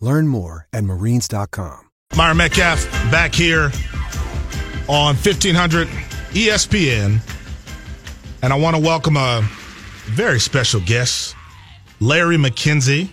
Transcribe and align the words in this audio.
Learn 0.00 0.28
more 0.28 0.66
at 0.72 0.84
marines.com. 0.84 1.80
Myron 2.16 2.38
Medcalf 2.38 2.90
back 3.10 3.34
here 3.34 3.70
on 4.88 5.14
1500 5.14 5.88
ESPN. 6.30 7.20
And 8.42 8.52
I 8.52 8.56
want 8.56 8.76
to 8.76 8.82
welcome 8.82 9.16
a 9.16 9.42
very 10.06 10.40
special 10.40 10.80
guest, 10.80 11.34
Larry 12.00 12.36
McKenzie, 12.36 13.12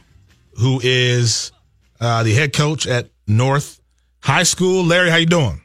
who 0.54 0.80
is 0.84 1.52
uh, 2.00 2.24
the 2.24 2.34
head 2.34 2.54
coach 2.54 2.88
at 2.88 3.10
North 3.28 3.82
High 4.22 4.44
School. 4.44 4.84
Larry, 4.84 5.10
how 5.10 5.18
you 5.18 5.26
doing? 5.26 5.62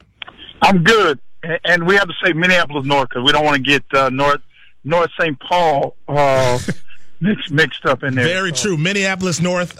I'm 0.61 0.83
good. 0.83 1.19
And 1.63 1.87
we 1.87 1.95
have 1.95 2.07
to 2.07 2.13
say 2.23 2.33
Minneapolis 2.33 2.85
North 2.85 3.09
because 3.09 3.23
we 3.25 3.31
don't 3.31 3.45
want 3.45 3.57
to 3.57 3.63
get 3.63 3.83
uh, 3.93 4.09
North 4.09 4.41
North 4.83 5.09
St. 5.19 5.39
Paul 5.39 5.95
uh, 6.07 6.59
mixed, 7.21 7.51
mixed 7.51 7.85
up 7.85 8.03
in 8.03 8.15
there. 8.15 8.25
Very 8.25 8.55
so. 8.55 8.69
true. 8.69 8.77
Minneapolis 8.77 9.39
North. 9.39 9.79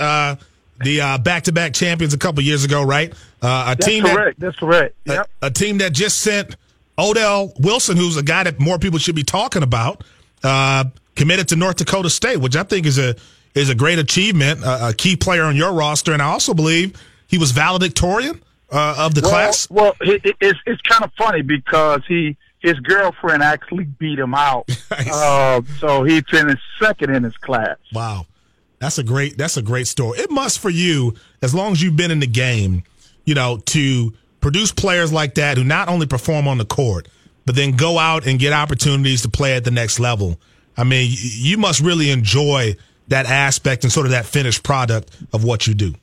The 0.84 1.02
uh, 1.02 1.18
back-to-back 1.18 1.74
champions 1.74 2.14
a 2.14 2.18
couple 2.18 2.44
years 2.44 2.64
ago, 2.64 2.84
right? 2.84 3.14
Uh, 3.42 3.74
a 3.74 3.76
That's 3.76 3.86
team 3.86 4.04
correct. 4.04 4.40
That, 4.40 4.46
That's 4.46 4.58
correct. 4.58 4.96
Yep. 5.06 5.30
A, 5.42 5.46
a, 5.48 5.52
team 5.52 5.80
that 5.80 5.94
just 5.94 6.20
sent 6.20 6.56
Odell 6.98 7.54
Wilson, 7.60 7.98
who's 7.98 8.18
a 8.18 8.24
guy 8.24 8.44
that 8.44 8.60
more 8.60 8.78
people 8.78 9.00
should 9.00 9.16
be 9.16 9.24
talking 9.24 9.64
about, 9.64 10.04
uh, 10.44 10.86
committed 11.16 11.48
to 11.50 11.56
North 11.56 11.78
Dakota 11.78 12.10
State, 12.10 12.38
which 12.38 12.56
I 12.56 12.64
think 12.64 12.86
is 12.86 12.98
a 12.98 13.16
is 13.54 13.70
a 13.70 13.76
great 13.76 14.00
achievement, 14.00 14.64
a, 14.64 14.90
a 14.90 14.94
key 14.94 15.16
player 15.16 15.44
on 15.44 15.56
your 15.56 15.74
roster, 15.74 16.14
and 16.14 16.22
I 16.22 16.26
also 16.26 16.54
believe 16.54 17.02
he 17.28 17.38
was 17.38 17.52
valedictorian 17.52 18.42
uh, 18.72 18.96
of 18.98 19.16
the 19.16 19.22
well, 19.22 19.32
class. 19.32 19.70
Well, 19.70 19.94
it, 20.02 20.36
it's 20.40 20.60
it's 20.66 20.82
kind 20.82 21.04
of 21.04 21.12
funny 21.18 21.42
because 21.42 22.02
he 22.08 22.38
his 22.60 22.80
girlfriend 22.80 23.44
actually 23.44 23.86
beat 23.86 24.20
him 24.20 24.34
out, 24.34 24.70
uh, 24.92 25.62
so 25.80 26.04
he 26.04 26.22
finished 26.22 26.64
second 26.80 27.14
in 27.14 27.24
his 27.24 27.38
class. 27.38 27.78
Wow. 27.94 28.26
That's 28.82 28.98
a 28.98 29.04
great. 29.04 29.38
That's 29.38 29.58
a 29.58 29.62
great 29.62 29.86
story. 29.86 30.18
It 30.18 30.32
must 30.32 30.58
for 30.58 30.72
you, 30.72 31.14
as 31.44 31.54
long 31.54 31.72
as 31.72 31.84
you've 31.84 31.96
been 31.96 32.10
in 32.10 32.20
the 32.20 32.28
game, 32.28 32.84
you 33.26 33.36
know, 33.36 33.58
to 33.68 34.12
produce 34.42 34.72
players 34.72 35.14
like 35.14 35.36
that 35.36 35.58
who 35.58 35.64
not 35.64 35.88
only 35.88 36.08
perform 36.08 36.48
on 36.48 36.58
the 36.58 36.66
court, 36.66 37.08
but 37.46 37.56
then 37.56 37.74
go 37.74 38.00
out 38.00 38.26
and 38.26 38.40
get 38.40 38.54
opportunities 38.54 39.22
to 39.22 39.30
play 39.30 39.56
at 39.56 39.64
the 39.64 39.72
next 39.72 40.00
level. 40.00 40.40
I 40.76 40.84
mean, 40.84 41.12
you 41.14 41.60
must 41.60 41.80
really 41.80 42.10
enjoy 42.10 42.76
that 43.10 43.28
aspect 43.28 43.84
and 43.84 43.94
sort 43.94 44.08
of 44.08 44.14
that 44.14 44.26
finished 44.26 44.64
product 44.64 45.16
of 45.32 45.44
what 45.44 45.68
you 45.68 45.76
do. 45.76 45.94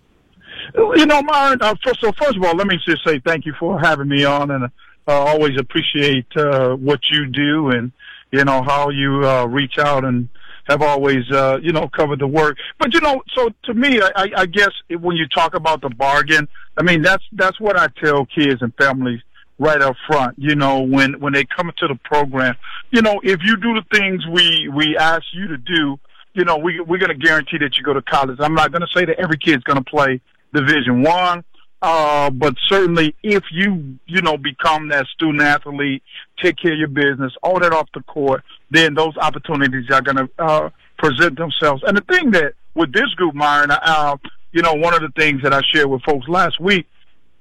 You 0.77 1.07
know, 1.07 1.21
Myron. 1.23 1.61
Uh, 1.61 1.75
first, 1.83 2.01
so 2.01 2.13
first 2.13 2.37
of 2.37 2.45
all, 2.45 2.55
let 2.55 2.69
me 2.69 2.79
just 2.87 3.05
say 3.05 3.19
thank 3.19 3.45
you 3.45 3.55
for 3.59 3.81
having 3.81 4.07
me 4.07 4.25
on, 4.25 4.53
and 4.53 4.65
uh, 4.65 4.71
always 5.09 5.59
appreciate 5.59 6.27
uh, 6.37 6.77
what 6.77 7.01
you 7.11 7.27
do 7.27 7.71
and 7.71 7.91
you 8.31 8.45
know 8.45 8.63
how 8.63 8.91
you 8.91 9.27
uh, 9.27 9.47
reach 9.47 9.79
out 9.79 10.05
and 10.05 10.29
have 10.69 10.83
always, 10.83 11.31
uh, 11.33 11.59
you 11.63 11.73
know, 11.73 11.89
covered 11.89 12.21
the 12.21 12.27
work. 12.27 12.57
But 12.79 12.95
you 12.95 13.01
know, 13.01 13.23
so 13.35 13.49
to 13.65 13.75
me, 13.75 14.01
I, 14.01 14.29
I 14.37 14.47
guess 14.47 14.71
when 14.91 15.17
you 15.17 15.27
talk 15.29 15.55
about 15.55 15.81
the 15.81 15.91
bargain, 15.91 16.49
I 16.77 16.83
mean 16.83 17.03
that's 17.03 17.25
that's 17.33 17.59
what 17.59 17.77
I 17.79 17.89
tell 18.03 18.27
kids 18.27 18.63
and 18.63 18.73
families 18.75 19.21
right 19.59 19.81
up 19.81 19.97
front. 20.07 20.39
You 20.39 20.55
know, 20.55 20.81
when 20.81 21.21
when 21.21 21.33
they 21.33 21.45
come 21.45 21.69
into 21.69 21.89
the 21.89 21.99
program, 22.05 22.55
you 22.91 23.03
know, 23.03 23.21
if 23.23 23.41
you 23.43 23.57
do 23.57 23.75
the 23.75 23.85
things 23.93 24.27
we 24.27 24.69
we 24.69 24.97
ask 24.97 25.25
you 25.33 25.49
to 25.49 25.57
do, 25.57 25.99
you 26.35 26.45
know, 26.45 26.57
we 26.57 26.81
we're 26.81 26.99
going 26.99 27.19
to 27.19 27.27
guarantee 27.27 27.59
that 27.59 27.77
you 27.77 27.83
go 27.83 27.95
to 27.95 28.03
college. 28.03 28.39
I'm 28.41 28.55
not 28.55 28.73
going 28.73 28.83
to 28.83 28.99
say 28.99 29.05
that 29.05 29.19
every 29.19 29.39
kid's 29.39 29.65
going 29.65 29.83
to 29.83 29.91
play 29.91 30.21
Division 30.55 31.03
One. 31.03 31.45
Uh, 31.81 32.29
but 32.31 32.55
certainly 32.67 33.15
if 33.23 33.45
you, 33.53 33.99
you 34.07 34.21
know, 34.21 34.37
become 34.37 34.89
that 34.89 35.07
student 35.15 35.41
athlete, 35.41 36.03
take 36.43 36.57
care 36.57 36.73
of 36.73 36.79
your 36.79 36.89
business, 36.89 37.33
all 37.43 37.61
that 37.61 37.73
off 37.73 37.89
the 37.95 38.03
court, 38.03 38.43
then 38.71 38.95
those 38.95 39.17
opportunities 39.17 39.91
are 39.91 40.03
going 40.03 40.17
to, 40.17 40.29
uh, 40.39 40.71
present 40.99 41.39
themselves. 41.39 41.83
And 41.87 41.97
the 41.97 42.03
thing 42.03 42.33
that 42.33 42.55
with 42.75 42.93
this 42.93 43.09
group, 43.17 43.35
Myron, 43.35 43.71
uh, 43.71 44.17
you 44.53 44.63
know, 44.63 44.75
one 44.75 44.95
of 44.95 45.01
the 45.01 45.11
things 45.17 45.43
that 45.43 45.53
I 45.53 45.61
shared 45.73 45.89
with 45.89 46.03
folks 46.03 46.29
last 46.29 46.61
week, 46.61 46.87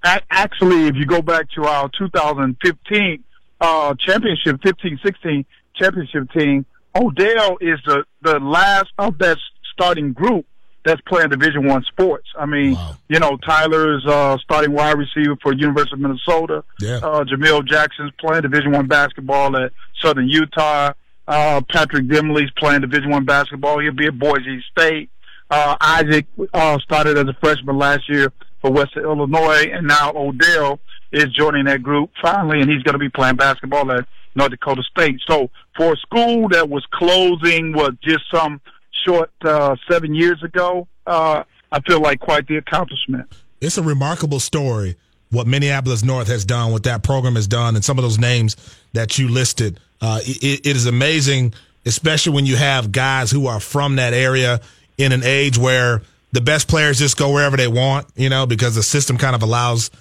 actually, 0.03 0.87
if 0.87 0.95
you 0.95 1.05
go 1.05 1.21
back 1.21 1.49
to 1.51 1.65
our 1.65 1.89
2015, 1.97 3.23
uh, 3.59 3.95
championship, 3.95 4.61
15-16 4.61 5.45
championship 5.75 6.31
team, 6.31 6.65
Odell 6.95 7.57
is 7.61 7.79
the, 7.85 8.03
the 8.21 8.39
last 8.39 8.89
of 8.97 9.17
that 9.19 9.37
starting 9.73 10.13
group 10.13 10.45
that's 10.83 11.01
playing 11.01 11.29
Division 11.29 11.67
One 11.67 11.83
sports. 11.83 12.27
I 12.37 12.45
mean, 12.45 12.73
wow. 12.73 12.95
you 13.09 13.19
know, 13.19 13.37
Tyler's 13.37 14.05
uh, 14.05 14.37
starting 14.37 14.73
wide 14.73 14.97
receiver 14.97 15.35
for 15.41 15.53
University 15.53 15.93
of 15.93 15.99
Minnesota. 15.99 16.63
Yeah. 16.79 16.97
Uh, 16.97 17.25
Jamil 17.25 17.67
Jackson's 17.67 18.11
playing 18.19 18.43
Division 18.43 18.71
One 18.71 18.87
basketball 18.87 19.55
at 19.57 19.73
Southern 20.01 20.29
Utah. 20.29 20.93
Uh, 21.27 21.61
Patrick 21.69 22.07
Dimley's 22.07 22.51
playing 22.57 22.81
Division 22.81 23.09
One 23.09 23.25
basketball. 23.25 23.79
He'll 23.79 23.91
be 23.91 24.07
at 24.07 24.17
Boise 24.17 24.63
State. 24.71 25.09
Uh, 25.49 25.75
Isaac 25.79 26.25
uh, 26.53 26.77
started 26.79 27.17
as 27.17 27.27
a 27.27 27.35
freshman 27.39 27.77
last 27.77 28.09
year 28.09 28.31
for 28.61 28.71
Western 28.71 29.03
Illinois, 29.03 29.69
and 29.71 29.87
now 29.87 30.11
Odell 30.15 30.79
is 31.11 31.25
joining 31.33 31.65
that 31.65 31.83
group 31.83 32.11
finally, 32.21 32.59
and 32.61 32.69
he's 32.69 32.83
going 32.83 32.93
to 32.93 32.99
be 32.99 33.09
playing 33.09 33.35
basketball 33.35 33.91
at 33.91 34.05
North 34.35 34.51
Dakota 34.51 34.83
State. 34.83 35.19
So 35.27 35.49
for 35.75 35.93
a 35.93 35.97
school 35.97 36.49
that 36.49 36.69
was 36.69 36.85
closing, 36.91 37.73
was 37.73 37.93
just 38.01 38.23
some 38.33 38.61
short 39.05 39.31
uh, 39.43 39.75
seven 39.89 40.13
years 40.13 40.41
ago, 40.43 40.87
uh, 41.05 41.43
I 41.71 41.79
feel 41.81 42.01
like 42.01 42.19
quite 42.19 42.47
the 42.47 42.57
accomplishment. 42.57 43.31
It's 43.61 43.77
a 43.77 43.83
remarkable 43.83 44.39
story 44.39 44.95
what 45.29 45.47
Minneapolis 45.47 46.03
North 46.03 46.27
has 46.27 46.45
done, 46.45 46.71
what 46.71 46.83
that 46.83 47.03
program 47.03 47.35
has 47.35 47.47
done, 47.47 47.75
and 47.75 47.83
some 47.83 47.97
of 47.97 48.03
those 48.03 48.17
names 48.17 48.55
that 48.93 49.17
you 49.17 49.27
listed. 49.27 49.79
Uh, 50.01 50.19
it, 50.23 50.65
it 50.65 50.75
is 50.75 50.85
amazing, 50.85 51.53
especially 51.85 52.33
when 52.33 52.45
you 52.45 52.55
have 52.55 52.91
guys 52.91 53.31
who 53.31 53.47
are 53.47 53.59
from 53.59 53.97
that 53.97 54.13
area 54.13 54.61
in 54.97 55.11
an 55.11 55.23
age 55.23 55.57
where 55.57 56.01
the 56.31 56.41
best 56.41 56.67
players 56.67 56.99
just 56.99 57.17
go 57.17 57.31
wherever 57.31 57.57
they 57.57 57.67
want, 57.67 58.07
you 58.15 58.29
know, 58.29 58.45
because 58.45 58.75
the 58.75 58.83
system 58.83 59.17
kind 59.17 59.35
of 59.35 59.43
allows 59.43 59.91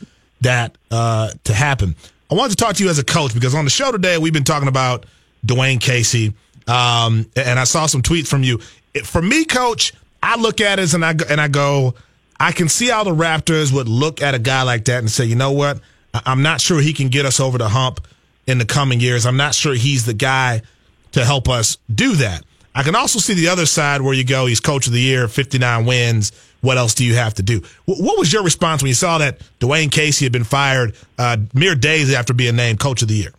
that 0.43 0.77
uh, 0.91 1.31
to 1.45 1.55
happen. 1.55 1.95
I 2.31 2.35
wanted 2.35 2.51
to 2.51 2.57
talk 2.57 2.77
to 2.77 2.85
you 2.85 2.91
as 2.91 2.99
a 2.99 3.05
coach 3.05 3.35
because 3.35 3.55
on 3.55 3.65
the 3.65 3.71
show 3.71 3.93
today 3.93 4.19
we've 4.19 4.33
been 4.33 4.45
talking 4.45 4.69
about 4.69 5.07
Dwane 5.47 5.81
Casey, 5.81 6.35
um, 6.67 7.31
and 7.37 7.59
I 7.59 7.65
saw 7.65 7.87
some 7.87 8.03
tweets 8.03 8.27
from 8.27 8.43
you 8.43 8.61
for 9.05 9.23
me, 9.23 9.45
coach, 9.45 9.93
I 10.23 10.37
look 10.37 10.61
at 10.61 10.79
it 10.79 10.95
and 10.95 11.05
I 11.05 11.15
and 11.29 11.41
I 11.41 11.49
go, 11.49 11.95
I 12.39 12.53
can 12.53 12.69
see 12.69 12.89
how 12.89 13.05
the 13.05 13.15
Raptors 13.15 13.73
would 13.73 13.89
look 13.89 14.23
at 14.23 14.35
a 14.35 14.39
guy 14.39 14.63
like 14.63 14.85
that 14.87 14.99
and 14.99 15.11
say, 15.11 15.25
you 15.25 15.37
know 15.37 15.53
what, 15.53 15.81
I'm 16.15 16.43
not 16.43 16.61
sure 16.61 16.81
he 16.81 16.93
can 16.93 17.09
get 17.09 17.27
us 17.27 17.41
over 17.41 17.59
the 17.59 17.69
hump 17.69 18.07
in 18.47 18.59
the 18.59 18.65
coming 18.65 19.01
years. 19.01 19.27
I'm 19.27 19.37
not 19.37 19.55
sure 19.55 19.75
he's 19.75 20.07
the 20.07 20.15
guy 20.15 20.63
to 21.13 21.25
help 21.25 21.49
us 21.49 21.79
do 21.93 22.17
that. 22.17 22.45
I 22.75 22.83
can 22.83 22.95
also 22.95 23.19
see 23.19 23.33
the 23.33 23.49
other 23.49 23.65
side 23.65 24.03
where 24.03 24.13
you 24.13 24.25
go, 24.25 24.47
he's 24.47 24.61
coach 24.61 24.87
of 24.87 24.93
the 24.93 25.01
year, 25.01 25.29
59 25.29 25.87
wins. 25.87 26.33
What 26.61 26.77
else 26.77 26.95
do 26.95 27.05
you 27.05 27.15
have 27.15 27.35
to 27.35 27.43
do? 27.43 27.63
What 27.87 28.19
was 28.19 28.33
your 28.33 28.43
response 28.43 28.83
when 28.83 28.89
you 28.89 28.95
saw 28.95 29.19
that 29.19 29.41
Dwane 29.61 29.91
Casey 29.91 30.27
had 30.27 30.33
been 30.33 30.45
fired 30.45 30.95
uh, 31.19 31.39
mere 31.55 31.75
days 31.75 32.13
after 32.13 32.35
being 32.35 32.57
named 32.57 32.81
coach 32.81 33.03
of 33.03 33.09
the 33.09 33.15
year? 33.15 33.33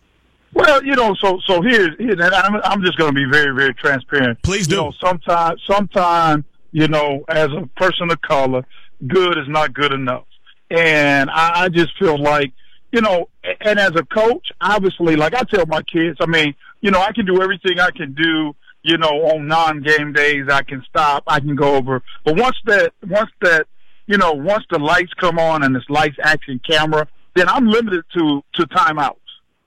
Well, 0.54 0.82
you 0.82 0.96
know, 0.96 1.14
so 1.14 1.38
so 1.44 1.60
here's, 1.60 1.90
here's 1.98 2.18
I'm 2.20 2.56
I'm 2.64 2.82
just 2.82 2.96
going 2.96 3.14
to 3.14 3.14
be 3.14 3.30
very 3.30 3.54
very 3.54 3.74
transparent. 3.74 4.42
Please 4.42 4.66
do. 4.66 4.76
You 4.76 4.80
know, 4.82 4.92
sometimes 4.98 5.62
sometimes 5.66 6.44
you 6.72 6.88
know, 6.88 7.24
as 7.28 7.52
a 7.52 7.68
person 7.76 8.10
of 8.10 8.20
color, 8.22 8.64
good 9.06 9.38
is 9.38 9.48
not 9.48 9.72
good 9.72 9.92
enough, 9.92 10.26
and 10.70 11.30
I, 11.30 11.64
I 11.64 11.68
just 11.68 11.96
feel 11.98 12.20
like 12.20 12.52
you 12.92 13.00
know, 13.00 13.28
and 13.60 13.78
as 13.78 13.92
a 13.96 14.04
coach, 14.04 14.50
obviously, 14.60 15.16
like 15.16 15.34
I 15.34 15.42
tell 15.42 15.66
my 15.66 15.82
kids, 15.82 16.16
I 16.20 16.26
mean, 16.26 16.54
you 16.80 16.90
know, 16.90 17.00
I 17.00 17.12
can 17.12 17.26
do 17.26 17.42
everything 17.42 17.78
I 17.80 17.90
can 17.90 18.14
do. 18.14 18.54
You 18.82 18.96
know, 18.96 19.26
on 19.26 19.48
non-game 19.48 20.12
days, 20.12 20.46
I 20.48 20.62
can 20.62 20.82
stop, 20.88 21.24
I 21.26 21.40
can 21.40 21.56
go 21.56 21.74
over. 21.74 22.02
But 22.24 22.36
once 22.36 22.56
that 22.66 22.92
once 23.06 23.30
that 23.42 23.66
you 24.06 24.16
know, 24.16 24.32
once 24.32 24.64
the 24.70 24.78
lights 24.78 25.12
come 25.14 25.38
on 25.38 25.62
and 25.62 25.76
it's 25.76 25.88
lights, 25.90 26.16
action, 26.22 26.60
camera, 26.68 27.06
then 27.36 27.48
I'm 27.48 27.68
limited 27.68 28.04
to 28.16 28.42
to 28.54 28.66
timeouts, 28.66 29.16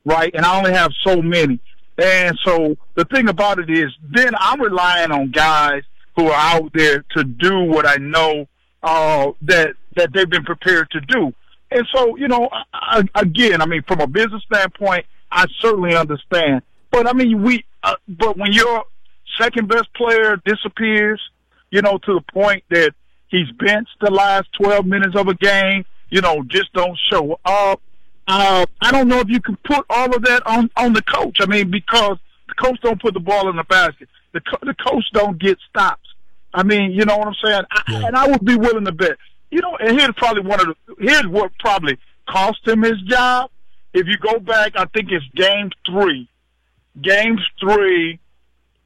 right? 0.04 0.34
And 0.34 0.45
I 0.45 0.57
only 0.57 0.74
have 0.74 0.92
so 1.06 1.22
many. 1.22 1.60
And 1.98 2.38
so 2.44 2.75
the 2.95 3.06
thing 3.06 3.30
about 3.30 3.60
it 3.60 3.69
is, 3.69 3.92
then 4.10 4.34
I'm 4.39 4.60
relying 4.60 5.12
on 5.12 5.30
guys 5.30 5.84
who 6.16 6.27
are 6.27 6.56
out 6.56 6.72
there 6.74 7.06
to 7.16 7.24
do 7.24 7.60
what 7.60 7.86
I 7.86 7.98
know 7.98 8.48
uh, 8.83 9.31
that 9.44 9.75
that 9.95 10.13
they've 10.13 10.30
been 10.30 10.44
prepared 10.44 10.89
to 10.92 11.01
do. 11.01 11.33
And 11.72 11.88
so, 11.94 12.18
you 12.18 12.28
know, 12.28 12.50
I, 12.74 13.04
again, 13.16 13.62
I 13.62 13.66
mean, 13.66 13.83
from 13.88 14.01
a 14.01 14.07
business 14.07 14.44
standpoint, 14.44 15.06
I 15.31 15.45
certainly 15.60 15.95
understand. 15.95 16.63
But 16.92 17.07
I 17.07 17.13
mean, 17.13 17.44
we, 17.44 17.66
uh, 17.83 17.95
but 18.07 18.38
when 18.38 18.51
your 18.51 18.83
second 19.39 19.69
best 19.69 19.94
player 19.94 20.38
disappears, 20.45 21.22
you 21.72 21.81
know, 21.81 21.98
to 22.00 22.13
the 22.13 22.22
point 22.33 22.63
that 22.69 22.94
he's 23.30 23.50
benched 23.57 23.95
the 24.01 24.12
last 24.12 24.50
12 24.62 24.86
minutes 24.86 25.16
of 25.16 25.27
a 25.30 25.36
game, 25.36 25.86
you 26.10 26.19
know, 26.22 26.44
just 26.48 26.74
don't 26.74 27.00
show 27.10 27.39
up. 27.45 27.81
Uh, 28.27 28.66
I 28.81 28.92
don't 28.92 29.07
know 29.07 29.19
if 29.19 29.30
you 29.30 29.42
can 29.42 29.57
put 29.63 29.86
all 29.89 30.13
of 30.13 30.24
that 30.24 30.45
on, 30.45 30.69
on 30.75 30.94
the 30.94 31.01
coach. 31.01 31.38
I 31.39 31.45
mean, 31.45 31.72
because 31.72 32.18
the 32.50 32.54
coach 32.56 32.80
don't 32.81 33.01
put 33.01 33.13
the 33.13 33.19
ball 33.19 33.50
in 33.50 33.56
the 33.56 33.63
basket. 33.63 34.10
The, 34.34 34.42
co- 34.42 34.60
the 34.62 34.74
coach 34.74 35.06
don't 35.13 35.39
get 35.39 35.57
stops. 35.69 36.07
I 36.53 36.63
mean, 36.63 36.92
you 36.92 37.06
know 37.06 37.18
what 37.18 37.27
I'm 37.27 37.36
saying? 37.44 37.63
I, 37.71 38.03
And 38.07 38.15
I 38.15 38.27
would 38.27 38.44
be 38.45 38.56
willing 38.56 38.86
to 38.86 38.92
bet. 38.92 39.18
You 39.50 39.62
know, 39.62 39.75
and 39.77 40.00
here's 40.00 40.15
probably 40.15 40.44
one 40.44 40.59
of 40.62 40.68
the, 40.68 40.95
here's 41.00 41.27
what 41.27 41.51
probably 41.59 41.98
cost 42.27 42.65
him 42.68 42.83
his 42.83 43.01
job. 43.03 43.51
If 43.94 44.07
you 44.07 44.18
go 44.18 44.39
back, 44.39 44.74
I 44.75 44.86
think 44.86 45.09
it's 45.12 45.25
game 45.36 45.71
three. 45.86 46.30
Game 47.01 47.38
three, 47.59 48.19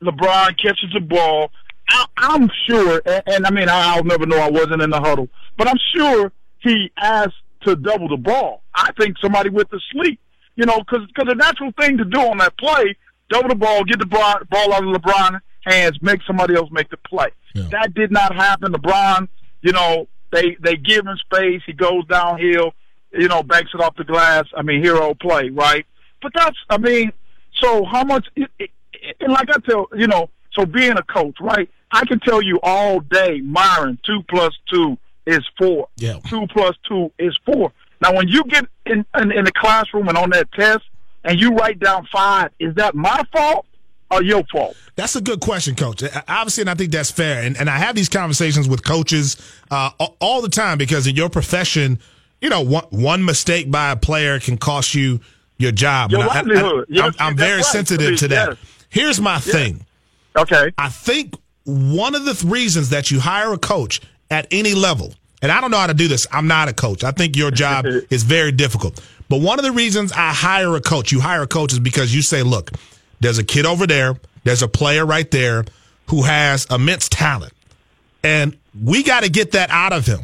LeBron 0.02 0.60
catches 0.60 0.92
the 0.94 1.02
ball. 1.02 1.52
I, 1.90 2.06
I'm 2.18 2.50
sure, 2.68 3.02
and, 3.06 3.24
and 3.28 3.46
I 3.46 3.52
mean, 3.52 3.70
I, 3.70 3.96
I'll 3.96 4.04
never 4.04 4.26
know 4.26 4.38
I 4.38 4.50
wasn't 4.50 4.82
in 4.82 4.90
the 4.90 5.00
huddle, 5.00 5.30
but 5.58 5.68
I'm 5.68 5.78
sure 5.96 6.32
he 6.60 6.92
asked 6.98 7.36
to 7.62 7.76
double 7.76 8.08
the 8.08 8.18
ball. 8.18 8.64
I 8.74 8.92
think 9.00 9.18
somebody 9.22 9.50
went 9.50 9.70
to 9.70 9.80
sleep, 9.92 10.20
you 10.56 10.66
know, 10.66 10.80
because 10.80 11.08
cause 11.16 11.28
the 11.28 11.36
natural 11.36 11.72
thing 11.80 11.98
to 11.98 12.06
do 12.06 12.20
on 12.20 12.40
that 12.40 12.58
play, 12.58 12.96
double 13.30 13.50
the 13.50 13.56
ball, 13.56 13.84
get 13.84 14.00
the 14.00 14.06
ball, 14.08 14.40
ball 14.50 14.74
out 14.74 14.84
of 14.84 14.90
LeBron's 14.90 15.42
hands, 15.66 15.98
make 16.02 16.22
somebody 16.26 16.56
else 16.56 16.70
make 16.72 16.90
the 16.90 16.98
play. 16.98 17.30
Yeah. 17.54 17.68
That 17.72 17.94
did 17.94 18.12
not 18.12 18.36
happen. 18.36 18.74
LeBron, 18.74 19.28
you 19.62 19.72
know, 19.72 20.08
they 20.32 20.56
they 20.60 20.76
give 20.76 21.06
him 21.06 21.18
space. 21.18 21.62
He 21.66 21.74
goes 21.74 22.06
downhill, 22.08 22.74
you 23.12 23.28
know, 23.28 23.44
banks 23.44 23.72
it 23.74 23.82
off 23.82 23.96
the 23.96 24.04
glass. 24.04 24.46
I 24.56 24.62
mean, 24.62 24.84
hero 24.84 25.14
play, 25.14 25.50
right? 25.50 25.86
But 26.22 26.34
that's, 26.34 26.58
I 26.70 26.78
mean, 26.78 27.12
so 27.62 27.86
how 27.86 28.04
much? 28.04 28.28
It, 28.36 28.50
it, 28.60 28.70
and 29.20 29.32
like 29.32 29.50
I 29.50 29.60
tell, 29.60 29.88
you 29.96 30.08
know, 30.08 30.30
so 30.54 30.66
being 30.66 30.98
a 30.98 31.04
coach, 31.04 31.38
right? 31.40 31.70
I 31.92 32.06
can 32.06 32.20
tell 32.20 32.42
you 32.42 32.60
all 32.64 33.00
day, 33.00 33.42
Myron, 33.42 34.00
two 34.06 34.24
plus 34.30 34.54
two 34.70 34.98
is 35.26 35.42
four. 35.58 35.88
Yeah. 35.98 36.20
Two 36.28 36.48
plus 36.48 36.76
two 36.88 37.12
is 37.20 37.38
four. 37.46 37.72
Now, 38.02 38.14
when 38.14 38.28
you 38.28 38.44
get 38.46 38.66
in, 38.86 39.06
in, 39.18 39.32
in 39.32 39.46
the 39.46 39.52
classroom 39.52 40.08
and 40.10 40.18
on 40.18 40.32
that 40.32 40.52
test, 40.52 40.84
and 41.24 41.40
you 41.40 41.52
write 41.52 41.80
down 41.80 42.08
five, 42.12 42.52
is 42.60 42.76
that 42.76 42.96
my 42.96 43.24
fault 43.32 43.66
your 44.24 44.44
fault? 44.52 44.76
That's 44.96 45.16
a 45.16 45.22
good 45.22 45.42
question, 45.42 45.76
Coach. 45.76 46.04
Obviously, 46.28 46.62
and 46.62 46.70
I 46.70 46.76
think 46.76 46.92
that's 46.92 47.12
fair. 47.12 47.44
And, 47.44 47.58
and 47.58 47.70
I 47.70 47.78
have 47.78 47.96
these 47.96 48.10
conversations 48.10 48.70
with 48.70 48.84
coaches 48.84 49.36
uh, 49.70 49.90
all 50.20 50.42
the 50.42 50.50
time 50.50 50.78
because 50.78 51.06
in 51.06 51.16
your 51.16 51.30
profession, 51.30 52.00
you 52.42 52.50
know, 52.50 52.62
one, 52.62 52.86
one 52.92 53.26
mistake 53.26 53.70
by 53.70 53.92
a 53.92 53.96
player 53.96 54.40
can 54.40 54.58
cost 54.58 54.96
you 54.96 55.20
your 55.58 55.72
job. 55.72 56.12
Your 56.12 56.26
livelihood. 56.26 56.86
I, 56.98 57.12
am 57.20 57.36
very 57.36 57.58
right. 57.58 57.66
sensitive 57.66 58.20
to 58.20 58.28
that. 58.30 58.50
Yes. 58.50 58.58
Here's 58.90 59.22
my 59.22 59.36
yes. 59.36 59.46
thing. 59.46 59.86
Okay. 60.38 60.72
I 60.78 60.90
think 60.90 61.36
one 61.66 62.16
of 62.16 62.26
the 62.26 62.34
th- 62.34 62.44
reasons 62.44 62.90
that 62.90 63.12
you 63.12 63.20
hire 63.20 63.54
a 63.54 63.58
coach 63.58 64.02
at 64.30 64.48
any 64.52 64.74
level, 64.74 65.14
and 65.42 65.52
I 65.52 65.62
don't 65.62 65.72
know 65.72 65.78
how 65.78 65.88
to 65.88 65.94
do 65.94 66.08
this. 66.08 66.28
I'm 66.32 66.48
not 66.48 66.68
a 66.68 66.74
coach. 66.74 67.04
I 67.04 67.12
think 67.12 67.36
your 67.36 67.52
job 67.52 67.86
is 68.10 68.24
very 68.24 68.52
difficult. 68.52 69.02
But 69.30 69.42
one 69.42 69.60
of 69.60 69.66
the 69.66 69.72
reasons 69.72 70.12
I 70.12 70.32
hire 70.34 70.76
a 70.76 70.82
coach, 70.82 71.12
you 71.12 71.20
hire 71.20 71.42
a 71.42 71.48
coach, 71.48 71.74
is 71.74 71.80
because 71.80 72.14
you 72.14 72.22
say, 72.22 72.44
look, 72.44 72.72
there's 73.20 73.38
a 73.38 73.44
kid 73.44 73.66
over 73.66 73.88
there, 73.88 74.16
there's 74.44 74.62
a 74.62 74.68
player 74.68 75.06
right 75.06 75.30
there 75.32 75.66
who 76.10 76.24
has 76.24 76.66
immense 76.70 77.10
talent. 77.10 77.54
And 78.24 78.58
we 78.84 79.04
got 79.04 79.24
to 79.24 79.30
get 79.30 79.52
that 79.52 79.70
out 79.70 79.94
of 79.94 80.06
him. 80.06 80.22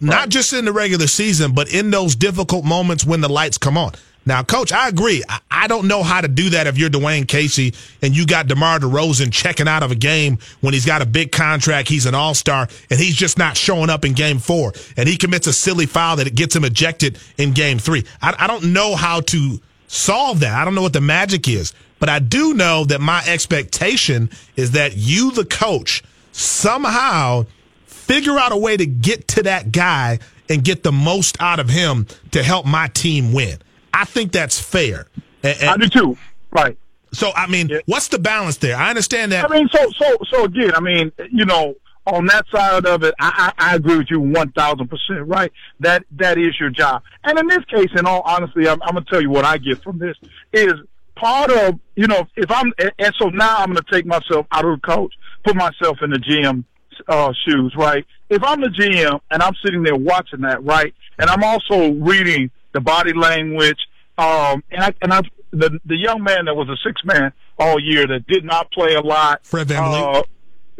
Right. 0.00 0.10
Not 0.10 0.28
just 0.28 0.52
in 0.52 0.64
the 0.64 0.72
regular 0.72 1.06
season, 1.06 1.52
but 1.52 1.72
in 1.72 1.90
those 1.90 2.14
difficult 2.14 2.64
moments 2.64 3.04
when 3.04 3.20
the 3.20 3.28
lights 3.28 3.58
come 3.58 3.76
on. 3.76 3.92
Now, 4.28 4.42
coach, 4.42 4.72
I 4.72 4.88
agree. 4.88 5.24
I, 5.26 5.40
I, 5.50 5.66
don't 5.68 5.88
know 5.88 6.02
how 6.02 6.20
to 6.20 6.28
do 6.28 6.50
that 6.50 6.66
if 6.66 6.76
you're 6.76 6.90
Dwane 6.90 7.26
Casey 7.26 7.72
and 8.02 8.14
you 8.14 8.26
got 8.26 8.46
DeMar 8.46 8.80
DeRozan 8.80 9.32
checking 9.32 9.66
out 9.66 9.82
of 9.82 9.90
a 9.90 9.94
game 9.94 10.36
when 10.60 10.74
he's 10.74 10.84
got 10.84 11.00
a 11.00 11.06
big 11.06 11.32
contract, 11.32 11.88
he's 11.88 12.04
an 12.04 12.14
all 12.14 12.34
star, 12.34 12.68
and 12.90 13.00
he's 13.00 13.14
just 13.14 13.38
not 13.38 13.56
showing 13.56 13.88
up 13.88 14.04
in 14.04 14.12
game 14.12 14.38
four. 14.38 14.74
And 14.98 15.08
he 15.08 15.16
commits 15.16 15.46
a 15.46 15.52
silly 15.54 15.86
foul 15.86 16.16
that 16.16 16.26
it 16.26 16.34
gets 16.34 16.54
him 16.54 16.64
ejected 16.64 17.18
in 17.38 17.52
game 17.52 17.78
three. 17.78 18.04
I, 18.20 18.34
I 18.38 18.46
don't 18.46 18.74
know 18.74 18.96
how 18.96 19.22
to 19.22 19.60
solve 19.86 20.40
that. 20.40 20.52
I 20.52 20.62
don't 20.66 20.74
know 20.74 20.82
what 20.82 20.92
the 20.92 21.00
magic 21.00 21.48
is. 21.48 21.72
But 21.98 22.08
I 22.08 22.18
do 22.18 22.54
know 22.54 22.84
that 22.84 23.00
my 23.00 23.22
expectation 23.26 24.30
is 24.56 24.72
that 24.72 24.96
you, 24.96 25.32
the 25.32 25.44
coach, 25.44 26.02
somehow 26.32 27.46
figure 27.86 28.38
out 28.38 28.52
a 28.52 28.56
way 28.56 28.76
to 28.76 28.86
get 28.86 29.28
to 29.28 29.42
that 29.42 29.72
guy 29.72 30.18
and 30.48 30.64
get 30.64 30.82
the 30.82 30.92
most 30.92 31.40
out 31.40 31.60
of 31.60 31.68
him 31.68 32.06
to 32.30 32.42
help 32.42 32.64
my 32.64 32.88
team 32.88 33.32
win. 33.32 33.58
I 33.92 34.04
think 34.04 34.32
that's 34.32 34.58
fair. 34.58 35.06
And, 35.42 35.58
and 35.60 35.70
I 35.70 35.76
do 35.76 35.88
too. 35.88 36.18
Right. 36.50 36.78
So 37.12 37.32
I 37.34 37.46
mean, 37.46 37.68
yeah. 37.68 37.78
what's 37.86 38.08
the 38.08 38.18
balance 38.18 38.58
there? 38.58 38.76
I 38.76 38.90
understand 38.90 39.32
that. 39.32 39.50
I 39.50 39.54
mean, 39.54 39.68
so 39.72 39.90
so 39.98 40.16
so 40.30 40.44
again, 40.44 40.74
I 40.74 40.80
mean, 40.80 41.12
you 41.30 41.44
know, 41.44 41.74
on 42.06 42.26
that 42.26 42.46
side 42.50 42.86
of 42.86 43.02
it, 43.02 43.14
I, 43.18 43.52
I, 43.58 43.72
I 43.72 43.74
agree 43.76 43.98
with 43.98 44.10
you 44.10 44.20
one 44.20 44.52
thousand 44.52 44.88
percent. 44.88 45.26
Right, 45.26 45.52
that 45.80 46.04
that 46.12 46.38
is 46.38 46.58
your 46.60 46.70
job. 46.70 47.02
And 47.24 47.38
in 47.38 47.46
this 47.46 47.64
case, 47.64 47.88
in 47.96 48.06
all 48.06 48.22
honesty, 48.24 48.68
I'm, 48.68 48.80
I'm 48.82 48.94
gonna 48.94 49.04
tell 49.08 49.20
you 49.20 49.30
what 49.30 49.44
I 49.44 49.58
get 49.58 49.82
from 49.82 49.98
this 49.98 50.16
is 50.52 50.74
part 51.18 51.50
of 51.50 51.78
you 51.96 52.06
know 52.06 52.26
if 52.36 52.50
I'm 52.50 52.72
and 52.98 53.14
so 53.18 53.28
now 53.28 53.58
I'm 53.58 53.68
gonna 53.68 53.80
take 53.90 54.06
myself 54.06 54.46
out 54.52 54.64
of 54.64 54.80
the 54.80 54.86
coach, 54.86 55.12
put 55.44 55.56
myself 55.56 55.98
in 56.02 56.10
the 56.10 56.18
GM 56.18 56.64
uh, 57.08 57.32
shoes. 57.46 57.74
Right, 57.76 58.04
if 58.28 58.42
I'm 58.42 58.60
the 58.60 58.68
GM 58.68 59.20
and 59.30 59.42
I'm 59.42 59.54
sitting 59.64 59.82
there 59.82 59.96
watching 59.96 60.40
that, 60.42 60.64
right, 60.64 60.94
and 61.18 61.28
I'm 61.28 61.42
also 61.42 61.92
reading 61.92 62.50
the 62.72 62.80
body 62.80 63.12
language. 63.12 63.78
Um, 64.16 64.64
and 64.72 64.82
I, 64.82 64.94
and 65.00 65.12
I, 65.12 65.20
the, 65.52 65.78
the 65.84 65.96
young 65.96 66.24
man 66.24 66.46
that 66.46 66.54
was 66.54 66.68
a 66.68 66.76
six 66.84 67.04
man 67.04 67.32
all 67.58 67.78
year 67.80 68.06
that 68.06 68.26
did 68.26 68.44
not 68.44 68.70
play 68.72 68.94
a 68.94 69.00
lot. 69.00 69.46
Fred 69.46 69.68
VanVleet. 69.68 70.24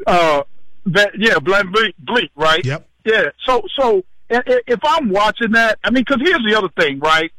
Uh, 0.06 0.10
uh, 0.10 0.42
that, 0.86 1.10
yeah, 1.16 1.38
Bleak, 1.38 1.94
Bleak, 1.98 2.30
right? 2.34 2.64
Yep. 2.64 2.88
Yeah. 3.04 3.24
So, 3.46 3.62
so 3.78 4.02
if 4.30 4.80
I'm 4.84 5.10
watching 5.10 5.52
that, 5.52 5.78
I 5.84 5.90
mean, 5.90 6.04
cause 6.04 6.18
here's 6.20 6.44
the 6.48 6.56
other 6.56 6.68
thing, 6.78 6.98
right? 6.98 7.30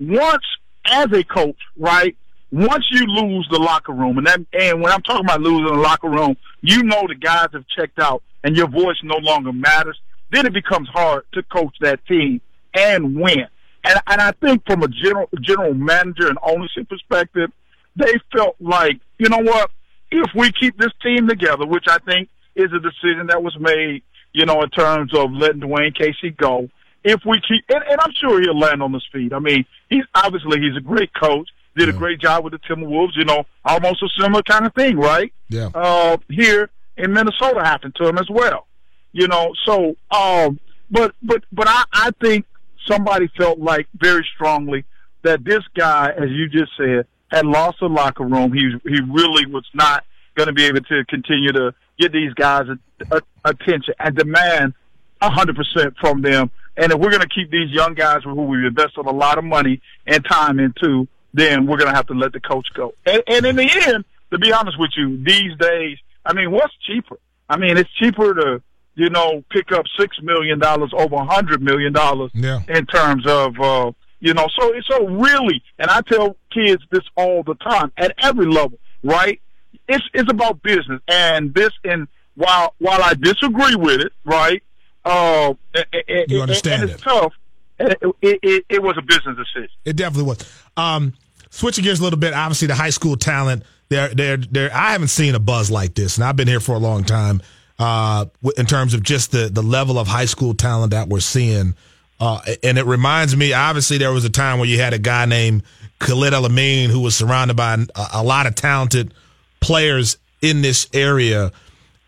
Once 0.00 0.44
as 0.86 1.06
a 1.12 1.22
coach, 1.24 1.58
right? 1.76 2.16
Once 2.54 2.84
you 2.92 3.04
lose 3.06 3.48
the 3.50 3.58
locker 3.58 3.92
room, 3.92 4.16
and 4.16 4.28
that, 4.28 4.38
and 4.52 4.80
when 4.80 4.92
I'm 4.92 5.02
talking 5.02 5.24
about 5.24 5.40
losing 5.40 5.66
the 5.66 5.72
locker 5.72 6.08
room, 6.08 6.36
you 6.60 6.84
know 6.84 7.04
the 7.08 7.16
guys 7.16 7.48
have 7.52 7.66
checked 7.66 7.98
out, 7.98 8.22
and 8.44 8.56
your 8.56 8.68
voice 8.68 8.94
no 9.02 9.16
longer 9.16 9.52
matters. 9.52 9.98
Then 10.30 10.46
it 10.46 10.52
becomes 10.52 10.88
hard 10.90 11.24
to 11.32 11.42
coach 11.42 11.74
that 11.80 12.06
team 12.06 12.40
and 12.72 13.16
win. 13.16 13.48
And, 13.82 14.00
and 14.06 14.20
I 14.20 14.30
think 14.40 14.62
from 14.66 14.84
a 14.84 14.88
general 14.88 15.28
general 15.40 15.74
manager 15.74 16.28
and 16.28 16.38
ownership 16.44 16.88
perspective, 16.88 17.50
they 17.96 18.12
felt 18.32 18.54
like, 18.60 19.00
you 19.18 19.28
know 19.28 19.42
what, 19.42 19.72
if 20.12 20.30
we 20.36 20.52
keep 20.52 20.78
this 20.78 20.92
team 21.02 21.26
together, 21.26 21.66
which 21.66 21.86
I 21.88 21.98
think 22.06 22.28
is 22.54 22.70
a 22.72 22.78
decision 22.78 23.26
that 23.30 23.42
was 23.42 23.56
made, 23.58 24.04
you 24.32 24.46
know, 24.46 24.62
in 24.62 24.70
terms 24.70 25.12
of 25.12 25.32
letting 25.32 25.60
Dwane 25.60 25.92
Casey 25.92 26.30
go. 26.30 26.68
If 27.02 27.20
we 27.26 27.40
keep, 27.40 27.64
and, 27.68 27.82
and 27.82 28.00
I'm 28.00 28.12
sure 28.20 28.40
he'll 28.40 28.56
land 28.56 28.80
on 28.80 28.92
his 28.92 29.04
feet. 29.12 29.32
I 29.32 29.40
mean, 29.40 29.66
he's 29.90 30.04
obviously 30.14 30.60
he's 30.60 30.76
a 30.76 30.80
great 30.80 31.10
coach. 31.14 31.48
Did 31.76 31.88
yeah. 31.88 31.94
a 31.94 31.96
great 31.96 32.20
job 32.20 32.44
with 32.44 32.52
the 32.52 32.58
Timberwolves. 32.60 33.16
You 33.16 33.24
know, 33.24 33.44
almost 33.64 34.02
a 34.02 34.08
similar 34.20 34.42
kind 34.42 34.66
of 34.66 34.74
thing, 34.74 34.96
right? 34.96 35.32
Yeah. 35.48 35.70
Uh, 35.74 36.16
here 36.30 36.70
in 36.96 37.12
Minnesota 37.12 37.60
happened 37.60 37.94
to 37.96 38.08
him 38.08 38.18
as 38.18 38.28
well. 38.30 38.66
You 39.12 39.28
know, 39.28 39.52
so 39.64 39.96
um, 40.10 40.58
but 40.90 41.14
but 41.22 41.44
but 41.52 41.68
I 41.68 41.84
I 41.92 42.10
think 42.20 42.46
somebody 42.86 43.28
felt 43.36 43.58
like 43.58 43.86
very 43.94 44.26
strongly 44.34 44.84
that 45.22 45.44
this 45.44 45.62
guy, 45.76 46.10
as 46.10 46.30
you 46.30 46.48
just 46.48 46.72
said, 46.76 47.06
had 47.30 47.46
lost 47.46 47.78
the 47.80 47.88
locker 47.88 48.24
room. 48.24 48.52
He 48.52 48.70
he 48.88 49.00
really 49.00 49.46
was 49.46 49.66
not 49.74 50.04
going 50.36 50.46
to 50.46 50.52
be 50.52 50.64
able 50.64 50.80
to 50.80 51.04
continue 51.06 51.52
to 51.52 51.74
get 51.98 52.12
these 52.12 52.32
guys 52.34 52.66
a, 52.68 53.16
a, 53.16 53.20
attention 53.44 53.94
and 53.98 54.16
demand 54.16 54.74
a 55.20 55.30
hundred 55.30 55.56
percent 55.56 55.94
from 56.00 56.22
them. 56.22 56.50
And 56.76 56.92
if 56.92 56.98
we're 56.98 57.10
going 57.10 57.22
to 57.22 57.28
keep 57.28 57.50
these 57.50 57.70
young 57.70 57.94
guys 57.94 58.22
who 58.24 58.34
we've 58.34 58.64
invested 58.64 59.06
a 59.06 59.12
lot 59.12 59.38
of 59.38 59.44
money 59.44 59.80
and 60.06 60.24
time 60.24 60.58
into, 60.58 61.06
then 61.34 61.66
we're 61.66 61.76
going 61.76 61.90
to 61.90 61.96
have 61.96 62.06
to 62.06 62.14
let 62.14 62.32
the 62.32 62.40
coach 62.40 62.68
go. 62.72 62.94
And, 63.04 63.22
and 63.26 63.44
in 63.44 63.56
the 63.56 63.70
end, 63.86 64.04
to 64.30 64.38
be 64.38 64.52
honest 64.52 64.78
with 64.78 64.92
you, 64.96 65.22
these 65.22 65.54
days, 65.58 65.98
I 66.24 66.32
mean, 66.32 66.50
what's 66.50 66.74
cheaper? 66.86 67.18
I 67.48 67.58
mean, 67.58 67.76
it's 67.76 67.90
cheaper 67.90 68.34
to 68.34 68.62
you 68.96 69.10
know, 69.10 69.42
pick 69.50 69.72
up 69.72 69.84
six 69.98 70.16
million 70.22 70.60
dollars 70.60 70.92
over 70.96 71.16
a 71.16 71.24
hundred 71.24 71.60
million 71.60 71.92
dollars 71.92 72.30
yeah. 72.32 72.60
in 72.68 72.86
terms 72.86 73.26
of 73.26 73.58
uh, 73.60 73.90
you 74.20 74.32
know, 74.32 74.46
so 74.58 74.72
it's 74.72 74.86
so 74.86 75.06
really 75.08 75.62
and 75.78 75.90
I 75.90 76.00
tell 76.02 76.36
kids 76.52 76.82
this 76.90 77.02
all 77.16 77.42
the 77.42 77.56
time 77.56 77.92
at 77.96 78.14
every 78.18 78.46
level, 78.46 78.78
right? 79.02 79.40
It's 79.88 80.04
it's 80.14 80.30
about 80.30 80.62
business 80.62 81.00
and 81.08 81.52
this 81.52 81.70
and 81.82 82.06
while 82.36 82.74
while 82.78 83.02
I 83.02 83.14
disagree 83.14 83.74
with 83.74 84.00
it, 84.00 84.12
right? 84.24 84.62
uh, 85.04 85.54
it, 85.74 86.30
you 86.30 86.40
understand 86.40 86.82
and 86.82 86.90
it's 86.90 87.02
it. 87.02 87.04
tough. 87.04 87.32
It, 87.78 87.98
it, 88.22 88.64
it, 88.68 88.82
was 88.82 88.96
a 88.96 89.02
business 89.02 89.36
decision. 89.36 89.70
It 89.84 89.96
definitely 89.96 90.28
was. 90.28 90.38
Um, 90.76 91.12
switching 91.54 91.84
gears 91.84 92.00
a 92.00 92.02
little 92.02 92.18
bit, 92.18 92.34
obviously 92.34 92.68
the 92.68 92.74
high 92.74 92.90
school 92.90 93.16
talent. 93.16 93.62
There, 93.88 94.08
there, 94.08 94.36
there. 94.36 94.74
I 94.74 94.92
haven't 94.92 95.08
seen 95.08 95.34
a 95.34 95.38
buzz 95.38 95.70
like 95.70 95.94
this, 95.94 96.16
and 96.16 96.24
I've 96.24 96.36
been 96.36 96.48
here 96.48 96.60
for 96.60 96.74
a 96.74 96.78
long 96.78 97.04
time. 97.04 97.42
Uh, 97.78 98.26
in 98.56 98.66
terms 98.66 98.94
of 98.94 99.02
just 99.02 99.32
the 99.32 99.48
the 99.48 99.62
level 99.62 99.98
of 99.98 100.06
high 100.06 100.24
school 100.26 100.54
talent 100.54 100.92
that 100.92 101.08
we're 101.08 101.20
seeing, 101.20 101.74
uh, 102.20 102.40
and 102.62 102.78
it 102.78 102.86
reminds 102.86 103.36
me. 103.36 103.52
Obviously, 103.52 103.98
there 103.98 104.12
was 104.12 104.24
a 104.24 104.30
time 104.30 104.58
where 104.58 104.68
you 104.68 104.78
had 104.78 104.94
a 104.94 104.98
guy 104.98 105.26
named 105.26 105.64
Khalid 105.98 106.32
El-Amin 106.34 106.90
who 106.90 107.00
was 107.00 107.16
surrounded 107.16 107.56
by 107.56 107.74
a, 107.74 108.06
a 108.14 108.22
lot 108.22 108.46
of 108.46 108.54
talented 108.54 109.12
players 109.60 110.18
in 110.40 110.62
this 110.62 110.88
area. 110.92 111.50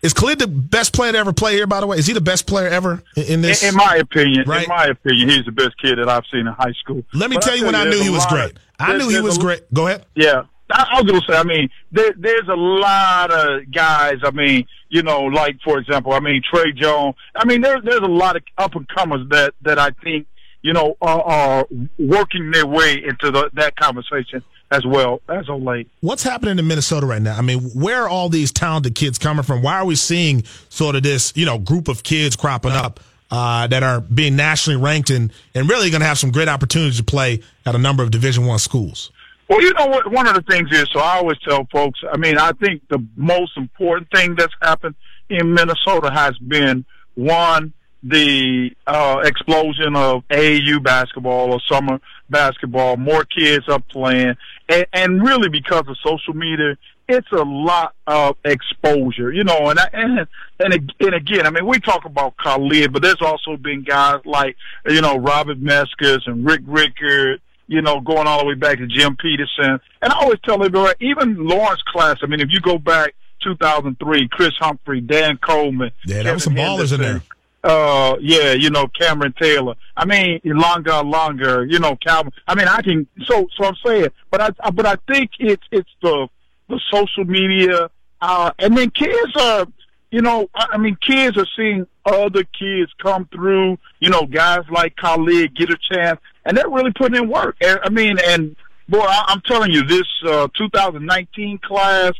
Is 0.01 0.13
Khalid 0.13 0.39
the 0.39 0.47
best 0.47 0.93
player 0.93 1.11
to 1.11 1.17
ever 1.17 1.33
play 1.33 1.53
here? 1.53 1.65
By 1.65 1.79
the 1.79 1.87
way, 1.87 1.97
is 1.97 2.05
he 2.05 2.13
the 2.13 2.21
best 2.21 2.45
player 2.45 2.67
ever 2.67 3.01
in, 3.15 3.41
this? 3.41 3.63
In, 3.63 3.69
in 3.69 3.75
my 3.75 3.95
opinion, 3.95 4.47
right? 4.47 4.63
in 4.63 4.69
my 4.69 4.85
opinion, 4.85 5.29
he's 5.29 5.45
the 5.45 5.51
best 5.51 5.79
kid 5.81 5.97
that 5.97 6.07
I've 6.07 6.25
seen 6.31 6.41
in 6.41 6.53
high 6.53 6.73
school. 6.79 7.03
Let 7.13 7.29
me 7.29 7.37
but 7.37 7.43
tell 7.43 7.57
you 7.57 7.65
when 7.65 7.75
I 7.75 7.85
knew 7.85 8.01
he 8.01 8.09
was 8.09 8.25
great. 8.27 8.51
Of, 8.51 8.57
I 8.79 8.95
knew 8.95 9.09
he 9.09 9.19
was 9.21 9.37
a, 9.37 9.41
great. 9.41 9.73
Go 9.73 9.87
ahead. 9.87 10.05
Yeah, 10.15 10.43
I, 10.71 10.87
I 10.91 11.01
was 11.01 11.11
gonna 11.11 11.25
say. 11.27 11.35
I 11.35 11.43
mean, 11.43 11.69
there, 11.91 12.13
there's 12.15 12.47
a 12.47 12.55
lot 12.55 13.31
of 13.31 13.71
guys. 13.71 14.17
I 14.23 14.29
mean, 14.31 14.67
you 14.89 15.01
know, 15.01 15.21
like 15.21 15.57
for 15.63 15.79
example, 15.79 16.13
I 16.13 16.19
mean 16.19 16.43
Tre 16.47 16.71
Jones. 16.73 17.15
I 17.35 17.45
mean, 17.45 17.61
there's 17.61 17.83
there's 17.83 18.01
a 18.01 18.05
lot 18.05 18.35
of 18.35 18.43
up 18.57 18.75
and 18.75 18.87
comers 18.89 19.27
that 19.31 19.55
that 19.63 19.79
I 19.79 19.89
think 20.03 20.27
you 20.61 20.73
know 20.73 20.95
are, 21.01 21.21
are 21.21 21.67
working 21.97 22.51
their 22.51 22.67
way 22.67 23.03
into 23.03 23.31
the, 23.31 23.49
that 23.53 23.75
conversation 23.77 24.43
as 24.71 24.85
well 24.85 25.21
as 25.29 25.47
of 25.49 25.61
late. 25.61 25.89
What's 26.01 26.23
happening 26.23 26.59
in 26.59 26.67
Minnesota 26.67 27.05
right 27.05 27.21
now? 27.21 27.37
I 27.37 27.41
mean, 27.41 27.59
where 27.69 28.03
are 28.03 28.09
all 28.09 28.29
these 28.29 28.51
talented 28.51 28.95
kids 28.95 29.17
coming 29.17 29.43
from? 29.43 29.61
Why 29.61 29.77
are 29.77 29.85
we 29.85 29.95
seeing 29.95 30.43
sort 30.69 30.95
of 30.95 31.03
this, 31.03 31.33
you 31.35 31.45
know, 31.45 31.57
group 31.57 31.87
of 31.87 32.03
kids 32.03 32.35
cropping 32.35 32.73
up 32.73 32.99
uh, 33.31 33.67
that 33.67 33.83
are 33.83 34.01
being 34.01 34.35
nationally 34.35 34.81
ranked 34.81 35.09
and, 35.09 35.31
and 35.55 35.69
really 35.69 35.89
going 35.89 36.01
to 36.01 36.07
have 36.07 36.17
some 36.17 36.31
great 36.31 36.49
opportunities 36.49 36.97
to 36.97 37.03
play 37.03 37.41
at 37.65 37.75
a 37.75 37.77
number 37.77 38.03
of 38.03 38.11
Division 38.11 38.45
One 38.45 38.59
schools? 38.59 39.11
Well, 39.49 39.61
you 39.61 39.73
know 39.73 39.87
what? 39.87 40.11
One 40.11 40.27
of 40.27 40.35
the 40.35 40.41
things 40.41 40.69
is, 40.71 40.89
so 40.91 40.99
I 40.99 41.17
always 41.17 41.37
tell 41.39 41.65
folks. 41.71 42.01
I 42.11 42.17
mean, 42.17 42.37
I 42.37 42.51
think 42.51 42.81
the 42.89 43.05
most 43.15 43.55
important 43.55 44.09
thing 44.13 44.35
that's 44.35 44.53
happened 44.61 44.95
in 45.29 45.53
Minnesota 45.53 46.11
has 46.11 46.37
been 46.39 46.85
one 47.15 47.73
the 48.03 48.71
uh, 48.85 49.21
explosion 49.23 49.95
of 49.95 50.23
AAU 50.29 50.81
basketball 50.83 51.53
or 51.53 51.59
summer 51.69 51.99
basketball, 52.29 52.97
more 52.97 53.25
kids 53.25 53.67
are 53.67 53.79
playing, 53.79 54.35
and, 54.69 54.85
and 54.93 55.23
really 55.23 55.49
because 55.49 55.83
of 55.87 55.97
social 56.03 56.33
media, 56.33 56.77
it's 57.09 57.31
a 57.31 57.43
lot 57.43 57.95
of 58.05 58.35
exposure, 58.43 59.31
you 59.31 59.43
know. 59.43 59.69
And 59.69 59.79
I, 59.79 59.89
and 59.93 60.27
and 60.59 60.93
and 60.99 61.13
again, 61.13 61.45
I 61.47 61.49
mean, 61.49 61.65
we 61.65 61.79
talk 61.79 62.05
about 62.05 62.35
Khalid, 62.37 62.93
but 62.93 63.01
there's 63.01 63.21
also 63.21 63.57
been 63.57 63.83
guys 63.83 64.21
like 64.25 64.55
you 64.87 65.01
know 65.01 65.17
Robert 65.17 65.61
Meskis 65.61 66.27
and 66.27 66.45
Rick 66.45 66.61
Rickert, 66.65 67.41
you 67.67 67.81
know, 67.81 67.99
going 68.01 68.27
all 68.27 68.39
the 68.39 68.45
way 68.45 68.55
back 68.55 68.77
to 68.77 68.87
Jim 68.87 69.15
Petersen. 69.15 69.79
And 70.01 70.13
I 70.13 70.19
always 70.19 70.39
tell 70.43 70.55
everybody, 70.55 70.93
even 70.99 71.47
Lawrence 71.47 71.81
class. 71.87 72.17
I 72.21 72.27
mean, 72.27 72.41
if 72.41 72.49
you 72.51 72.59
go 72.59 72.77
back 72.77 73.15
2003, 73.43 74.27
Chris 74.29 74.53
Humphrey, 74.59 75.01
Dan 75.01 75.37
Coleman, 75.37 75.91
yeah, 76.05 76.23
there 76.23 76.33
was 76.33 76.43
some 76.43 76.55
ballers 76.55 76.93
in 76.93 77.01
there 77.01 77.21
uh, 77.63 78.15
yeah, 78.21 78.53
you 78.53 78.69
know, 78.69 78.87
Cameron 78.87 79.33
Taylor. 79.39 79.75
I 79.95 80.05
mean, 80.05 80.39
longer, 80.43 81.03
longer, 81.03 81.65
you 81.65 81.79
know, 81.79 81.95
Calvin. 81.97 82.31
I 82.47 82.55
mean, 82.55 82.67
I 82.67 82.81
can, 82.81 83.07
so, 83.25 83.47
so 83.55 83.65
I'm 83.65 83.75
saying, 83.85 84.09
but 84.31 84.41
I, 84.41 84.69
but 84.71 84.85
I 84.85 84.95
think 85.07 85.31
it's, 85.39 85.63
it's 85.71 85.89
the, 86.01 86.27
the 86.69 86.79
social 86.91 87.25
media, 87.25 87.89
uh, 88.21 88.51
and 88.59 88.77
then 88.77 88.89
kids 88.91 89.35
are, 89.35 89.65
you 90.11 90.21
know, 90.21 90.49
I 90.55 90.77
mean, 90.77 90.97
kids 91.01 91.37
are 91.37 91.47
seeing 91.55 91.85
other 92.05 92.43
kids 92.43 92.91
come 93.01 93.27
through, 93.33 93.77
you 93.99 94.09
know, 94.09 94.25
guys 94.25 94.61
like 94.71 94.95
Khalid 94.95 95.55
get 95.55 95.69
a 95.69 95.77
chance, 95.91 96.19
and 96.45 96.57
they're 96.57 96.69
really 96.69 96.93
putting 96.93 97.21
in 97.21 97.29
work. 97.29 97.57
And, 97.61 97.79
I 97.83 97.89
mean, 97.89 98.17
and 98.25 98.55
boy, 98.87 98.99
I, 98.99 99.25
I'm 99.27 99.41
telling 99.41 99.71
you, 99.71 99.83
this, 99.83 100.07
uh, 100.25 100.47
2019 100.57 101.59
class, 101.59 102.13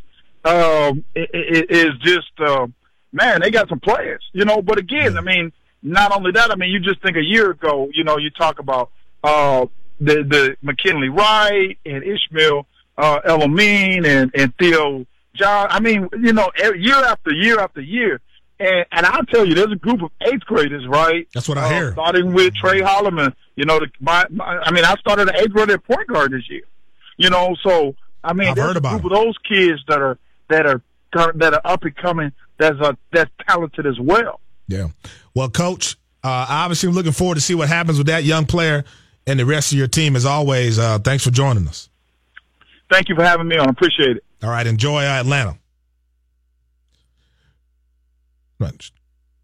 um, 0.44 1.04
it 1.16 1.72
is 1.72 1.92
just, 2.02 2.32
uh, 2.40 2.68
man, 3.18 3.42
they 3.42 3.52
got 3.52 3.68
some 3.68 3.80
players, 3.80 4.24
you 4.32 4.46
know. 4.46 4.62
But 4.62 4.78
again, 4.78 5.18
I 5.18 5.22
mean, 5.22 5.52
not 5.84 6.16
only 6.16 6.32
that, 6.32 6.52
I 6.52 6.56
mean, 6.56 6.70
you 6.70 6.80
just 6.80 7.02
think 7.02 7.18
a 7.18 7.24
year 7.24 7.52
ago, 7.52 7.90
you 7.94 8.04
know, 8.04 8.18
you 8.18 8.30
talk 8.30 8.60
about 8.60 8.92
uh, 9.24 9.66
the 10.00 10.24
the 10.24 10.58
McKinley 10.62 11.10
Wright 11.10 11.78
and 11.86 12.04
Ishmael 12.04 12.66
uh, 12.98 13.20
El-Amin 13.26 14.06
and 14.06 14.32
and 14.34 14.54
Theo 14.58 15.06
John. 15.34 15.68
I 15.70 15.80
mean, 15.80 16.08
you 16.20 16.34
know, 16.34 16.50
year 16.76 16.96
after 16.96 17.34
year 17.34 17.60
after 17.60 17.82
year. 17.82 18.22
And, 18.60 18.86
and 18.92 19.06
I'll 19.06 19.26
tell 19.26 19.46
you, 19.46 19.54
there's 19.54 19.72
a 19.72 19.76
group 19.76 20.02
of 20.02 20.10
eighth 20.22 20.46
graders, 20.46 20.88
right? 20.88 21.28
That's 21.32 21.48
what 21.48 21.60
I 21.60 21.66
uh, 21.66 21.70
hear. 21.70 21.92
Starting 21.92 22.34
with 22.34 22.56
Tre 22.56 22.82
Holloman, 22.82 23.36
you 23.56 23.66
know, 23.66 23.80
the, 23.80 23.88
my, 24.00 24.26
my, 24.32 24.46
I 24.46 24.72
mean, 24.72 24.84
I 24.84 24.96
started 24.96 25.30
an 25.30 25.36
eighth 25.36 25.52
grader 25.52 25.74
at 25.74 25.84
point 25.84 26.08
guard 26.08 26.32
this 26.32 26.50
year. 26.50 26.64
You 27.18 27.30
know, 27.30 27.56
so 27.64 27.96
I 28.24 28.34
mean, 28.34 28.50
I've 28.50 28.58
heard 28.58 28.78
about 28.78 28.96
a 28.96 29.00
group 29.00 29.12
of 29.12 29.18
those 29.18 29.36
kids 29.48 29.82
that 29.88 30.02
are 30.02 30.18
that 30.50 30.66
are 30.66 30.82
that 31.36 31.54
are 31.54 31.62
up 31.64 31.84
and 31.84 31.96
coming 31.96 32.32
that's 32.58 32.80
uh, 32.80 32.94
that's 33.12 33.32
talented 33.48 33.86
as 33.86 34.00
well. 34.00 34.40
Yeah. 34.68 34.88
Well, 35.36 35.50
coach, 35.50 35.98
uh, 36.24 36.46
obviously, 36.50 36.90
I'm 36.90 36.96
looking 36.96 37.12
forward 37.12 37.36
to 37.36 37.42
see 37.42 37.56
what 37.56 37.70
happens 37.70 37.98
with 37.98 38.08
that 38.08 38.24
young 38.24 38.46
player 38.46 38.84
and 39.26 39.40
the 39.40 39.46
rest 39.46 39.72
of 39.72 39.78
your 39.78 39.88
team. 39.88 40.16
As 40.16 40.26
always, 40.26 40.80
uh, 40.80 41.00
thanks 41.00 41.24
for 41.24 41.32
joining 41.32 41.68
us. 41.68 41.90
Thank 42.92 43.10
you 43.10 43.16
for 43.16 43.24
having 43.24 43.48
me 43.48 43.58
on. 43.58 43.70
Appreciate 43.70 44.18
it. 44.18 44.24
All 44.44 44.50
right. 44.50 44.66
Enjoy 44.66 45.04
uh, 45.04 45.20
Atlanta. 45.20 45.58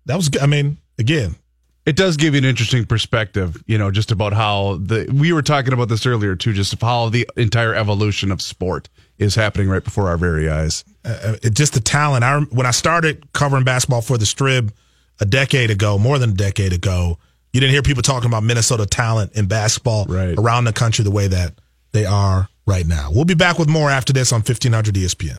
That 0.06 0.16
was. 0.16 0.30
I 0.42 0.48
mean, 0.48 0.78
again, 0.98 1.36
it 1.86 1.96
does 1.96 2.18
give 2.18 2.34
you 2.34 2.40
an 2.40 2.46
interesting 2.46 2.86
perspective, 2.86 3.62
you 3.68 3.78
know, 3.78 3.92
just 3.92 4.12
about 4.12 4.34
how 4.34 4.78
the 4.82 5.10
we 5.14 5.34
were 5.34 5.42
talking 5.42 5.74
about 5.74 5.90
this 5.90 6.06
earlier 6.06 6.36
too, 6.36 6.54
just 6.54 6.74
of 6.74 6.82
how 6.82 7.10
the 7.10 7.28
entire 7.38 7.74
evolution 7.74 8.32
of 8.32 8.42
sport 8.42 8.90
is 9.18 9.36
happening 9.36 9.70
right 9.70 9.84
before 9.84 10.10
our 10.10 10.18
very 10.18 10.50
eyes. 10.50 10.84
Uh, 11.06 11.36
just 11.52 11.74
the 11.74 11.80
talent. 11.80 12.24
I 12.24 12.40
when 12.40 12.66
I 12.66 12.72
started 12.72 13.32
covering 13.34 13.64
basketball 13.64 14.02
for 14.02 14.18
the 14.18 14.26
Strib 14.26 14.72
a 15.20 15.26
decade 15.26 15.70
ago, 15.70 15.98
more 15.98 16.18
than 16.18 16.32
a 16.32 16.34
decade 16.34 16.74
ago, 16.74 17.18
you 17.52 17.60
didn't 17.60 17.74
hear 17.74 17.84
people 17.84 18.04
talking 18.04 18.30
about 18.30 18.44
Minnesota 18.44 18.86
talent 18.86 19.34
in 19.34 19.48
basketball 19.48 20.06
right. 20.06 20.38
around 20.38 20.66
the 20.66 20.74
country 20.74 21.04
the 21.04 21.12
way 21.12 21.28
that 21.28 21.54
they 21.92 22.06
are 22.06 22.50
right 22.66 22.88
now. 22.88 23.10
We'll 23.12 23.26
be 23.26 23.36
back 23.36 23.60
with 23.60 23.70
more 23.70 23.90
after 23.90 24.14
this 24.14 24.32
on 24.32 24.40
1500 24.40 24.96
ESPN. 24.96 25.38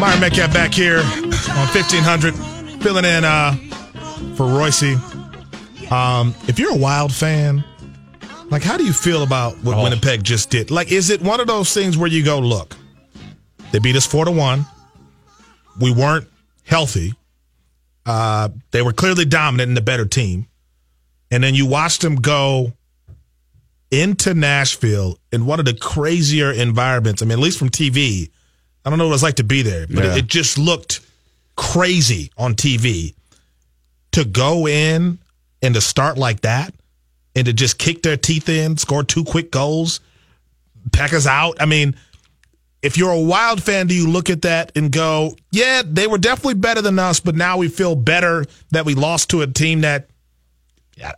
Myron 0.00 0.20
Medcalf 0.20 0.52
back 0.52 0.74
here 0.74 0.98
on 0.98 1.66
1500, 1.72 2.34
filling 2.82 3.06
in 3.06 3.24
uh, 3.24 3.54
for 4.36 4.46
Royce. 4.46 4.82
Um, 5.90 6.34
if 6.48 6.58
you're 6.58 6.72
a 6.72 6.78
Wild 6.78 7.14
fan, 7.14 7.64
like, 8.50 8.62
how 8.62 8.76
do 8.76 8.84
you 8.84 8.92
feel 8.92 9.22
about 9.22 9.56
what 9.58 9.76
oh. 9.76 9.82
Winnipeg 9.82 10.22
just 10.22 10.50
did? 10.50 10.70
Like, 10.70 10.92
is 10.92 11.10
it 11.10 11.20
one 11.20 11.40
of 11.40 11.46
those 11.46 11.72
things 11.72 11.96
where 11.96 12.08
you 12.08 12.24
go, 12.24 12.38
look, 12.38 12.76
they 13.72 13.78
beat 13.78 13.96
us 13.96 14.06
four 14.06 14.24
to 14.24 14.30
one. 14.30 14.64
We 15.80 15.92
weren't 15.92 16.28
healthy. 16.64 17.14
Uh, 18.04 18.50
they 18.70 18.82
were 18.82 18.92
clearly 18.92 19.24
dominant 19.24 19.68
and 19.68 19.76
the 19.76 19.82
better 19.82 20.06
team. 20.06 20.46
And 21.30 21.42
then 21.42 21.54
you 21.54 21.66
watched 21.66 22.02
them 22.02 22.16
go 22.16 22.72
into 23.90 24.32
Nashville 24.32 25.18
in 25.32 25.46
one 25.46 25.58
of 25.58 25.66
the 25.66 25.74
crazier 25.74 26.52
environments. 26.52 27.22
I 27.22 27.24
mean, 27.24 27.38
at 27.38 27.42
least 27.42 27.58
from 27.58 27.70
TV, 27.70 28.30
I 28.84 28.90
don't 28.90 28.98
know 28.98 29.08
what 29.08 29.14
it's 29.14 29.22
like 29.22 29.36
to 29.36 29.44
be 29.44 29.62
there, 29.62 29.86
but 29.88 30.04
yeah. 30.04 30.12
it, 30.12 30.18
it 30.18 30.26
just 30.28 30.56
looked 30.56 31.00
crazy 31.56 32.30
on 32.38 32.54
TV. 32.54 33.14
To 34.12 34.24
go 34.24 34.66
in 34.66 35.18
and 35.60 35.74
to 35.74 35.80
start 35.80 36.16
like 36.16 36.40
that 36.40 36.72
and 37.36 37.46
to 37.46 37.52
just 37.52 37.78
kick 37.78 38.02
their 38.02 38.16
teeth 38.16 38.48
in, 38.48 38.76
score 38.78 39.04
two 39.04 39.22
quick 39.22 39.52
goals, 39.52 40.00
pack 40.92 41.12
us 41.12 41.26
out. 41.26 41.58
I 41.60 41.66
mean, 41.66 41.94
if 42.82 42.96
you're 42.96 43.12
a 43.12 43.20
wild 43.20 43.62
fan, 43.62 43.86
do 43.86 43.94
you 43.94 44.08
look 44.08 44.30
at 44.30 44.42
that 44.42 44.72
and 44.74 44.90
go, 44.90 45.36
yeah, 45.52 45.82
they 45.84 46.06
were 46.06 46.18
definitely 46.18 46.54
better 46.54 46.80
than 46.80 46.98
us, 46.98 47.20
but 47.20 47.36
now 47.36 47.58
we 47.58 47.68
feel 47.68 47.94
better 47.94 48.46
that 48.70 48.86
we 48.86 48.94
lost 48.94 49.30
to 49.30 49.42
a 49.42 49.46
team 49.46 49.82
that 49.82 50.08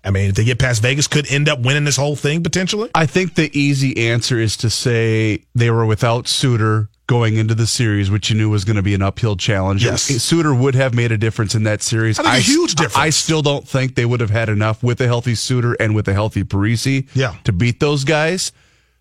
I 0.02 0.10
mean, 0.10 0.30
if 0.30 0.34
they 0.34 0.42
get 0.42 0.58
past 0.58 0.82
Vegas, 0.82 1.06
could 1.06 1.30
end 1.30 1.48
up 1.48 1.60
winning 1.60 1.84
this 1.84 1.96
whole 1.96 2.16
thing 2.16 2.42
potentially. 2.42 2.90
I 2.96 3.06
think 3.06 3.36
the 3.36 3.48
easy 3.56 4.10
answer 4.10 4.40
is 4.40 4.56
to 4.58 4.70
say 4.70 5.44
they 5.54 5.70
were 5.70 5.86
without 5.86 6.26
Suter 6.26 6.88
going 7.08 7.36
into 7.36 7.54
the 7.54 7.66
series, 7.66 8.10
which 8.10 8.30
you 8.30 8.36
knew 8.36 8.50
was 8.50 8.64
going 8.64 8.76
to 8.76 8.82
be 8.82 8.94
an 8.94 9.02
uphill 9.02 9.34
challenge. 9.34 9.82
Yes. 9.84 10.02
Suter 10.02 10.54
would 10.54 10.74
have 10.74 10.94
made 10.94 11.10
a 11.10 11.18
difference 11.18 11.54
in 11.54 11.64
that 11.64 11.82
series. 11.82 12.18
I 12.18 12.22
think 12.22 12.34
I, 12.34 12.36
a 12.36 12.40
huge 12.40 12.74
difference. 12.74 12.96
I 12.96 13.10
still 13.10 13.42
don't 13.42 13.66
think 13.66 13.96
they 13.96 14.04
would 14.04 14.20
have 14.20 14.30
had 14.30 14.48
enough 14.48 14.82
with 14.82 15.00
a 15.00 15.06
healthy 15.06 15.34
Suter 15.34 15.74
and 15.80 15.94
with 15.94 16.06
a 16.06 16.12
healthy 16.12 16.44
Parise 16.44 17.08
yeah. 17.14 17.34
to 17.44 17.52
beat 17.52 17.80
those 17.80 18.04
guys. 18.04 18.52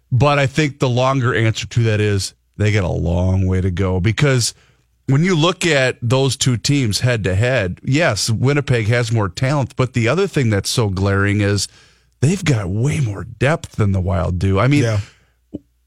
But 0.10 0.40
I 0.40 0.48
think 0.48 0.80
the 0.80 0.88
longer 0.88 1.36
answer 1.36 1.68
to 1.68 1.84
that 1.84 2.00
is 2.00 2.34
they 2.56 2.72
got 2.72 2.86
a 2.86 2.88
long 2.88 3.46
way 3.46 3.60
to 3.60 3.70
go 3.70 4.00
because 4.00 4.56
when 5.08 5.24
you 5.24 5.36
look 5.36 5.66
at 5.66 5.98
those 6.02 6.38
two 6.38 6.56
teams 6.56 7.02
head 7.02 7.26
to 7.26 7.36
head, 7.36 7.82
yes, 7.84 8.30
Winnipeg 8.30 8.88
has 8.88 9.12
more 9.12 9.28
talent, 9.28 9.76
but 9.76 9.94
the 9.94 10.08
other 10.08 10.28
thing 10.28 10.50
that's 10.50 10.70
so 10.70 10.90
glaring 10.90 11.42
is 11.42 11.68
they've 12.22 12.44
got 12.44 12.70
way 12.70 13.02
more 13.02 13.26
depth 13.26 13.74
than 13.74 13.92
the 13.92 14.02
Wild 14.02 14.40
do. 14.40 14.60
I 14.60 14.68
mean, 14.68 14.84
yeah 14.84 15.02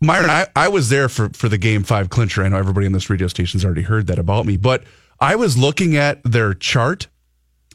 Myron, 0.00 0.30
I, 0.30 0.47
I 0.57 0.69
was 0.69 0.88
there 0.88 1.09
for, 1.09 1.28
for 1.30 1.49
the 1.49 1.59
game 1.59 1.83
five 1.83 2.09
clincher. 2.09 2.42
I 2.42 2.49
know 2.49 2.57
everybody 2.57 2.87
in 2.87 2.92
this 2.92 3.11
radio 3.11 3.28
station's 3.28 3.64
already 3.64 3.83
heard 3.83 4.07
that 4.07 4.19
about 4.19 4.47
me, 4.47 4.57
but 4.57 4.83
I 5.21 5.37
was 5.37 5.59
looking 5.59 5.97
at 5.97 6.23
their 6.25 6.54
chart 6.54 7.09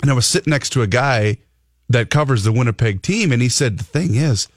and 0.02 0.10
I 0.10 0.14
was 0.14 0.26
sitting 0.26 0.52
next 0.52 0.72
to 0.72 0.82
a 0.82 0.88
guy 0.88 1.38
that 1.90 2.10
covers 2.10 2.44
the 2.44 2.52
Winnipeg 2.52 3.02
team, 3.02 3.32
and 3.32 3.42
he 3.42 3.50
said, 3.50 3.78
The 3.78 3.84
thing 3.84 4.16
is, 4.16 4.48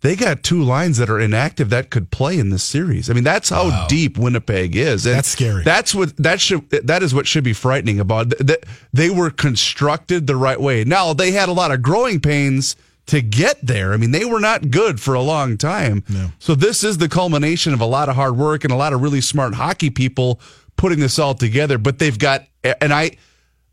they 0.00 0.14
got 0.16 0.42
two 0.42 0.62
lines 0.62 0.98
that 0.98 1.10
are 1.10 1.18
inactive 1.18 1.70
that 1.70 1.90
could 1.90 2.10
play 2.10 2.38
in 2.38 2.50
this 2.50 2.62
series. 2.62 3.10
I 3.10 3.14
mean, 3.14 3.24
that's 3.24 3.48
how 3.48 3.68
wow. 3.68 3.86
deep 3.88 4.16
Winnipeg 4.16 4.76
is. 4.76 5.06
And 5.06 5.16
that's 5.16 5.28
scary. 5.28 5.64
That's 5.64 5.94
what 5.94 6.16
that 6.18 6.40
should 6.40 6.70
that 6.70 7.02
is 7.02 7.14
what 7.14 7.26
should 7.26 7.44
be 7.44 7.52
frightening 7.52 7.98
about 7.98 8.30
that 8.30 8.64
they 8.92 9.10
were 9.10 9.30
constructed 9.30 10.26
the 10.26 10.36
right 10.36 10.60
way. 10.60 10.84
Now 10.84 11.12
they 11.14 11.32
had 11.32 11.48
a 11.48 11.52
lot 11.52 11.72
of 11.72 11.82
growing 11.82 12.20
pains 12.20 12.76
to 13.08 13.20
get 13.20 13.58
there. 13.66 13.92
I 13.92 13.96
mean, 13.96 14.12
they 14.12 14.24
were 14.24 14.40
not 14.40 14.70
good 14.70 15.00
for 15.00 15.14
a 15.14 15.20
long 15.20 15.56
time. 15.56 16.04
No. 16.08 16.30
So 16.38 16.54
this 16.54 16.84
is 16.84 16.98
the 16.98 17.08
culmination 17.08 17.74
of 17.74 17.80
a 17.80 17.86
lot 17.86 18.08
of 18.08 18.16
hard 18.16 18.36
work 18.36 18.64
and 18.64 18.72
a 18.72 18.76
lot 18.76 18.92
of 18.92 19.02
really 19.02 19.20
smart 19.20 19.54
hockey 19.54 19.90
people 19.90 20.40
putting 20.76 21.00
this 21.00 21.18
all 21.18 21.34
together. 21.34 21.78
But 21.78 21.98
they've 21.98 22.18
got 22.18 22.44
and 22.62 22.92
I 22.92 23.16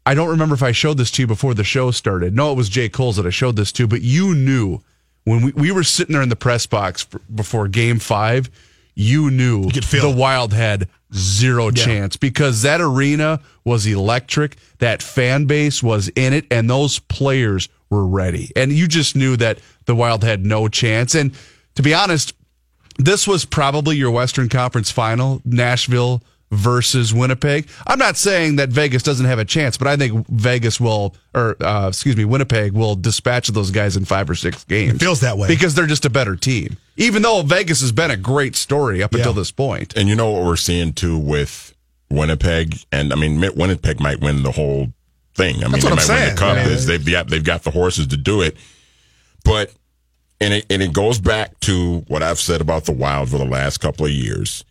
I 0.05 0.13
don't 0.13 0.29
remember 0.29 0.55
if 0.55 0.63
I 0.63 0.71
showed 0.71 0.97
this 0.97 1.11
to 1.11 1.23
you 1.23 1.27
before 1.27 1.53
the 1.53 1.63
show 1.63 1.91
started. 1.91 2.35
No, 2.35 2.51
it 2.51 2.55
was 2.55 2.69
Jay 2.69 2.89
Coles 2.89 3.17
that 3.17 3.25
I 3.25 3.29
showed 3.29 3.55
this 3.55 3.71
to, 3.73 3.87
but 3.87 4.01
you 4.01 4.35
knew 4.35 4.81
when 5.25 5.43
we, 5.43 5.51
we 5.53 5.71
were 5.71 5.83
sitting 5.83 6.13
there 6.13 6.21
in 6.21 6.29
the 6.29 6.35
press 6.35 6.65
box 6.65 7.03
for, 7.03 7.19
before 7.33 7.67
game 7.67 7.99
five, 7.99 8.49
you 8.93 9.29
knew 9.31 9.63
you 9.63 9.81
the 9.81 10.15
Wild 10.15 10.53
had 10.53 10.87
zero 11.13 11.65
yeah. 11.65 11.71
chance 11.71 12.15
because 12.15 12.61
that 12.61 12.79
arena 12.79 13.41
was 13.65 13.85
electric. 13.85 14.57
That 14.77 15.01
fan 15.01 15.45
base 15.45 15.83
was 15.83 16.07
in 16.09 16.33
it, 16.33 16.45
and 16.49 16.69
those 16.69 16.99
players 16.99 17.67
were 17.95 18.05
ready. 18.07 18.51
And 18.55 18.71
you 18.71 18.87
just 18.87 19.15
knew 19.15 19.37
that 19.37 19.59
the 19.85 19.95
Wild 19.95 20.23
had 20.23 20.45
no 20.45 20.67
chance. 20.67 21.15
And 21.15 21.33
to 21.75 21.81
be 21.81 21.93
honest, 21.93 22.33
this 22.97 23.27
was 23.27 23.45
probably 23.45 23.97
your 23.97 24.11
Western 24.11 24.49
Conference 24.49 24.91
final, 24.91 25.41
Nashville 25.45 26.21
versus 26.51 27.13
Winnipeg. 27.13 27.67
I'm 27.87 27.99
not 27.99 28.17
saying 28.17 28.57
that 28.57 28.69
Vegas 28.69 29.03
doesn't 29.03 29.25
have 29.25 29.39
a 29.39 29.45
chance, 29.45 29.77
but 29.77 29.87
I 29.87 29.97
think 29.97 30.27
Vegas 30.27 30.79
will, 30.79 31.15
or 31.33 31.57
uh, 31.61 31.87
excuse 31.89 32.15
me, 32.15 32.25
Winnipeg 32.25 32.73
will 32.73 32.95
dispatch 32.95 33.47
those 33.49 33.71
guys 33.71 33.97
in 33.97 34.05
five 34.05 34.29
or 34.29 34.35
six 34.35 34.63
games. 34.63 34.95
It 34.95 34.99
feels 34.99 35.21
that 35.21 35.37
way 35.37 35.47
because 35.47 35.75
they're 35.75 35.87
just 35.87 36.05
a 36.05 36.09
better 36.09 36.35
team. 36.35 36.77
Even 36.97 37.23
though 37.23 37.41
Vegas 37.41 37.81
has 37.81 37.91
been 37.91 38.11
a 38.11 38.17
great 38.17 38.55
story 38.55 39.03
up 39.03 39.13
yeah. 39.13 39.19
until 39.19 39.33
this 39.33 39.51
point. 39.51 39.95
And 39.97 40.07
you 40.07 40.15
know 40.15 40.31
what 40.31 40.43
we're 40.43 40.55
seeing 40.55 40.93
too 40.93 41.17
with 41.17 41.75
Winnipeg, 42.09 42.77
and 42.91 43.11
I 43.11 43.15
mean 43.15 43.41
Winnipeg 43.55 43.99
might 43.99 44.21
win 44.21 44.43
the 44.43 44.51
whole 44.51 44.93
thing. 45.35 45.63
I 45.63 45.67
mean, 45.67 45.81
they 45.81 45.89
might 45.89 46.01
saying. 46.01 46.21
win 46.21 46.35
the 46.35 46.39
cup. 46.39 46.55
Yeah. 46.57 46.75
They've 46.75 47.05
got 47.05 47.27
they've 47.29 47.43
got 47.43 47.63
the 47.63 47.71
horses 47.71 48.07
to 48.07 48.17
do 48.17 48.41
it, 48.41 48.57
but. 49.43 49.71
And 50.41 50.53
it, 50.53 50.65
and 50.69 50.83
it 50.83 50.91
goes 50.91 51.17
back 51.17 51.57
to 51.61 52.03
what 52.09 52.21
I've 52.21 52.41
said 52.41 52.59
about 52.59 52.83
the 52.83 52.91
Wild 52.91 53.29
for 53.29 53.37
the 53.37 53.45
last 53.45 53.77
couple 53.77 54.05
of 54.05 54.11
years 54.11 54.65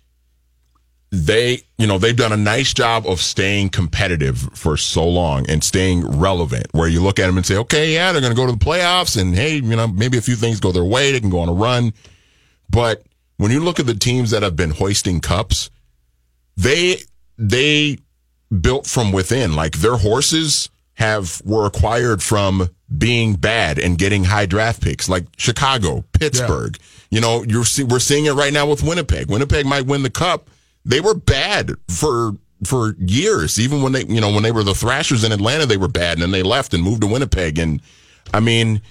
they, 1.14 1.62
you 1.78 1.86
know, 1.86 1.98
they've 1.98 2.16
done 2.16 2.32
a 2.32 2.36
nice 2.36 2.74
job 2.74 3.06
of 3.06 3.20
staying 3.20 3.68
competitive 3.68 4.38
for 4.54 4.76
so 4.76 5.08
long 5.08 5.48
and 5.48 5.62
staying 5.62 6.18
relevant 6.18 6.66
where 6.72 6.88
you 6.88 7.00
look 7.00 7.20
at 7.20 7.26
them 7.26 7.36
and 7.36 7.46
say, 7.46 7.56
okay, 7.56 7.94
yeah, 7.94 8.10
they're 8.10 8.20
going 8.20 8.32
to 8.32 8.36
go 8.36 8.46
to 8.46 8.52
the 8.52 8.58
playoffs 8.58 9.20
and 9.20 9.34
hey, 9.34 9.56
you 9.56 9.76
know, 9.76 9.86
maybe 9.86 10.18
a 10.18 10.22
few 10.22 10.34
things 10.34 10.58
go 10.58 10.72
their 10.72 10.84
way. 10.84 11.12
They 11.12 11.20
can 11.20 11.30
go 11.30 11.38
on 11.38 11.48
a 11.48 11.52
run. 11.52 11.92
But 12.68 13.04
when 13.36 13.52
you 13.52 13.60
look 13.60 13.78
at 13.78 13.86
the 13.86 13.94
teams 13.94 14.30
that 14.32 14.42
have 14.42 14.56
been 14.56 14.70
hoisting 14.70 15.20
cups, 15.20 15.70
they, 16.56 16.96
they 17.38 17.98
built 18.60 18.86
from 18.86 19.12
within. 19.12 19.54
Like 19.54 19.78
their 19.78 19.96
horses 19.96 20.70
have, 20.94 21.42
were 21.44 21.66
acquired 21.66 22.22
from 22.22 22.68
being 22.96 23.34
bad 23.34 23.78
and 23.78 23.98
getting 23.98 24.24
high 24.24 24.46
draft 24.46 24.82
picks 24.82 25.08
like 25.08 25.26
Chicago, 25.36 26.04
Pittsburgh. 26.12 26.76
Yeah. 26.78 26.86
You 27.10 27.20
know, 27.20 27.42
you're, 27.44 27.64
we're 27.88 28.00
seeing 28.00 28.26
it 28.26 28.32
right 28.32 28.52
now 28.52 28.68
with 28.68 28.82
Winnipeg. 28.82 29.28
Winnipeg 29.28 29.66
might 29.66 29.86
win 29.86 30.02
the 30.02 30.10
cup 30.10 30.48
they 30.84 31.00
were 31.00 31.14
bad 31.14 31.72
for 31.88 32.32
for 32.66 32.94
years. 32.98 33.58
Even 33.58 33.82
when 33.82 33.92
they, 33.92 34.04
you 34.04 34.20
know, 34.20 34.32
when 34.32 34.42
they 34.42 34.52
were 34.52 34.62
the 34.62 34.74
Thrashers 34.74 35.24
in 35.24 35.32
Atlanta, 35.32 35.66
they 35.66 35.76
were 35.76 35.88
bad, 35.88 36.14
and 36.14 36.22
then 36.22 36.30
they 36.30 36.42
left 36.42 36.74
and 36.74 36.82
moved 36.82 37.02
to 37.02 37.06
Winnipeg. 37.06 37.58
And 37.58 37.80
I 38.32 38.40
mean, 38.40 38.82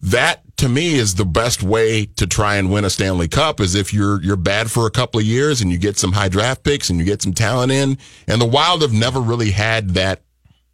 that 0.00 0.43
to 0.56 0.68
me 0.68 0.94
is 0.94 1.14
the 1.14 1.24
best 1.24 1.62
way 1.62 2.06
to 2.06 2.26
try 2.26 2.56
and 2.56 2.70
win 2.70 2.84
a 2.84 2.90
Stanley 2.90 3.28
Cup. 3.28 3.60
Is 3.60 3.74
if 3.74 3.92
you're 3.92 4.22
you're 4.22 4.36
bad 4.36 4.70
for 4.70 4.86
a 4.86 4.90
couple 4.90 5.20
of 5.20 5.26
years 5.26 5.60
and 5.60 5.70
you 5.70 5.78
get 5.78 5.98
some 5.98 6.12
high 6.12 6.28
draft 6.28 6.62
picks 6.62 6.90
and 6.90 6.98
you 6.98 7.04
get 7.04 7.22
some 7.22 7.34
talent 7.34 7.72
in. 7.72 7.98
And 8.28 8.40
the 8.40 8.46
Wild 8.46 8.82
have 8.82 8.92
never 8.92 9.20
really 9.20 9.50
had 9.50 9.90
that 9.90 10.22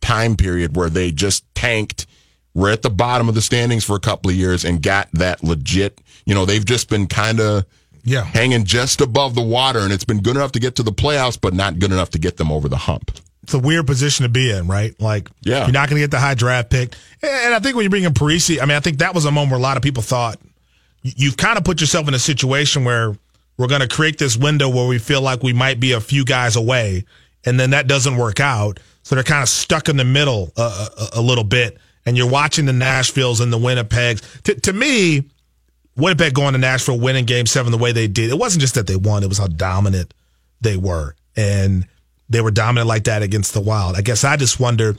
time 0.00 0.36
period 0.36 0.76
where 0.76 0.90
they 0.90 1.12
just 1.12 1.44
tanked. 1.54 2.06
We're 2.54 2.72
at 2.72 2.82
the 2.82 2.90
bottom 2.90 3.28
of 3.28 3.34
the 3.34 3.42
standings 3.42 3.84
for 3.84 3.94
a 3.96 4.00
couple 4.00 4.30
of 4.30 4.36
years 4.36 4.64
and 4.64 4.82
got 4.82 5.08
that 5.12 5.42
legit. 5.42 6.00
You 6.24 6.34
know, 6.34 6.44
they've 6.44 6.64
just 6.64 6.88
been 6.88 7.06
kind 7.06 7.40
of 7.40 7.64
yeah. 8.02 8.24
hanging 8.24 8.64
just 8.64 9.00
above 9.00 9.34
the 9.34 9.42
water, 9.42 9.80
and 9.80 9.92
it's 9.92 10.04
been 10.04 10.20
good 10.20 10.36
enough 10.36 10.52
to 10.52 10.60
get 10.60 10.76
to 10.76 10.82
the 10.82 10.92
playoffs, 10.92 11.40
but 11.40 11.54
not 11.54 11.78
good 11.78 11.92
enough 11.92 12.10
to 12.10 12.18
get 12.18 12.36
them 12.36 12.50
over 12.50 12.68
the 12.68 12.76
hump. 12.76 13.12
It's 13.42 13.54
a 13.54 13.58
weird 13.58 13.86
position 13.86 14.24
to 14.24 14.28
be 14.28 14.50
in, 14.50 14.68
right? 14.68 14.98
Like, 15.00 15.28
yeah. 15.40 15.64
you're 15.64 15.72
not 15.72 15.88
going 15.88 16.00
to 16.00 16.04
get 16.04 16.10
the 16.10 16.20
high 16.20 16.34
draft 16.34 16.70
pick. 16.70 16.94
And 17.22 17.54
I 17.54 17.58
think 17.58 17.74
when 17.74 17.84
you 17.84 17.90
bring 17.90 18.04
in 18.04 18.12
Parise, 18.12 18.60
I 18.60 18.66
mean, 18.66 18.76
I 18.76 18.80
think 18.80 18.98
that 18.98 19.14
was 19.14 19.24
a 19.24 19.30
moment 19.30 19.52
where 19.52 19.58
a 19.58 19.62
lot 19.62 19.76
of 19.76 19.82
people 19.82 20.02
thought 20.02 20.38
you've 21.02 21.36
kind 21.36 21.56
of 21.56 21.64
put 21.64 21.80
yourself 21.80 22.06
in 22.08 22.14
a 22.14 22.18
situation 22.18 22.84
where 22.84 23.16
we're 23.56 23.68
going 23.68 23.80
to 23.80 23.88
create 23.88 24.18
this 24.18 24.36
window 24.36 24.68
where 24.68 24.86
we 24.86 24.98
feel 24.98 25.22
like 25.22 25.42
we 25.42 25.52
might 25.52 25.80
be 25.80 25.92
a 25.92 26.00
few 26.00 26.24
guys 26.24 26.56
away, 26.56 27.04
and 27.44 27.58
then 27.58 27.70
that 27.70 27.86
doesn't 27.86 28.16
work 28.16 28.40
out. 28.40 28.80
So 29.02 29.14
they're 29.14 29.24
kind 29.24 29.42
of 29.42 29.48
stuck 29.48 29.88
in 29.88 29.96
the 29.96 30.04
middle 30.04 30.52
a, 30.56 30.60
a, 30.62 31.08
a 31.14 31.20
little 31.20 31.44
bit. 31.44 31.78
And 32.06 32.16
you're 32.16 32.28
watching 32.28 32.64
the 32.66 32.72
Nashvilles 32.72 33.40
and 33.40 33.52
the 33.52 33.58
Winnipegs. 33.58 34.42
T- 34.42 34.54
to 34.54 34.72
me, 34.72 35.24
Winnipeg 35.96 36.34
going 36.34 36.52
to 36.52 36.58
Nashville, 36.58 36.98
winning 36.98 37.26
game 37.26 37.46
seven 37.46 37.72
the 37.72 37.78
way 37.78 37.92
they 37.92 38.08
did, 38.08 38.30
it 38.30 38.38
wasn't 38.38 38.60
just 38.60 38.74
that 38.74 38.86
they 38.86 38.96
won, 38.96 39.22
it 39.22 39.28
was 39.28 39.38
how 39.38 39.46
dominant 39.46 40.14
they 40.60 40.76
were. 40.76 41.14
And 41.36 41.86
they 42.30 42.40
were 42.40 42.50
dominant 42.50 42.88
like 42.88 43.04
that 43.04 43.22
against 43.22 43.52
the 43.52 43.60
Wild. 43.60 43.96
I 43.96 44.00
guess 44.00 44.24
I 44.24 44.36
just 44.36 44.58
wonder 44.58 44.96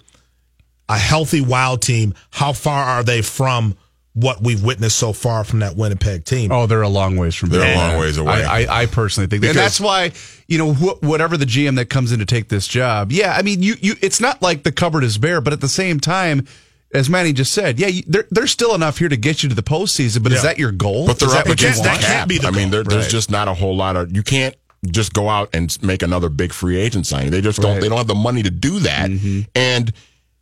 a 0.88 0.98
healthy 0.98 1.42
Wild 1.42 1.82
team, 1.82 2.14
how 2.30 2.54
far 2.54 2.84
are 2.84 3.04
they 3.04 3.22
from 3.22 3.76
what 4.14 4.42
we've 4.42 4.62
witnessed 4.62 5.00
so 5.00 5.14
far 5.14 5.46
from 5.46 5.60
that 5.60 5.78
Winnipeg 5.78 6.26
team? 6.26 6.52
Oh, 6.52 6.68
they're 6.68 6.82
a 6.82 6.90
long 6.90 7.16
ways 7.16 7.34
from 7.34 7.50
They're 7.50 7.62
there. 7.62 7.76
a 7.76 7.78
long 7.78 8.00
ways 8.00 8.18
away. 8.18 8.44
I, 8.44 8.64
I, 8.64 8.82
I 8.82 8.86
personally 8.86 9.28
think 9.28 9.42
because, 9.42 9.56
and 9.56 9.64
that's 9.64 9.80
why, 9.80 10.12
you 10.48 10.58
know, 10.58 10.74
wh- 10.74 11.02
whatever 11.02 11.38
the 11.38 11.46
GM 11.46 11.78
that 11.78 11.90
comes 11.90 12.12
in 12.12 12.20
to 12.20 12.26
take 12.26 12.50
this 12.50 12.68
job, 12.68 13.14
yeah, 13.14 13.34
I 13.34 13.42
mean, 13.42 13.64
you, 13.64 13.76
you, 13.80 13.96
it's 14.02 14.20
not 14.20 14.42
like 14.42 14.64
the 14.64 14.72
cupboard 14.74 15.06
is 15.06 15.18
bare, 15.18 15.40
but 15.40 15.54
at 15.54 15.62
the 15.62 15.70
same 15.70 16.02
time, 16.02 16.46
as 16.94 17.10
Manny 17.10 17.32
just 17.32 17.54
said, 17.54 17.80
yeah, 17.80 17.88
you, 17.88 18.04
there, 18.06 18.26
there's 18.30 18.52
still 18.52 18.76
enough 18.76 18.98
here 18.98 19.08
to 19.08 19.16
get 19.16 19.44
you 19.44 19.50
to 19.50 19.56
the 19.56 19.64
postseason. 19.64 20.24
But 20.24 20.34
yeah. 20.34 20.38
is 20.40 20.44
that 20.44 20.60
your 20.60 20.74
goal? 20.74 21.08
But 21.08 21.20
they're 21.20 21.30
up 21.30 21.46
against 21.46 21.84
that 21.84 22.02
cap. 22.02 22.28
The 22.28 22.42
I 22.44 22.52
mean, 22.52 22.70
there, 22.70 22.84
there's 22.84 23.06
right. 23.06 23.12
just 23.12 23.32
not 23.32 23.48
a 23.48 23.54
whole 23.54 23.78
lot 23.78 23.96
of. 23.96 24.14
You 24.14 24.24
can't 24.24 24.56
just 24.90 25.14
go 25.14 25.30
out 25.30 25.50
and 25.54 25.78
make 25.84 26.02
another 26.02 26.30
big 26.30 26.54
free 26.54 26.78
agent 26.78 27.06
signing. 27.06 27.32
They 27.32 27.42
just 27.42 27.62
don't. 27.62 27.74
Right. 27.74 27.82
They 27.82 27.90
don't 27.90 27.98
have 27.98 28.08
the 28.08 28.16
money 28.16 28.44
to 28.44 28.50
do 28.50 28.80
that. 28.80 29.10
Mm-hmm. 29.10 29.42
And 29.56 29.94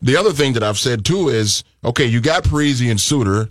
the 0.01 0.15
other 0.15 0.31
thing 0.31 0.53
that 0.53 0.63
I've 0.63 0.77
said 0.77 1.03
too 1.03 1.29
is, 1.29 1.63
okay, 1.83 2.05
you 2.05 2.21
got 2.21 2.43
Parise 2.43 2.89
and 2.89 2.99
Suter, 2.99 3.49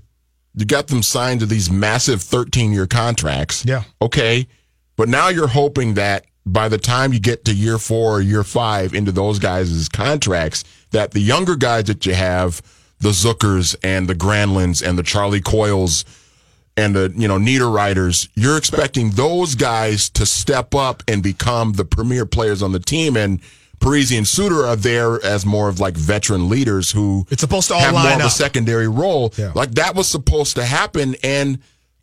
you 0.54 0.64
got 0.64 0.88
them 0.88 1.02
signed 1.02 1.40
to 1.40 1.46
these 1.46 1.70
massive 1.70 2.22
13 2.22 2.72
year 2.72 2.86
contracts. 2.86 3.64
Yeah. 3.64 3.84
Okay, 4.00 4.46
but 4.96 5.08
now 5.08 5.28
you're 5.28 5.48
hoping 5.48 5.94
that 5.94 6.24
by 6.46 6.68
the 6.68 6.78
time 6.78 7.12
you 7.12 7.20
get 7.20 7.44
to 7.44 7.54
year 7.54 7.78
four 7.78 8.16
or 8.16 8.20
year 8.22 8.42
five 8.42 8.94
into 8.94 9.12
those 9.12 9.38
guys' 9.38 9.88
contracts, 9.88 10.64
that 10.90 11.10
the 11.10 11.20
younger 11.20 11.56
guys 11.56 11.84
that 11.84 12.06
you 12.06 12.14
have 12.14 12.62
the 13.00 13.10
Zuckers 13.10 13.76
and 13.82 14.08
the 14.08 14.14
Granlunds 14.14 14.86
and 14.86 14.98
the 14.98 15.02
Charlie 15.02 15.40
Coyles 15.40 16.04
and 16.78 16.94
the 16.94 17.12
you 17.16 17.28
know 17.28 17.38
Niederreiters, 17.38 18.28
you're 18.34 18.56
expecting 18.56 19.10
those 19.10 19.54
guys 19.54 20.08
to 20.10 20.24
step 20.24 20.74
up 20.74 21.02
and 21.08 21.22
become 21.22 21.72
the 21.72 21.84
premier 21.84 22.24
players 22.24 22.62
on 22.62 22.72
the 22.72 22.80
team. 22.80 23.16
And 23.16 23.40
Parise 23.80 24.16
and 24.16 24.26
Suter 24.26 24.64
are 24.66 24.76
there 24.76 25.24
as 25.24 25.44
more 25.44 25.68
of 25.68 25.80
like 25.80 25.96
veteran 25.96 26.48
leaders 26.48 26.90
who 26.92 27.26
it's 27.30 27.40
supposed 27.40 27.68
to 27.68 27.74
all 27.74 27.80
have 27.80 27.94
line 27.94 28.04
more 28.04 28.12
up. 28.14 28.20
of 28.20 28.26
a 28.26 28.30
secondary 28.30 28.88
role. 28.88 29.32
Yeah. 29.36 29.52
Like 29.54 29.72
that 29.72 29.94
was 29.94 30.08
supposed 30.08 30.56
to 30.56 30.64
happen, 30.64 31.16
and 31.22 31.58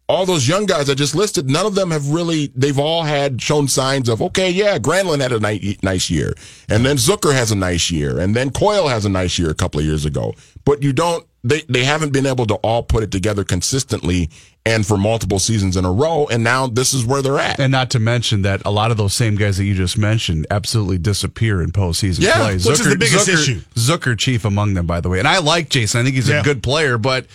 all 0.07 0.25
those 0.25 0.47
young 0.47 0.65
guys 0.65 0.89
I 0.89 0.93
just 0.93 1.15
listed, 1.15 1.49
none 1.49 1.65
of 1.65 1.73
them 1.73 1.91
have 1.91 2.09
really, 2.09 2.51
they've 2.55 2.77
all 2.77 3.03
had 3.03 3.41
shown 3.41 3.67
signs 3.67 4.07
of, 4.07 4.21
okay, 4.21 4.51
yeah, 4.51 4.77
Granlund 4.77 5.21
had 5.21 5.31
a 5.31 5.39
ni- 5.39 5.77
nice 5.81 6.09
year. 6.09 6.35
And 6.69 6.85
then 6.85 6.97
Zucker 6.97 7.33
has 7.33 7.51
a 7.51 7.55
nice 7.55 7.89
year. 7.89 8.19
And 8.19 8.35
then 8.35 8.51
Coyle 8.51 8.87
has 8.87 9.05
a 9.05 9.09
nice 9.09 9.39
year 9.39 9.49
a 9.49 9.55
couple 9.55 9.79
of 9.79 9.85
years 9.85 10.05
ago. 10.05 10.33
But 10.63 10.83
you 10.83 10.93
don't, 10.93 11.25
they, 11.43 11.61
they 11.69 11.83
haven't 11.83 12.13
been 12.13 12.25
able 12.25 12.45
to 12.47 12.55
all 12.55 12.83
put 12.83 13.03
it 13.03 13.11
together 13.11 13.43
consistently 13.43 14.29
and 14.63 14.85
for 14.85 14.97
multiple 14.97 15.39
seasons 15.39 15.75
in 15.77 15.85
a 15.85 15.91
row. 15.91 16.27
And 16.29 16.43
now 16.43 16.67
this 16.67 16.93
is 16.93 17.05
where 17.05 17.21
they're 17.21 17.39
at. 17.39 17.59
And 17.59 17.71
not 17.71 17.89
to 17.91 17.99
mention 17.99 18.43
that 18.43 18.61
a 18.65 18.71
lot 18.71 18.91
of 18.91 18.97
those 18.97 19.13
same 19.13 19.35
guys 19.35 19.57
that 19.57 19.65
you 19.65 19.73
just 19.73 19.97
mentioned 19.97 20.45
absolutely 20.51 20.97
disappear 20.99 21.61
in 21.61 21.71
postseason 21.71 22.21
yeah, 22.21 22.37
play. 22.37 22.53
Which 22.53 22.63
Zucker, 22.63 22.71
is 22.71 22.89
the 22.89 22.97
biggest 22.97 23.27
Zucker, 23.27 23.33
issue. 23.33 23.61
Zucker 23.75 24.17
chief 24.17 24.45
among 24.45 24.75
them, 24.75 24.85
by 24.85 25.01
the 25.01 25.09
way. 25.09 25.19
And 25.19 25.27
I 25.27 25.39
like 25.39 25.69
Jason. 25.69 26.01
I 26.01 26.03
think 26.03 26.15
he's 26.15 26.29
yeah. 26.29 26.41
a 26.41 26.43
good 26.43 26.61
player, 26.61 26.97
but 26.99 27.25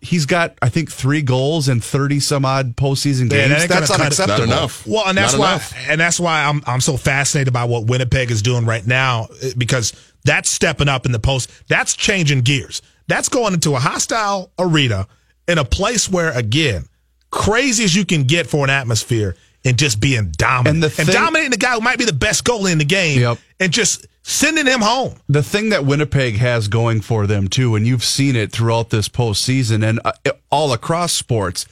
he's 0.00 0.26
got 0.26 0.56
I 0.62 0.68
think 0.68 0.90
three 0.90 1.22
goals 1.22 1.68
and 1.68 1.82
thirty 1.82 2.20
some 2.20 2.44
odd 2.44 2.76
postseason 2.76 3.30
games. 3.30 3.50
Yeah, 3.50 3.66
that's 3.66 3.90
unacceptable. 3.90 4.46
Not 4.46 4.56
enough. 4.58 4.86
Well, 4.86 5.06
and 5.06 5.16
that's 5.16 5.32
Not 5.32 5.40
why, 5.40 5.50
enough. 5.52 5.74
and 5.88 6.00
that's 6.00 6.20
why 6.20 6.44
I'm 6.44 6.62
I'm 6.66 6.80
so 6.80 6.96
fascinated 6.96 7.52
by 7.52 7.64
what 7.64 7.86
Winnipeg 7.86 8.30
is 8.30 8.42
doing 8.42 8.66
right 8.66 8.86
now 8.86 9.28
eh, 9.42 9.52
because 9.56 9.92
that's 10.24 10.50
stepping 10.50 10.88
up 10.88 11.06
in 11.06 11.12
the 11.12 11.18
post. 11.18 11.50
That's 11.68 11.94
changing 11.94 12.42
gears. 12.42 12.82
That's 13.06 13.28
going 13.28 13.54
into 13.54 13.74
a 13.74 13.78
hostile 13.78 14.52
arena 14.58 15.08
in 15.46 15.56
a 15.56 15.64
place 15.64 16.10
where, 16.10 16.30
again, 16.36 16.84
crazy 17.30 17.84
as 17.84 17.96
you 17.96 18.04
can 18.04 18.24
get 18.24 18.46
for 18.46 18.64
an 18.64 18.70
atmosphere, 18.70 19.34
and 19.64 19.78
just 19.78 20.00
being 20.00 20.30
dominant 20.36 20.76
and, 20.76 20.82
the 20.82 20.90
thing, 20.90 21.06
and 21.06 21.12
dominating 21.12 21.50
the 21.50 21.56
guy 21.56 21.74
who 21.74 21.80
might 21.80 21.98
be 21.98 22.04
the 22.04 22.12
best 22.12 22.44
goalie 22.44 22.72
in 22.72 22.78
the 22.78 22.84
game 22.84 23.20
yep. 23.20 23.38
and 23.58 23.72
just 23.72 24.06
sending 24.28 24.66
him 24.66 24.80
home. 24.80 25.14
The 25.28 25.42
thing 25.42 25.70
that 25.70 25.86
Winnipeg 25.86 26.36
has 26.36 26.68
going 26.68 27.00
for 27.00 27.26
them 27.26 27.48
too, 27.48 27.74
and 27.74 27.86
you've 27.86 28.04
seen 28.04 28.36
it 28.36 28.52
throughout 28.52 28.90
this 28.90 29.08
postseason 29.08 29.82
and 29.82 30.00
uh, 30.04 30.12
all 30.50 30.72
across 30.72 31.12
sports, 31.12 31.66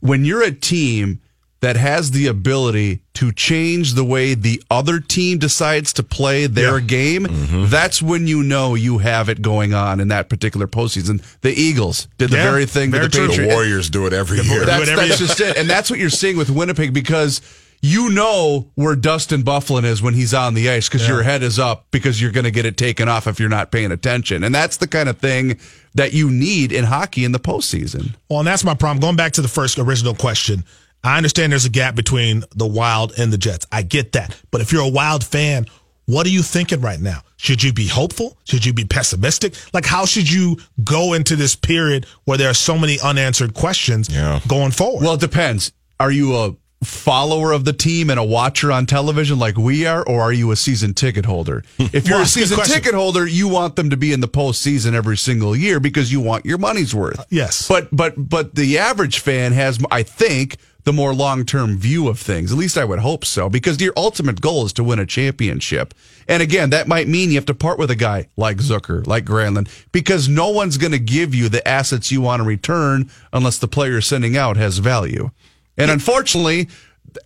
when 0.00 0.24
you're 0.24 0.42
a 0.42 0.50
team 0.50 1.20
that 1.60 1.76
has 1.76 2.12
the 2.12 2.28
ability 2.28 3.00
to 3.12 3.32
change 3.32 3.94
the 3.94 4.04
way 4.04 4.32
the 4.32 4.62
other 4.70 5.00
team 5.00 5.38
decides 5.38 5.92
to 5.92 6.02
play 6.04 6.46
their 6.46 6.78
yeah. 6.78 6.86
game, 6.86 7.26
mm-hmm. 7.26 7.66
that's 7.66 8.00
when 8.00 8.26
you 8.26 8.42
know 8.42 8.74
you 8.74 8.98
have 8.98 9.28
it 9.28 9.42
going 9.42 9.74
on 9.74 10.00
in 10.00 10.08
that 10.08 10.28
particular 10.28 10.68
postseason. 10.68 11.20
The 11.40 11.50
Eagles 11.50 12.06
did 12.16 12.30
the 12.30 12.36
yeah, 12.36 12.50
very 12.50 12.64
thing 12.64 12.92
that 12.92 13.02
the 13.02 13.08
Patriots. 13.08 13.36
The 13.36 13.48
Warriors 13.48 13.90
do 13.90 14.06
it 14.06 14.12
every 14.12 14.40
year. 14.40 14.64
That's, 14.64 14.88
every 14.88 15.08
that's 15.08 15.20
year. 15.20 15.28
just 15.28 15.40
it. 15.40 15.56
And 15.56 15.68
that's 15.68 15.90
what 15.90 15.98
you're 15.98 16.10
seeing 16.10 16.36
with 16.36 16.48
Winnipeg 16.48 16.94
because 16.94 17.40
you 17.80 18.10
know 18.10 18.70
where 18.74 18.96
Dustin 18.96 19.42
Byfuglien 19.42 19.84
is 19.84 20.02
when 20.02 20.14
he's 20.14 20.34
on 20.34 20.54
the 20.54 20.68
ice 20.70 20.88
because 20.88 21.06
yeah. 21.06 21.14
your 21.14 21.22
head 21.22 21.42
is 21.42 21.58
up 21.58 21.86
because 21.90 22.20
you're 22.20 22.32
going 22.32 22.44
to 22.44 22.50
get 22.50 22.66
it 22.66 22.76
taken 22.76 23.08
off 23.08 23.26
if 23.26 23.38
you're 23.38 23.48
not 23.48 23.70
paying 23.70 23.92
attention. 23.92 24.42
And 24.42 24.54
that's 24.54 24.78
the 24.78 24.88
kind 24.88 25.08
of 25.08 25.18
thing 25.18 25.58
that 25.94 26.12
you 26.12 26.30
need 26.30 26.72
in 26.72 26.84
hockey 26.84 27.24
in 27.24 27.32
the 27.32 27.38
postseason. 27.38 28.16
Well, 28.28 28.40
and 28.40 28.48
that's 28.48 28.64
my 28.64 28.74
problem. 28.74 29.00
Going 29.00 29.16
back 29.16 29.32
to 29.34 29.42
the 29.42 29.48
first 29.48 29.78
original 29.78 30.14
question, 30.14 30.64
I 31.04 31.16
understand 31.16 31.52
there's 31.52 31.64
a 31.64 31.70
gap 31.70 31.94
between 31.94 32.42
the 32.54 32.66
Wild 32.66 33.12
and 33.16 33.32
the 33.32 33.38
Jets. 33.38 33.66
I 33.70 33.82
get 33.82 34.12
that. 34.12 34.40
But 34.50 34.60
if 34.60 34.72
you're 34.72 34.84
a 34.84 34.88
Wild 34.88 35.24
fan, 35.24 35.66
what 36.06 36.26
are 36.26 36.30
you 36.30 36.42
thinking 36.42 36.80
right 36.80 37.00
now? 37.00 37.22
Should 37.36 37.62
you 37.62 37.72
be 37.72 37.86
hopeful? 37.86 38.36
Should 38.44 38.66
you 38.66 38.72
be 38.72 38.84
pessimistic? 38.84 39.54
Like, 39.72 39.86
how 39.86 40.06
should 40.06 40.28
you 40.30 40.56
go 40.82 41.12
into 41.12 41.36
this 41.36 41.54
period 41.54 42.06
where 42.24 42.36
there 42.36 42.50
are 42.50 42.54
so 42.54 42.76
many 42.76 42.98
unanswered 43.00 43.54
questions 43.54 44.12
yeah. 44.12 44.40
going 44.48 44.72
forward? 44.72 45.04
Well, 45.04 45.14
it 45.14 45.20
depends. 45.20 45.70
Are 46.00 46.10
you 46.10 46.34
a 46.36 46.56
follower 46.82 47.52
of 47.52 47.64
the 47.64 47.72
team 47.72 48.08
and 48.10 48.20
a 48.20 48.24
watcher 48.24 48.70
on 48.70 48.86
television 48.86 49.38
like 49.38 49.56
we 49.56 49.86
are, 49.86 50.02
or 50.06 50.20
are 50.20 50.32
you 50.32 50.50
a 50.50 50.56
season 50.56 50.94
ticket 50.94 51.24
holder? 51.24 51.64
If 51.78 52.06
you're 52.06 52.18
well, 52.18 52.24
a 52.24 52.26
season 52.26 52.58
ticket 52.64 52.94
holder, 52.94 53.26
you 53.26 53.48
want 53.48 53.76
them 53.76 53.90
to 53.90 53.96
be 53.96 54.12
in 54.12 54.20
the 54.20 54.28
postseason 54.28 54.92
every 54.92 55.16
single 55.16 55.56
year 55.56 55.80
because 55.80 56.12
you 56.12 56.20
want 56.20 56.44
your 56.44 56.58
money's 56.58 56.94
worth. 56.94 57.18
Uh, 57.18 57.24
yes, 57.30 57.66
but 57.66 57.88
but 57.90 58.28
but 58.28 58.54
the 58.54 58.78
average 58.78 59.20
fan 59.20 59.52
has, 59.52 59.82
I 59.90 60.02
think, 60.02 60.58
the 60.84 60.92
more 60.92 61.14
long 61.14 61.44
term 61.44 61.76
view 61.76 62.08
of 62.08 62.18
things. 62.18 62.52
At 62.52 62.58
least 62.58 62.78
I 62.78 62.84
would 62.84 63.00
hope 63.00 63.24
so, 63.24 63.48
because 63.48 63.80
your 63.80 63.92
ultimate 63.96 64.40
goal 64.40 64.66
is 64.66 64.72
to 64.74 64.84
win 64.84 64.98
a 64.98 65.06
championship. 65.06 65.94
And 66.28 66.42
again, 66.42 66.70
that 66.70 66.88
might 66.88 67.08
mean 67.08 67.30
you 67.30 67.36
have 67.36 67.46
to 67.46 67.54
part 67.54 67.78
with 67.78 67.90
a 67.90 67.96
guy 67.96 68.28
like 68.36 68.58
Zucker, 68.58 69.06
like 69.06 69.24
Granlund, 69.24 69.68
because 69.92 70.28
no 70.28 70.50
one's 70.50 70.78
going 70.78 70.92
to 70.92 70.98
give 70.98 71.34
you 71.34 71.48
the 71.48 71.66
assets 71.66 72.12
you 72.12 72.20
want 72.20 72.40
to 72.40 72.46
return 72.46 73.10
unless 73.32 73.58
the 73.58 73.68
player 73.68 73.92
you're 73.92 74.00
sending 74.00 74.36
out 74.36 74.56
has 74.56 74.78
value. 74.78 75.30
And 75.78 75.90
unfortunately, 75.90 76.68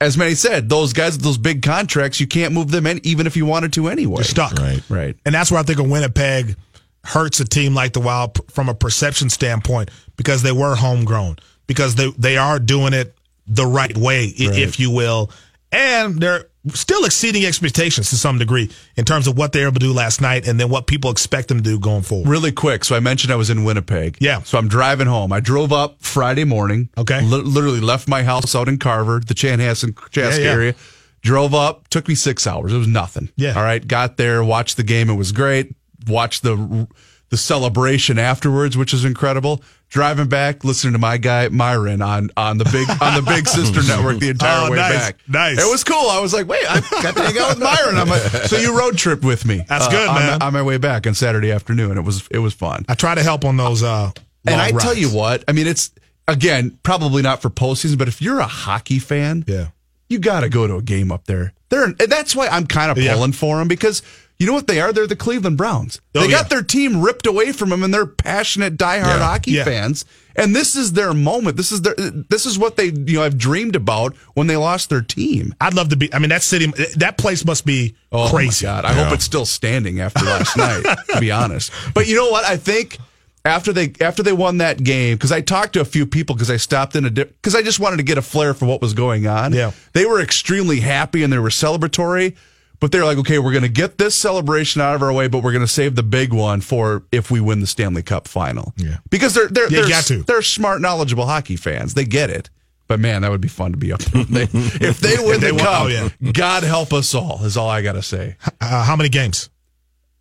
as 0.01 0.17
many 0.17 0.35
said, 0.35 0.69
those 0.69 0.93
guys 0.93 1.15
with 1.15 1.23
those 1.23 1.39
big 1.39 1.63
contracts, 1.63 2.21
you 2.21 2.27
can't 2.27 2.55
move 2.55 2.71
them 2.71 2.87
in 2.87 3.01
even 3.05 3.27
if 3.27 3.37
you 3.37 3.47
wanted 3.47 3.73
to 3.75 3.89
anyway. 3.89 4.17
You're 4.17 4.25
stuck. 4.25 4.53
Right. 4.55 4.83
Right. 4.89 5.17
And 5.25 5.35
that's 5.35 5.51
where 5.51 5.61
I 5.61 5.63
think 5.63 5.79
a 5.79 5.83
Winnipeg 5.83 6.57
hurts 7.05 7.41
a 7.41 7.45
team 7.45 7.75
like 7.75 7.93
the 7.93 8.01
Wild 8.01 8.39
from 8.51 8.69
a 8.69 8.75
perception 8.75 9.29
standpoint 9.31 9.91
because 10.17 10.43
they 10.43 10.53
were 10.53 10.75
homegrown, 10.75 11.37
because 11.67 11.95
they, 11.97 12.11
they 12.13 12.37
are 12.37 12.59
doing 12.59 12.93
it 12.93 13.17
the 13.47 13.67
right 13.67 13.97
way, 13.97 14.27
right. 14.27 14.59
if 14.59 14.79
you 14.79 14.91
will. 14.91 15.31
And 15.73 16.21
they're 16.21 16.47
still 16.69 17.05
exceeding 17.05 17.45
expectations 17.45 18.11
to 18.11 18.17
some 18.17 18.39
degree 18.39 18.71
in 18.97 19.05
terms 19.05 19.27
of 19.27 19.37
what 19.37 19.53
they 19.53 19.61
were 19.61 19.69
able 19.69 19.81
to 19.81 19.87
do 19.87 19.93
last 19.93 20.21
night 20.21 20.47
and 20.47 20.61
then 20.61 20.69
what 20.69 20.87
people 20.87 21.11
expect 21.11 21.49
them 21.49 21.59
to 21.59 21.65
do 21.65 21.79
going 21.79 22.03
forward. 22.03 22.29
Really 22.29 22.53
quick. 22.53 22.85
So 22.85 22.95
I 22.95 23.01
mentioned 23.01 23.33
I 23.33 23.37
was 23.37 23.51
in 23.51 23.65
Winnipeg. 23.65 24.17
Yeah. 24.21 24.43
So 24.43 24.59
I'm 24.59 24.69
driving 24.69 25.07
home. 25.07 25.33
I 25.33 25.41
drove 25.41 25.73
up 25.73 26.03
Friday 26.03 26.45
morning. 26.45 26.89
Okay. 26.97 27.21
Li- 27.23 27.43
literally 27.43 27.81
left 27.81 28.09
my 28.09 28.23
house 28.23 28.55
out 28.55 28.69
in 28.69 28.79
Carver, 28.79 29.21
the 29.21 29.35
Chanhassen 29.35 29.97
Chaska 30.11 30.41
yeah, 30.41 30.47
yeah. 30.47 30.53
area. 30.53 30.75
Drove 31.23 31.55
up, 31.55 31.89
took 31.89 32.09
me 32.09 32.15
six 32.15 32.47
hours. 32.47 32.73
It 32.73 32.79
was 32.79 32.89
nothing. 32.89 33.31
Yeah. 33.37 33.55
All 33.55 33.63
right. 33.63 33.87
Got 33.87 34.17
there, 34.17 34.43
watched 34.45 34.77
the 34.77 34.83
game. 34.83 35.09
It 35.11 35.15
was 35.15 35.33
great. 35.33 35.75
Watched 36.07 36.43
the 36.43 36.89
the 37.29 37.37
celebration 37.39 38.19
afterwards, 38.19 38.77
which 38.77 38.93
is 38.93 39.07
incredible. 39.07 39.63
Driving 39.93 40.27
back, 40.27 40.65
listening 40.65 40.95
to 40.95 40.99
my 40.99 41.19
guy 41.19 41.49
Myron 41.49 42.01
on 42.01 42.31
on 42.35 42.57
the 42.57 42.65
big 42.65 42.89
on 43.03 43.15
the 43.15 43.21
big 43.21 43.47
sister 43.47 43.83
network 43.87 44.21
the 44.21 44.31
entire 44.31 44.69
oh, 44.69 44.71
way 44.71 44.79
nice, 44.79 44.95
back. 44.95 45.17
Nice. 45.29 45.61
It 45.61 45.71
was 45.71 45.85
cool. 45.85 46.09
I 46.09 46.19
was 46.19 46.33
like, 46.33 46.49
wait, 46.49 46.65
I 46.67 46.81
got 47.03 47.15
to 47.15 47.23
hang 47.23 47.37
out 47.37 47.51
with 47.51 47.59
Myron. 47.59 47.99
I'm 47.99 48.09
like, 48.09 48.23
so 48.23 48.57
you 48.57 48.75
road 48.75 48.97
trip 48.97 49.23
with 49.23 49.45
me. 49.45 49.67
That's 49.69 49.89
uh, 49.89 49.91
good, 49.91 50.07
man. 50.07 50.33
On, 50.37 50.43
on, 50.45 50.53
my 50.55 50.63
way 50.63 50.79
back 50.79 51.07
on 51.07 51.13
Saturday 51.13 51.53
afternoon. 51.53 51.99
It 51.99 52.05
was 52.07 52.27
it 52.31 52.39
was 52.39 52.55
fun. 52.55 52.87
I 52.89 52.95
try 52.95 53.15
to 53.15 53.23
help 53.23 53.45
on 53.45 53.59
those. 53.59 53.83
Uh, 53.83 54.13
and 54.47 54.59
I 54.59 54.71
rides. 54.71 54.83
tell 54.83 54.97
you 54.97 55.11
what, 55.11 55.45
I 55.47 55.53
mean, 55.53 55.67
it's 55.67 55.91
again 56.27 56.79
probably 56.83 57.21
not 57.21 57.43
for 57.43 57.51
postseason, 57.51 57.99
but 57.99 58.09
if 58.09 58.23
you're 58.23 58.41
a 58.41 58.47
hockey 58.47 58.99
fan, 58.99 59.45
yeah, 59.47 59.69
you 60.09 60.21
got 60.21 60.41
to 60.41 60.49
go 60.49 60.67
to 60.67 60.77
a 60.77 60.83
game 60.83 61.13
up 61.13 61.27
there. 61.27 61.53
There, 61.69 61.93
that's 61.93 62.35
why 62.35 62.49
I'm 62.49 62.67
kind 62.67 62.91
of 62.91 62.97
pulling 62.97 63.33
yeah. 63.33 63.39
for 63.39 63.59
them 63.59 63.69
because 63.69 64.01
you 64.43 64.49
know 64.49 64.55
what 64.55 64.67
they 64.67 64.81
are? 64.81 64.93
They're 64.93 65.07
the 65.07 65.15
Cleveland 65.15 65.57
Browns. 65.57 66.01
Oh, 66.17 66.21
they 66.21 66.29
got 66.29 66.47
yeah. 66.47 66.49
their 66.49 66.63
team 66.63 67.01
ripped 67.01 67.27
away 67.27 67.53
from 67.53 67.71
them, 67.71 67.85
and 67.85 67.95
they're 67.95 68.07
passionate, 68.07 68.77
diehard 68.77 69.05
yeah. 69.05 69.19
hockey 69.19 69.53
yeah. 69.53 69.65
fans. 69.65 70.05
And 70.35 70.57
this 70.57 70.75
is 70.75 70.95
their 70.95 71.15
moment. 71.15 71.57
This 71.57 71.71
is 71.71 71.83
their. 71.83 71.95
This 71.95 72.45
is 72.45 72.59
what 72.59 72.77
they 72.77 72.87
you 72.87 73.15
know 73.15 73.23
have 73.23 73.39
dreamed 73.39 73.77
about 73.77 74.17
when 74.35 74.49
they 74.49 74.57
lost 74.57 74.91
their 74.91 75.01
team. 75.01 75.55
I'd 75.61 75.75
love 75.75 75.91
to 75.91 75.97
be. 75.97 76.13
I 76.13 76.19
mean, 76.19 76.31
that 76.31 76.43
city, 76.43 76.67
that 76.97 77.19
place 77.19 77.45
must 77.45 77.65
be 77.65 77.95
oh 78.11 78.29
crazy. 78.29 78.65
God, 78.65 78.85
I 78.85 78.95
hope 78.95 79.13
it's 79.13 79.25
still 79.25 79.47
standing 79.47 80.01
after 80.01 80.25
last 80.25 80.57
night. 80.57 80.83
To 81.11 81.21
be 81.21 81.31
honest, 81.31 81.71
but 81.95 82.09
you 82.09 82.17
know 82.17 82.29
what? 82.29 82.45
I 82.45 82.57
think 82.57 82.99
after 83.45 83.73
they 83.73 83.93
after 84.01 84.23
they 84.23 84.33
won 84.33 84.59
that 84.59 84.83
game 84.83 85.17
because 85.17 85.33
I 85.33 85.41
talked 85.41 85.75
to 85.75 85.81
a 85.81 85.85
few 85.85 86.07
people 86.07 86.35
because 86.35 86.51
I 86.51 86.57
stopped 86.57 86.97
in 86.97 87.05
a 87.05 87.11
because 87.11 87.55
I 87.55 87.63
just 87.63 87.81
wanted 87.81 87.99
to 87.99 88.03
get 88.03 88.19
a 88.19 88.23
flair 88.23 88.55
for 88.55 88.67
what 88.67 88.81
was 88.81 88.95
going 88.95 89.27
on. 89.27 89.53
Yeah, 89.53 89.73
they 89.93 90.07
were 90.07 90.21
extremely 90.21 90.81
happy 90.81 91.23
and 91.23 91.33
they 91.33 91.39
were 91.39 91.49
celebratory. 91.49 92.37
But 92.83 92.91
they're 92.91 93.05
like, 93.05 93.17
okay, 93.19 93.39
we're 93.39 93.53
going 93.53 93.63
to 93.63 93.69
get 93.69 93.97
this 93.97 94.17
celebration 94.17 94.81
out 94.83 94.97
of 94.97 95.05
our 95.05 95.13
way, 95.13 95.29
but 95.29 95.45
we're 95.45 95.53
going 95.53 95.65
to 95.65 95.71
save 95.73 95.95
the 95.95 96.03
big 96.03 96.33
one 96.33 96.61
for 96.61 97.05
if 97.13 97.31
we 97.31 97.41
win 97.41 97.61
the 97.61 97.67
Stanley 97.69 98.03
Cup 98.03 98.27
final. 98.27 98.75
Yeah. 98.77 98.97
Because 99.09 99.35
they're 99.35 99.47
they're 99.47 99.71
they're, 99.71 100.23
they're 100.27 100.43
smart, 100.43 100.81
knowledgeable 100.81 101.27
hockey 101.27 101.55
fans. 101.55 101.95
They 101.95 102.05
get 102.05 102.29
it. 102.29 102.51
But 102.89 102.99
man, 102.99 103.23
that 103.23 103.31
would 103.31 103.41
be 103.41 103.47
fun 103.47 103.71
to 103.71 103.79
be 103.79 103.93
up 103.93 104.01
there. 104.13 104.49
if 104.53 104.99
they 104.99 105.15
win 105.25 105.41
they 105.41 105.51
the 105.51 105.55
won, 105.55 105.65
cup, 105.65 105.83
oh, 105.85 105.87
yeah. 105.87 106.33
God 106.33 106.65
help 106.65 106.93
us 106.93 107.15
all. 107.15 107.45
Is 107.45 107.57
all 107.57 107.69
I 107.69 107.83
got 107.83 107.93
to 107.93 108.03
say. 108.03 108.37
Uh, 108.61 108.83
how 108.83 108.97
many 108.97 109.09
games? 109.09 109.49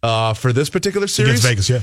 Uh, 0.04 0.36
for 0.36 0.54
this 0.54 0.70
particular 0.70 1.08
series, 1.08 1.44
against 1.44 1.68
Vegas, 1.68 1.70
yeah. 1.70 1.82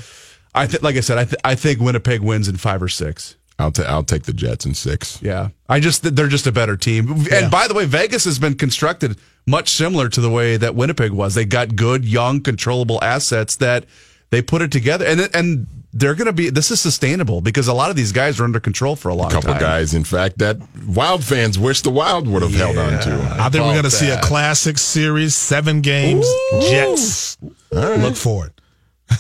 I 0.54 0.66
th- 0.68 0.82
like 0.84 0.94
I 0.94 1.00
said, 1.00 1.18
I 1.18 1.24
th- 1.24 1.40
I 1.44 1.56
think 1.56 1.80
Winnipeg 1.80 2.20
wins 2.20 2.46
in 2.46 2.56
five 2.56 2.82
or 2.84 2.88
six. 2.88 3.36
I'll, 3.58 3.72
ta- 3.72 3.84
I'll 3.84 4.04
take 4.04 4.22
the 4.22 4.32
Jets 4.32 4.66
in 4.66 4.74
six. 4.74 5.20
Yeah. 5.20 5.48
I 5.68 5.80
just, 5.80 6.02
they're 6.14 6.28
just 6.28 6.46
a 6.46 6.52
better 6.52 6.76
team. 6.76 7.10
And 7.10 7.26
yeah. 7.26 7.48
by 7.48 7.66
the 7.66 7.74
way, 7.74 7.86
Vegas 7.86 8.24
has 8.24 8.38
been 8.38 8.54
constructed 8.54 9.18
much 9.46 9.70
similar 9.70 10.08
to 10.10 10.20
the 10.20 10.30
way 10.30 10.56
that 10.56 10.74
Winnipeg 10.74 11.12
was. 11.12 11.34
They 11.34 11.44
got 11.44 11.74
good, 11.74 12.04
young, 12.04 12.40
controllable 12.40 13.02
assets 13.02 13.56
that 13.56 13.84
they 14.30 14.42
put 14.42 14.62
it 14.62 14.70
together. 14.70 15.04
And, 15.04 15.28
and, 15.34 15.66
they're 15.92 16.14
going 16.14 16.26
to 16.26 16.32
be. 16.32 16.50
This 16.50 16.70
is 16.70 16.80
sustainable 16.80 17.40
because 17.40 17.66
a 17.66 17.72
lot 17.72 17.90
of 17.90 17.96
these 17.96 18.12
guys 18.12 18.38
are 18.38 18.44
under 18.44 18.60
control 18.60 18.94
for 18.94 19.08
a 19.08 19.14
long 19.14 19.30
time. 19.30 19.38
A 19.38 19.40
couple 19.40 19.54
time. 19.54 19.62
guys, 19.62 19.94
in 19.94 20.04
fact, 20.04 20.38
that 20.38 20.58
Wild 20.86 21.24
fans 21.24 21.58
wish 21.58 21.80
the 21.80 21.90
Wild 21.90 22.28
would 22.28 22.42
have 22.42 22.52
yeah, 22.52 22.66
held 22.66 22.78
on 22.78 23.00
to. 23.00 23.36
I 23.40 23.48
think 23.48 23.64
we're 23.64 23.72
going 23.72 23.84
to 23.84 23.90
see 23.90 24.10
a 24.10 24.20
classic 24.20 24.76
series, 24.78 25.34
seven 25.34 25.80
games, 25.80 26.26
Ooh. 26.26 26.60
Jets. 26.60 27.38
Right. 27.72 27.98
Look 27.98 28.16
for 28.16 28.46
it. 28.46 28.60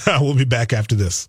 we'll 0.20 0.36
be 0.36 0.44
back 0.44 0.72
after 0.72 0.94
this. 0.94 1.28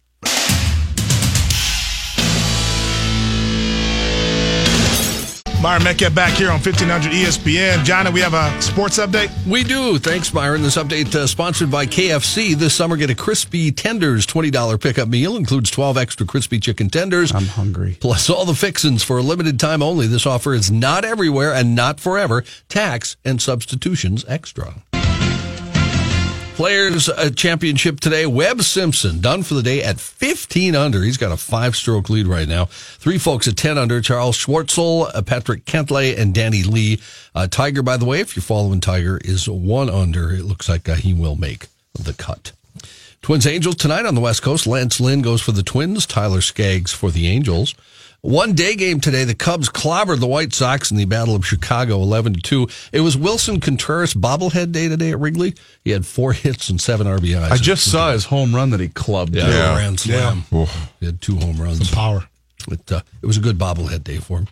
Myron 5.61 5.81
Medcalf 5.81 6.15
back 6.15 6.37
here 6.37 6.47
on 6.47 6.53
1500 6.61 7.11
ESPN. 7.11 7.83
Johnny, 7.83 8.11
we 8.11 8.21
have 8.21 8.33
a 8.33 8.61
sports 8.61 8.97
update? 8.97 9.29
We 9.45 9.65
do. 9.65 9.99
Thanks, 9.99 10.33
Myron. 10.33 10.61
This 10.61 10.77
update 10.77 11.13
uh, 11.13 11.27
sponsored 11.27 11.69
by 11.69 11.85
KFC. 11.85 12.55
This 12.55 12.73
summer, 12.73 12.95
get 12.95 13.09
a 13.09 13.15
crispy 13.15 13.69
tenders 13.69 14.25
$20 14.25 14.79
pickup 14.81 15.09
meal. 15.09 15.35
Includes 15.35 15.69
12 15.69 15.97
extra 15.97 16.25
crispy 16.25 16.61
chicken 16.61 16.89
tenders. 16.89 17.35
I'm 17.35 17.45
hungry. 17.45 17.97
Plus 17.99 18.29
all 18.29 18.45
the 18.45 18.53
fixins 18.55 19.03
for 19.03 19.17
a 19.17 19.21
limited 19.21 19.59
time 19.59 19.83
only. 19.83 20.07
This 20.07 20.25
offer 20.25 20.53
is 20.53 20.71
not 20.71 21.03
everywhere 21.03 21.53
and 21.53 21.75
not 21.75 21.99
forever. 21.99 22.45
Tax 22.69 23.17
and 23.25 23.41
substitutions 23.41 24.23
extra. 24.29 24.75
Players 26.59 27.07
uh, 27.07 27.29
Championship 27.29 28.01
today. 28.01 28.25
Webb 28.25 28.63
Simpson 28.63 29.21
done 29.21 29.43
for 29.43 29.53
the 29.53 29.63
day 29.63 29.81
at 29.81 29.97
15 29.97 30.75
under. 30.75 31.03
He's 31.03 31.15
got 31.15 31.31
a 31.31 31.37
five 31.37 31.73
stroke 31.73 32.09
lead 32.09 32.27
right 32.27 32.49
now. 32.49 32.65
Three 32.65 33.17
folks 33.17 33.47
at 33.47 33.55
10 33.55 33.77
under. 33.77 34.01
Charl 34.01 34.33
Schwartzel, 34.33 35.09
uh, 35.15 35.21
Patrick 35.21 35.63
Cantlay, 35.63 36.19
and 36.19 36.35
Danny 36.35 36.63
Lee. 36.63 36.99
Uh, 37.33 37.47
Tiger, 37.47 37.81
by 37.81 37.95
the 37.95 38.03
way, 38.03 38.19
if 38.19 38.35
you're 38.35 38.43
following 38.43 38.81
Tiger, 38.81 39.21
is 39.23 39.47
one 39.47 39.89
under. 39.89 40.33
It 40.33 40.43
looks 40.43 40.67
like 40.67 40.89
uh, 40.89 40.95
he 40.95 41.13
will 41.13 41.37
make 41.37 41.67
the 41.93 42.11
cut. 42.11 42.51
Twins 43.21 43.47
Angels 43.47 43.77
tonight 43.77 44.05
on 44.05 44.15
the 44.15 44.19
West 44.19 44.41
Coast. 44.41 44.67
Lance 44.67 44.99
Lynn 44.99 45.21
goes 45.21 45.41
for 45.41 45.53
the 45.53 45.63
Twins. 45.63 46.05
Tyler 46.05 46.41
Skaggs 46.41 46.91
for 46.91 47.09
the 47.09 47.29
Angels. 47.29 47.73
One 48.21 48.51
day 48.53 48.75
game 48.75 48.99
today, 48.99 49.23
the 49.23 49.33
Cubs 49.33 49.69
clobbered 49.69 50.19
the 50.19 50.27
White 50.27 50.53
Sox 50.53 50.91
in 50.91 50.97
the 50.97 51.05
Battle 51.05 51.35
of 51.35 51.45
Chicago, 51.45 52.01
eleven 52.01 52.33
to 52.33 52.41
two. 52.41 52.67
It 52.91 52.99
was 52.99 53.15
Willson 53.15 53.61
Contreras 53.61 54.13
bobblehead 54.13 54.73
day 54.73 54.89
today 54.89 55.11
at 55.11 55.19
Wrigley. 55.19 55.53
He 55.85 55.91
had 55.91 56.05
four 56.05 56.33
hits 56.33 56.69
and 56.69 56.81
seven 56.81 57.07
RBIs. 57.07 57.49
I 57.49 57.55
just 57.55 57.89
saw 57.89 58.11
his 58.11 58.25
home 58.25 58.53
run 58.53 58.71
that 58.71 58.81
he 58.81 58.89
clubbed. 58.89 59.35
Yeah, 59.35 59.47
yeah. 59.47 59.73
grand 59.73 60.01
slam. 60.01 60.43
Yeah. 60.51 60.65
He 60.99 61.05
had 61.05 61.21
two 61.21 61.37
home 61.37 61.61
runs. 61.61 61.87
Some 61.87 61.95
power. 61.95 62.25
It, 62.69 62.91
uh, 62.91 63.01
it 63.21 63.25
was 63.25 63.37
a 63.37 63.41
good 63.41 63.57
bobblehead 63.57 64.03
day 64.03 64.17
for 64.17 64.39
him. 64.39 64.47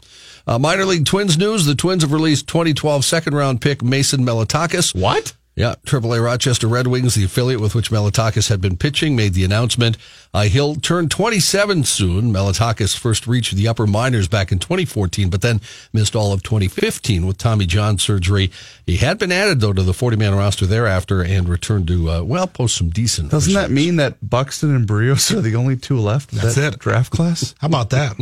Uh, 0.48 0.58
minor 0.58 0.86
league 0.86 1.06
Twins 1.06 1.38
news: 1.38 1.66
The 1.66 1.76
Twins 1.76 2.04
have 2.04 2.14
released 2.14 2.48
2012 2.48 3.04
second 3.04 3.36
round 3.36 3.60
pick 3.60 3.84
Mason 3.84 4.22
Melotakis. 4.22 4.96
What? 4.96 5.34
Yeah, 5.58 5.74
AAA 5.88 6.24
Rochester 6.24 6.68
Red 6.68 6.86
Wings, 6.86 7.16
the 7.16 7.24
affiliate 7.24 7.60
with 7.60 7.74
which 7.74 7.90
Melotakis 7.90 8.50
had 8.50 8.62
been 8.62 8.78
pitching, 8.78 9.16
made 9.16 9.34
the 9.34 9.44
announcement. 9.44 9.98
Uh, 10.32 10.44
he'll 10.44 10.76
turn 10.76 11.10
27 11.10 11.84
soon. 11.84 12.32
Melotakis 12.32 12.96
first 12.96 13.26
reached 13.26 13.56
the 13.56 13.68
upper 13.68 13.88
minors 13.88 14.28
back 14.28 14.52
in 14.52 14.60
2014, 14.60 15.32
but 15.32 15.42
then 15.42 15.60
missed 15.92 16.16
all 16.16 16.32
of 16.32 16.44
2015 16.44 17.26
with 17.26 17.40
Tommy 17.40 17.66
John 17.66 17.98
surgery. 17.98 18.52
He 18.86 18.98
had 18.98 19.18
been 19.18 19.32
added, 19.32 19.60
though, 19.60 19.74
to 19.74 19.82
the 19.82 19.96
40 19.96 20.16
man 20.16 20.36
roster 20.36 20.68
thereafter 20.68 21.24
and 21.24 21.50
returned 21.50 21.88
to, 21.88 22.08
uh, 22.12 22.22
well, 22.22 22.46
post 22.46 22.78
some 22.78 22.90
decent. 22.90 23.32
Doesn't 23.32 23.50
results. 23.50 23.68
that 23.68 23.74
mean 23.74 23.96
that 23.96 24.30
Buxton 24.30 24.76
and 24.76 24.88
Berrios 24.88 25.36
are 25.36 25.42
the 25.42 25.56
only 25.56 25.76
two 25.76 25.98
left? 25.98 26.30
That's 26.30 26.54
that 26.54 26.76
it. 26.76 26.80
Draft 26.80 27.12
class? 27.12 27.56
How 27.62 27.66
about 27.66 27.90
that? 27.90 28.16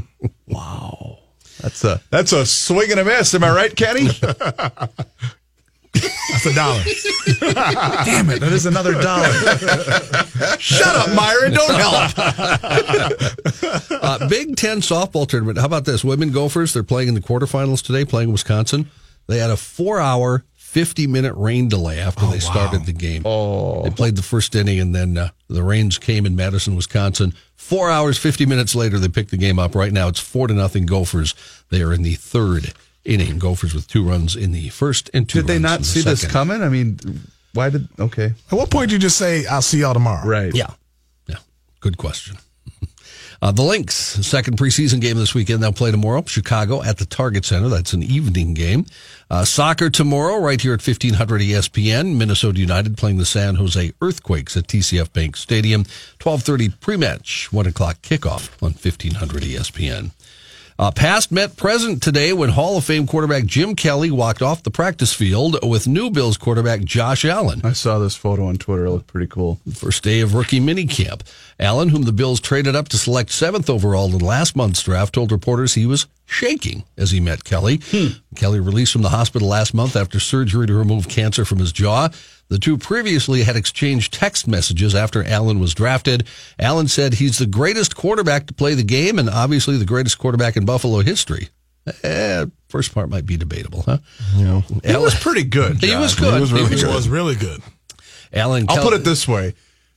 wow. 0.47 1.19
That's 1.59 1.83
a 1.83 2.01
that's 2.09 2.31
a 2.31 2.45
swing 2.45 2.91
and 2.91 2.99
a 3.01 3.03
miss. 3.05 3.33
Am 3.35 3.43
I 3.43 3.53
right, 3.53 3.75
Kenny? 3.75 4.07
That's 6.31 6.45
a 6.45 6.53
dollar. 6.53 6.83
Damn 8.05 8.29
it! 8.29 8.39
That 8.39 8.51
is 8.51 8.65
another 8.65 8.93
dollar. 9.01 9.31
Shut 10.59 10.95
up, 10.95 11.13
Myron. 11.15 11.53
Don't 11.53 11.75
help. 11.75 12.13
uh, 14.03 14.27
Big 14.29 14.55
Ten 14.55 14.81
softball 14.81 15.27
tournament. 15.27 15.57
How 15.57 15.65
about 15.65 15.85
this? 15.85 16.03
Women 16.03 16.31
Gophers, 16.31 16.73
they're 16.73 16.83
playing 16.83 17.07
in 17.07 17.13
the 17.13 17.21
quarterfinals 17.21 17.83
today, 17.83 18.05
playing 18.05 18.31
Wisconsin. 18.31 18.89
They 19.27 19.39
had 19.39 19.49
a 19.49 19.57
four 19.57 19.99
hour, 19.99 20.45
50 20.75 21.07
minute 21.07 21.33
rain 21.37 21.69
delay 21.69 21.99
after 21.99 22.25
they 22.27 22.39
started 22.39 22.85
the 22.85 22.91
game. 22.91 23.23
Oh. 23.25 23.83
They 23.83 23.91
played 23.91 24.17
the 24.17 24.21
first 24.21 24.53
inning 24.55 24.79
and 24.79 24.93
then 24.93 25.17
uh, 25.17 25.29
the 25.47 25.63
rains 25.63 25.97
came 25.97 26.25
in 26.25 26.35
Madison, 26.35 26.75
Wisconsin. 26.75 27.33
Four 27.55 27.89
hours, 27.89 28.17
50 28.17 28.45
minutes 28.45 28.75
later, 28.75 28.99
they 28.99 29.07
picked 29.07 29.31
the 29.31 29.37
game 29.37 29.57
up. 29.57 29.73
Right 29.73 29.93
now, 29.93 30.09
it's 30.09 30.19
four 30.19 30.47
to 30.47 30.53
nothing 30.53 30.85
Gophers. 30.85 31.33
They 31.69 31.81
are 31.81 31.93
in 31.93 32.03
the 32.03 32.15
third 32.15 32.73
inning. 33.05 33.39
Gophers 33.39 33.73
with 33.73 33.87
two 33.87 34.03
runs 34.03 34.35
in 34.35 34.51
the 34.51 34.69
first 34.69 35.09
and 35.13 35.27
two 35.29 35.39
Did 35.39 35.47
they 35.47 35.53
runs 35.53 35.57
in 35.57 35.61
not 35.61 35.79
the 35.79 35.85
see 35.85 36.01
this 36.01 36.25
coming? 36.25 36.61
I 36.61 36.69
mean, 36.69 36.99
why 37.53 37.69
did? 37.69 37.87
Okay, 37.99 38.33
At 38.51 38.57
what 38.57 38.69
point 38.69 38.89
did 38.89 38.95
you 38.95 38.99
just 38.99 39.17
say, 39.17 39.45
I'll 39.45 39.61
see 39.61 39.79
y'all 39.79 39.93
tomorrow? 39.93 40.27
right. 40.27 40.53
Yeah. 40.53 40.71
Yeah. 41.27 41.37
Good 41.79 41.97
question. 41.97 42.37
Uh, 43.41 43.51
the 43.51 43.61
Lynx, 43.61 43.93
second 43.93 44.57
preseason 44.57 45.01
game 45.01 45.17
this 45.17 45.35
weekend. 45.35 45.61
They'll 45.61 45.73
play 45.73 45.91
tomorrow. 45.91 46.23
Chicago 46.25 46.81
at 46.81 46.97
the 46.97 47.05
Target 47.05 47.43
Center. 47.43 47.67
That's 47.67 47.91
an 47.93 48.01
evening 48.01 48.53
game. 48.53 48.85
Uh, 49.29 49.43
soccer 49.43 49.89
tomorrow, 49.89 50.37
right 50.39 50.59
here 50.59 50.73
at 50.73 50.79
1500 50.81 51.41
ESPN. 51.41 52.15
Minnesota 52.17 52.59
United 52.59 52.97
playing 52.97 53.17
the 53.17 53.25
San 53.25 53.55
Jose 53.55 53.91
Earthquakes 54.01 54.55
at 54.55 54.67
TCF 54.67 55.11
Bank 55.11 55.35
Stadium. 55.35 55.81
1230 56.23 56.69
pre-match, 56.79 57.51
1 57.51 57.67
o'clock 57.67 57.97
kickoff 58.01 58.49
on 58.63 58.71
1500 58.71 59.43
ESPN. 59.43 60.11
Uh, 60.77 60.91
past 60.91 61.31
met 61.31 61.55
present 61.55 62.03
today 62.03 62.33
when 62.33 62.49
Hall 62.49 62.77
of 62.77 62.83
Fame 62.83 63.07
quarterback 63.07 63.45
Jim 63.45 63.75
Kelly 63.75 64.11
walked 64.11 64.41
off 64.41 64.61
the 64.61 64.69
practice 64.69 65.13
field 65.13 65.57
with 65.63 65.87
new 65.87 66.09
Bills 66.09 66.35
quarterback 66.35 66.81
Josh 66.83 67.23
Allen. 67.23 67.61
I 67.63 67.71
saw 67.71 67.97
this 67.97 68.17
photo 68.17 68.47
on 68.47 68.57
Twitter. 68.57 68.85
It 68.85 68.91
looked 68.91 69.07
pretty 69.07 69.27
cool. 69.27 69.61
First 69.73 70.03
day 70.03 70.19
of 70.19 70.33
rookie 70.33 70.59
minicamp. 70.59 71.21
Allen, 71.61 71.87
whom 71.89 72.03
the 72.03 72.11
Bills 72.11 72.41
traded 72.41 72.75
up 72.75 72.89
to 72.89 72.97
select 72.97 73.31
seventh 73.31 73.69
overall 73.69 74.13
in 74.13 74.19
last 74.19 74.57
month's 74.57 74.83
draft, 74.83 75.13
told 75.13 75.31
reporters 75.31 75.75
he 75.75 75.85
was 75.85 76.07
shaking 76.25 76.83
as 76.97 77.11
he 77.11 77.21
met 77.21 77.45
Kelly. 77.45 77.79
Kelly 78.35 78.59
released 78.59 78.91
from 78.91 79.03
the 79.03 79.09
hospital 79.09 79.47
last 79.47 79.73
month 79.73 79.95
after 79.95 80.19
surgery 80.19 80.67
to 80.67 80.73
remove 80.73 81.07
cancer 81.07 81.45
from 81.45 81.59
his 81.59 81.71
jaw. 81.71 82.09
The 82.47 82.59
two 82.59 82.77
previously 82.77 83.43
had 83.43 83.55
exchanged 83.55 84.13
text 84.13 84.47
messages 84.47 84.93
after 84.93 85.23
Allen 85.23 85.59
was 85.59 85.73
drafted. 85.73 86.27
Allen 86.59 86.87
said 86.87 87.15
he's 87.15 87.39
the 87.39 87.45
greatest 87.47 87.95
quarterback 87.95 88.45
to 88.47 88.53
play 88.53 88.75
the 88.75 88.83
game 88.83 89.17
and 89.17 89.29
obviously 89.29 89.77
the 89.77 89.85
greatest 89.85 90.17
quarterback 90.19 90.55
in 90.55 90.63
Buffalo 90.65 90.99
history. 90.99 91.49
Eh, 92.03 92.45
first 92.69 92.93
part 92.93 93.09
might 93.09 93.25
be 93.25 93.37
debatable, 93.37 93.81
huh? 93.83 93.97
It 94.83 94.99
was 94.99 95.15
pretty 95.15 95.43
good. 95.43 95.83
He 95.83 95.95
was 95.95 96.15
good. 96.15 96.33
He 96.35 96.39
was 96.39 96.51
really 96.53 96.73
It 96.75 96.81
good. 96.81 96.93
was 96.95 97.09
really 97.09 97.35
good. 97.35 97.61
Allen 98.33 98.65
I'll 98.69 98.75
Kelly- 98.77 98.89
put 98.91 98.99
it 99.01 99.03
this 99.03 99.27
way. 99.27 99.53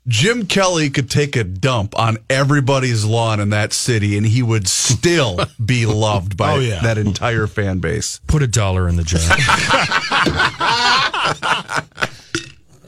Jim 0.07 0.47
Kelly 0.47 0.89
could 0.89 1.11
take 1.11 1.37
a 1.37 1.45
dump 1.45 1.99
on 1.99 2.17
everybody's 2.31 3.05
lawn 3.05 3.41
in 3.41 3.51
that 3.51 3.75
city 3.75 4.17
and 4.17 4.27
he 4.27 4.43
would 4.43 4.67
still 4.67 5.39
be 5.63 5.85
loved 6.05 6.35
by 6.35 6.53
Oh, 6.55 6.61
yeah. 6.61 6.81
that 6.81 6.97
entire 6.97 7.47
fan 7.47 7.79
base. 7.81 8.19
Put 8.27 8.43
a 8.43 8.47
dollar 8.47 8.89
in 8.89 8.97
the 8.97 9.05
jar. 9.05 9.21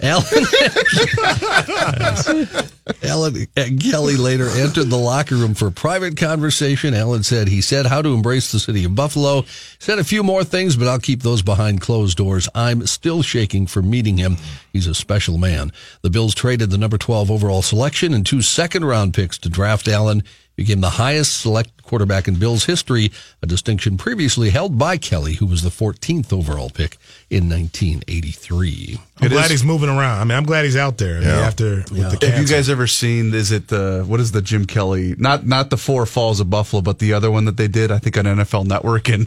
Allen, 0.02 0.24
Allen 3.02 3.46
and 3.56 3.80
Kelly 3.80 4.16
later 4.16 4.48
entered 4.48 4.86
the 4.86 4.96
locker 4.96 5.36
room 5.36 5.54
for 5.54 5.68
a 5.68 5.72
private 5.72 6.16
conversation. 6.16 6.94
Allen 6.94 7.22
said 7.22 7.48
he 7.48 7.60
said 7.60 7.86
how 7.86 8.02
to 8.02 8.14
embrace 8.14 8.52
the 8.52 8.58
city 8.58 8.84
of 8.84 8.94
Buffalo. 8.94 9.44
Said 9.78 9.98
a 9.98 10.04
few 10.04 10.22
more 10.22 10.44
things, 10.44 10.76
but 10.76 10.88
I'll 10.88 10.98
keep 10.98 11.22
those 11.22 11.42
behind 11.42 11.80
closed 11.80 12.16
doors. 12.16 12.48
I'm 12.54 12.86
still 12.86 13.22
shaking 13.22 13.66
from 13.66 13.90
meeting 13.90 14.16
him. 14.16 14.36
He's 14.72 14.86
a 14.86 14.94
special 14.94 15.38
man. 15.38 15.72
The 16.02 16.10
Bills 16.10 16.34
traded 16.34 16.70
the 16.70 16.78
number 16.78 16.98
12 16.98 17.30
overall 17.30 17.62
selection 17.62 18.14
and 18.14 18.24
two 18.24 18.42
second 18.42 18.84
round 18.84 19.14
picks 19.14 19.38
to 19.38 19.48
draft 19.48 19.88
Allen. 19.88 20.22
Became 20.61 20.83
the 20.83 20.90
highest 20.90 21.40
select 21.40 21.83
quarterback 21.85 22.29
in 22.29 22.35
Bills 22.35 22.66
history, 22.66 23.11
a 23.42 23.46
distinction 23.46 23.96
previously 23.96 24.51
held 24.51 24.79
by 24.79 24.99
Kelly, 24.99 25.33
who 25.37 25.46
was 25.46 25.62
the 25.62 25.70
14th 25.70 26.35
overall 26.35 26.68
pick 26.68 26.99
in 27.31 27.49
1983. 27.49 28.99
I'm 29.20 29.27
It 29.27 29.29
glad 29.31 29.44
is- 29.46 29.51
he's 29.53 29.64
moving 29.64 29.88
around. 29.88 30.20
I 30.20 30.25
mean, 30.25 30.37
I'm 30.37 30.44
glad 30.44 30.66
he's 30.66 30.77
out 30.77 30.99
there 30.99 31.16
I 31.16 31.20
mean, 31.20 31.29
Yeah. 31.29 31.38
after 31.40 31.77
with 31.90 32.20
the 32.20 32.27
Have 32.31 32.38
you 32.40 32.46
guys 32.46 32.68
ever 32.68 32.87
seen? 32.87 33.33
Is 33.33 33.53
it 33.53 33.68
the 33.68 34.05
what 34.07 34.20
is 34.20 34.33
the 34.33 34.42
Jim 34.42 34.66
Kelly? 34.66 35.14
Not 35.16 35.46
not 35.46 35.70
the 35.70 35.79
Four 35.79 36.05
Falls 36.05 36.40
of 36.40 36.51
Buffalo, 36.51 36.83
but 36.83 36.99
the 36.99 37.14
other 37.14 37.31
one 37.31 37.46
that 37.46 37.57
they 37.57 37.66
did. 37.68 37.90
I 37.90 37.99
think 37.99 38.18
on 38.18 38.25
NFL 38.27 38.64
Network. 38.66 39.09
And 39.09 39.27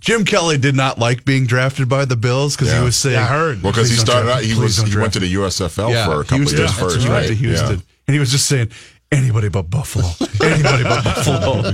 Jim 0.00 0.26
Kelly 0.26 0.58
did 0.58 0.74
not 0.76 0.98
like 0.98 1.24
being 1.24 1.46
drafted 1.46 1.88
by 1.88 2.04
the 2.04 2.16
Bills 2.16 2.54
because 2.54 2.68
Yeah. 2.68 2.80
he 2.80 2.84
was 2.84 2.96
saying, 2.96 3.14
Yeah, 3.16 3.24
I 3.24 3.28
heard. 3.28 3.62
Well, 3.62 3.72
because 3.72 3.88
he 3.88 3.96
started 3.96 4.30
out, 4.30 4.42
me. 4.42 4.48
he 4.48 4.52
Please 4.54 4.62
was 4.62 4.76
don't 4.76 4.90
he 4.90 4.96
went 4.98 5.12
to 5.14 5.20
the 5.20 5.32
USFL 5.32 5.88
for 6.04 6.20
a 6.20 6.24
couple 6.24 6.36
Houston, 6.36 6.58
years 6.58 6.70
that's 6.76 6.78
first, 6.78 6.96
right. 6.96 7.02
He 7.06 7.08
went 7.10 7.26
to 7.28 7.34
Houston, 7.34 7.76
Yeah. 7.76 7.82
and 8.08 8.14
he 8.14 8.18
was 8.20 8.30
just 8.30 8.46
saying, 8.46 8.68
anybody 9.12 9.48
but 9.48 9.70
Buffalo, 9.70 10.08
anybody 10.42 10.82
but 10.84 11.04
Buffalo. 11.04 11.72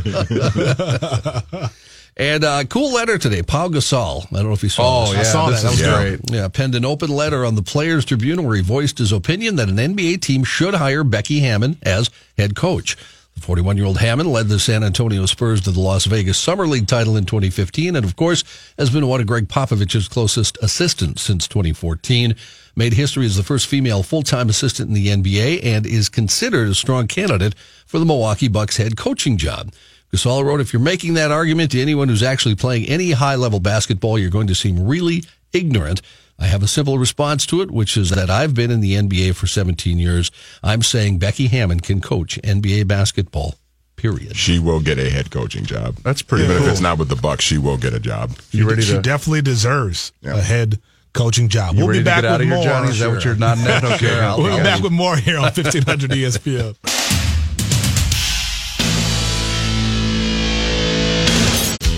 And 2.14 2.44
uh, 2.44 2.64
cool 2.64 2.92
letter 2.92 3.16
today, 3.16 3.42
Pau 3.42 3.68
Gasol. 3.68 4.26
I 4.26 4.36
don't 4.36 4.48
know 4.48 4.52
if 4.52 4.62
you 4.62 4.68
saw. 4.68 4.82
Oh 5.04 5.06
this. 5.06 5.14
yeah, 5.14 5.20
I 5.20 5.22
saw 5.22 5.48
this 5.48 5.62
that. 5.62 5.68
That 5.68 5.74
is 5.74 5.80
was 5.80 5.88
Yeah. 5.88 6.02
great. 6.16 6.20
Yeah, 6.30 6.48
penned 6.48 6.74
an 6.74 6.84
open 6.84 7.08
letter 7.08 7.42
on 7.46 7.54
the 7.54 7.62
Players 7.62 8.04
Tribune 8.04 8.44
where 8.44 8.54
he 8.54 8.60
voiced 8.60 8.98
his 8.98 9.12
opinion 9.12 9.56
that 9.56 9.70
an 9.70 9.76
NBA 9.76 10.20
team 10.20 10.44
should 10.44 10.74
hire 10.74 11.04
Becky 11.04 11.40
Hammon 11.40 11.78
as 11.84 12.10
head 12.36 12.54
coach. 12.54 12.98
The 13.42 13.46
41 13.46 13.76
year 13.76 13.86
old 13.86 13.98
Hammon 13.98 14.30
led 14.30 14.46
the 14.46 14.60
San 14.60 14.84
Antonio 14.84 15.26
Spurs 15.26 15.62
to 15.62 15.72
the 15.72 15.80
Las 15.80 16.04
Vegas 16.04 16.38
Summer 16.38 16.64
League 16.64 16.86
title 16.86 17.16
in 17.16 17.24
2015 17.24 17.96
and, 17.96 18.04
of 18.04 18.14
course, 18.14 18.44
has 18.78 18.88
been 18.88 19.08
one 19.08 19.20
of 19.20 19.26
Gregg 19.26 19.48
Popovich's 19.48 20.06
closest 20.06 20.56
assistants 20.62 21.22
since 21.22 21.48
2014. 21.48 22.36
Made 22.76 22.92
history 22.92 23.26
as 23.26 23.34
the 23.34 23.42
first 23.42 23.66
female 23.66 24.04
full 24.04 24.22
time 24.22 24.48
assistant 24.48 24.90
in 24.90 24.94
the 24.94 25.08
NBA 25.08 25.64
and 25.64 25.84
is 25.84 26.08
considered 26.08 26.68
a 26.68 26.74
strong 26.76 27.08
candidate 27.08 27.56
for 27.84 27.98
the 27.98 28.04
Milwaukee 28.04 28.46
Bucks 28.46 28.76
head 28.76 28.96
coaching 28.96 29.36
job. 29.36 29.72
Gasol 30.14 30.44
wrote, 30.44 30.60
if 30.60 30.72
you're 30.72 30.78
making 30.78 31.14
that 31.14 31.32
argument 31.32 31.72
to 31.72 31.82
anyone 31.82 32.08
who's 32.08 32.22
actually 32.22 32.54
playing 32.54 32.86
any 32.86 33.10
high 33.10 33.34
level 33.34 33.58
basketball, 33.58 34.20
you're 34.20 34.30
going 34.30 34.46
to 34.46 34.54
seem 34.54 34.86
really 34.86 35.24
ignorant. 35.52 36.00
I 36.38 36.46
have 36.46 36.62
a 36.62 36.68
simple 36.68 36.98
response 36.98 37.46
to 37.46 37.60
it, 37.62 37.70
which 37.70 37.96
is 37.96 38.10
that 38.10 38.28
I've 38.30 38.54
been 38.54 38.70
in 38.70 38.80
the 38.80 38.94
NBA 38.94 39.34
for 39.36 39.46
17 39.46 39.98
years. 39.98 40.30
I'm 40.62 40.82
saying 40.82 41.18
Becky 41.18 41.46
Hammon 41.46 41.80
can 41.80 42.00
coach 42.00 42.38
NBA 42.42 42.88
basketball, 42.88 43.54
period. 43.96 44.36
She 44.36 44.58
will 44.58 44.80
get 44.80 44.98
a 44.98 45.08
head 45.08 45.30
coaching 45.30 45.64
job. 45.64 45.96
That's 46.02 46.20
pretty 46.22 46.44
Even 46.44 46.56
cool. 46.58 46.66
if 46.66 46.72
it's 46.72 46.80
not 46.80 46.98
with 46.98 47.08
the 47.08 47.16
Bucks, 47.16 47.44
she 47.44 47.58
will 47.58 47.76
get 47.76 47.94
a 47.94 48.00
job. 48.00 48.32
You 48.50 48.68
ready 48.68 48.82
she 48.82 48.94
to? 48.94 49.02
definitely 49.02 49.42
deserves 49.42 50.12
Yeah. 50.20 50.36
a 50.36 50.40
head 50.40 50.80
coaching 51.12 51.48
job. 51.48 51.76
You 51.76 51.86
we'll 51.86 51.96
be 51.98 52.02
back 52.02 52.22
get 52.22 52.32
with 52.32 52.40
here, 52.48 52.54
more. 52.56 52.64
Johnny? 52.64 52.88
Is 52.88 52.98
that 52.98 53.10
what 53.10 53.24
you're 53.24 53.36
nodding 53.36 53.66
at? 53.66 53.84
Okay, 53.84 54.18
I'll- 54.18 54.42
We'll 54.42 54.56
be 54.56 54.62
back 54.64 54.82
with 54.82 54.92
more 54.92 55.16
here 55.16 55.36
on 55.36 55.44
1500 55.52 56.10
ESPN. 56.12 56.74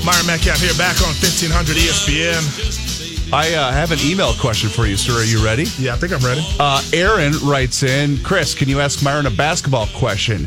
Myron 0.05 0.27
Medcalf 0.29 0.61
here, 0.61 0.75
back 0.77 1.01
on 1.01 1.15
1500 1.17 1.77
ESPN. 1.77 2.94
I 3.33 3.53
uh, 3.55 3.73
have 3.73 3.91
an 3.91 3.99
email 4.01 4.33
question 4.35 4.69
for 4.69 4.87
you, 4.87 4.97
sir. 4.97 5.13
Are 5.15 5.25
you 5.25 5.45
ready? 5.45 5.65
Yeah, 5.79 5.95
I 5.95 5.97
think 5.97 6.13
I'm 6.13 6.21
ready. 6.21 6.43
Uh, 6.61 6.83
Aaron 6.93 7.33
writes 7.43 7.83
in, 7.83 8.19
Chris, 8.23 8.55
can 8.55 8.69
you 8.69 8.81
ask 8.81 9.03
Myron 9.03 9.27
a 9.27 9.31
basketball 9.31 9.87
question? 9.89 10.45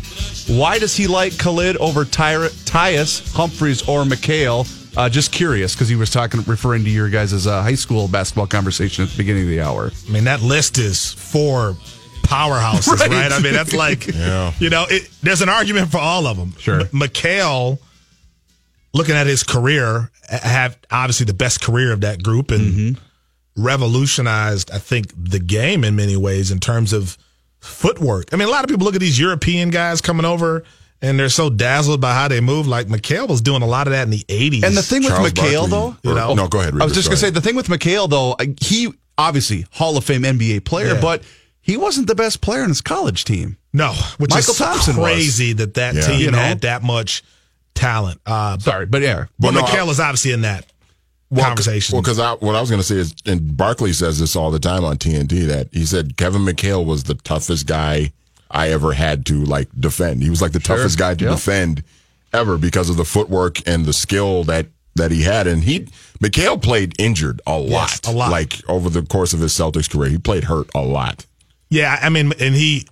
Why 0.48 0.80
does 0.80 0.96
he 0.96 1.08
like 1.08 1.38
Khalid 1.38 1.76
over 1.78 2.06
Ty- 2.06 2.48
Tyus, 2.66 3.34
Humphries, 3.34 3.88
or 3.90 4.04
McHale? 4.04 4.66
Uh, 4.96 5.10
just 5.10 5.32
curious, 5.32 5.76
because 5.76 5.90
he 5.90 5.96
was 5.96 6.10
talking, 6.10 6.42
referring 6.44 6.84
to 6.86 6.90
your 6.90 7.10
guys' 7.10 7.46
uh, 7.46 7.62
high 7.62 7.76
school 7.76 8.08
basketball 8.08 8.48
conversation 8.48 9.04
at 9.04 9.10
the 9.10 9.18
beginning 9.18 9.44
of 9.44 9.50
the 9.50 9.60
hour. 9.62 9.92
I 10.08 10.12
mean, 10.12 10.24
that 10.24 10.42
list 10.42 10.78
is 10.78 11.12
four 11.14 11.76
powerhouses, 12.24 12.88
Right. 13.00 13.10
right? 13.10 13.32
I 13.32 13.40
mean, 13.42 13.54
that's 13.54 13.74
like, 13.74 14.08
Yeah. 14.16 14.54
you 14.60 14.70
know, 14.70 14.86
it, 14.90 15.10
there's 15.22 15.42
an 15.42 15.50
argument 15.50 15.92
for 15.92 15.98
all 16.00 16.26
of 16.26 16.38
them. 16.38 16.54
Sure. 16.58 16.82
M- 16.82 16.88
McHale, 16.94 17.80
looking 18.98 19.16
at 19.16 19.28
his 19.28 19.44
career, 19.44 20.12
have 20.30 20.78
obviously 20.92 21.26
the 21.26 21.34
best 21.34 21.62
career 21.62 21.92
of 21.94 22.02
that 22.02 22.22
group 22.24 22.52
and 22.52 22.74
Mm-hmm. 22.74 23.64
revolutionized, 23.64 24.72
I 24.72 24.78
think, 24.80 25.12
the 25.16 25.40
game 25.40 25.84
in 25.84 25.96
many 25.96 26.16
ways 26.16 26.52
in 26.52 26.60
terms 26.60 26.94
of 26.94 27.18
footwork. 27.60 28.34
I 28.34 28.36
mean, 28.38 28.48
a 28.48 28.52
lot 28.52 28.64
of 28.64 28.70
people 28.70 28.86
look 28.86 28.96
at 28.96 29.02
these 29.02 29.20
European 29.20 29.70
guys 29.70 30.00
coming 30.02 30.26
over 30.26 30.64
and 31.02 31.20
they're 31.20 31.30
so 31.30 31.50
dazzled 31.50 32.02
by 32.02 32.14
how 32.14 32.28
they 32.28 32.40
move. 32.42 32.68
Like 32.68 32.88
McHale 32.88 33.28
was 33.28 33.42
doing 33.42 33.62
a 33.62 33.68
lot 33.68 33.88
of 33.88 33.92
that 33.94 34.04
in 34.04 34.10
the 34.10 34.26
'80s. 34.28 34.64
And 34.64 34.76
the 34.76 34.82
thing 34.82 35.04
with 35.04 35.12
Charles 35.12 35.32
McHale, 35.32 35.70
Barkley, 35.70 35.70
though, 35.70 35.88
or- 35.88 35.98
you 36.04 36.14
know- 36.16 36.34
no, 36.34 36.48
go 36.48 36.60
ahead. 36.60 36.74
I 36.80 36.84
was 36.84 36.94
just 36.94 37.08
go 37.08 37.12
going 37.12 37.20
to 37.20 37.26
say 37.26 37.30
the 37.30 37.42
thing 37.42 37.56
with 37.56 37.68
McHale, 37.68 38.10
though, 38.10 38.36
he 38.62 38.92
obviously 39.18 39.66
Hall 39.72 39.98
of 39.98 40.04
Fame 40.04 40.24
NBA 40.24 40.64
player, 40.66 40.94
Yeah. 40.94 41.02
but 41.02 41.24
he 41.62 41.78
wasn't 41.78 42.08
the 42.08 42.16
best 42.16 42.42
player 42.42 42.64
in 42.64 42.70
his 42.70 42.82
college 42.82 43.26
team. 43.26 43.58
no, 43.74 43.94
which 44.18 44.32
Mychal 44.32 44.50
is 44.50 44.58
Thompson 44.58 44.98
was. 44.98 45.06
crazy 45.12 45.54
that 45.54 45.76
that 45.76 45.96
Yeah. 45.96 46.02
team 46.08 46.20
You 46.20 46.32
know? 46.32 46.38
had 46.38 46.62
that 46.62 46.82
much 46.84 47.24
talent. 47.78 48.20
Uh, 48.26 48.58
Sorry, 48.60 48.86
but 48.86 49.02
yeah. 49.02 49.26
but 49.40 49.54
Well, 49.54 49.64
no, 49.64 49.68
McHale 49.68 49.90
is 49.90 50.00
obviously 50.00 50.32
in 50.32 50.42
that 50.42 50.66
conversation. 51.36 51.94
Well, 51.94 52.02
because 52.02 52.20
what 52.20 52.56
I 52.56 52.62
was 52.62 52.70
going 52.70 52.82
to 52.82 52.88
say 52.88 52.96
is, 52.96 53.14
and 53.26 53.56
Barkley 53.58 53.94
says 53.94 54.20
this 54.20 54.36
all 54.36 54.52
the 54.52 54.60
time 54.60 54.84
on 54.84 54.98
TNT 54.98 55.46
that 55.48 55.70
he 55.72 55.86
said 55.86 56.18
Kevin 56.18 56.42
McHale 56.44 56.86
was 56.86 57.04
the 57.04 57.16
toughest 57.16 57.68
guy 57.68 58.12
I 58.50 58.70
ever 58.70 58.94
had 58.94 59.26
to 59.28 59.44
like 59.44 59.68
defend. 59.80 60.24
He 60.24 60.30
was 60.30 60.42
like 60.42 60.54
the 60.54 60.60
toughest 60.60 60.98
guy 60.98 61.16
to 61.16 61.26
Yep. 61.26 61.34
defend 61.34 61.84
ever 62.34 62.58
because 62.58 62.90
of 62.90 62.98
the 62.98 63.06
footwork 63.06 63.66
and 63.68 63.86
the 63.86 63.94
skill 63.94 64.44
that 64.46 64.68
that 64.96 65.12
he 65.12 65.24
had. 65.24 65.48
And 65.48 65.64
he 65.64 65.82
McHale 66.24 66.62
played 66.62 66.94
injured 67.00 67.42
a 67.46 67.58
lot, 67.60 67.70
Yes, 67.70 68.02
a 68.08 68.12
lot. 68.12 68.32
Like 68.32 68.54
over 68.70 68.90
the 68.90 69.02
course 69.04 69.34
of 69.34 69.40
his 69.42 69.52
Celtics 69.54 69.90
career, 69.90 70.10
he 70.10 70.18
played 70.18 70.46
hurt 70.46 70.70
a 70.74 70.82
lot. 70.82 71.26
Yeah, 71.70 72.00
I 72.02 72.08
mean, 72.10 72.32
and 72.40 72.56
he 72.56 72.88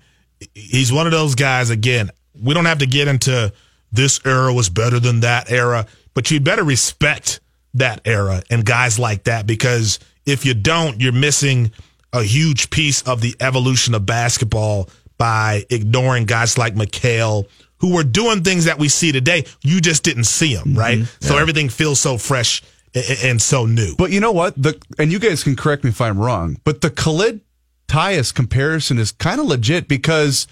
he's 0.53 0.91
one 0.91 1.05
of 1.07 1.11
those 1.13 1.35
guys. 1.35 1.69
Again, 1.69 2.09
we 2.41 2.53
don't 2.53 2.65
have 2.65 2.79
to 2.79 2.85
get 2.85 3.07
into 3.07 3.53
this 3.91 4.19
era 4.25 4.53
was 4.53 4.69
better 4.69 4.99
than 4.99 5.21
that 5.21 5.51
era, 5.51 5.85
but 6.13 6.29
you 6.31 6.39
better 6.39 6.63
respect 6.63 7.39
that 7.73 8.01
era 8.05 8.41
and 8.49 8.65
guys 8.65 8.97
like 8.97 9.25
that 9.25 9.45
because 9.45 9.99
if 10.25 10.45
you 10.45 10.53
don't, 10.53 10.99
you're 10.99 11.11
missing 11.11 11.71
a 12.13 12.23
huge 12.23 12.69
piece 12.69 13.01
of 13.03 13.21
the 13.21 13.35
evolution 13.39 13.93
of 13.93 14.05
basketball 14.05 14.89
by 15.17 15.65
ignoring 15.69 16.25
guys 16.25 16.57
like 16.57 16.75
McHale 16.75 17.45
who 17.79 17.93
were 17.93 18.03
doing 18.03 18.43
things 18.43 18.65
that 18.65 18.79
we 18.79 18.89
see 18.89 19.11
today. 19.11 19.45
You 19.61 19.81
just 19.81 20.03
didn't 20.03 20.23
see 20.23 20.55
them, 20.55 20.69
mm-hmm. 20.69 20.79
right? 20.79 20.99
So 21.19 21.37
everything 21.37 21.69
feels 21.69 21.99
so 21.99 22.17
fresh 22.17 22.63
a- 22.95 22.99
a- 22.99 23.29
and 23.29 23.41
so 23.41 23.65
new. 23.65 23.95
But 23.97 24.11
you 24.11 24.19
know 24.19 24.31
what? 24.31 24.61
The 24.61 24.81
and 24.97 25.11
you 25.11 25.19
guys 25.19 25.43
can 25.43 25.55
correct 25.55 25.83
me 25.83 25.89
if 25.89 26.01
I'm 26.01 26.17
wrong, 26.17 26.57
but 26.63 26.81
the 26.81 26.89
Khalid 26.89 27.41
Tyus 27.87 28.33
comparison 28.33 28.97
is 28.97 29.11
kind 29.11 29.39
of 29.39 29.45
legit 29.45 29.87
because 29.87 30.47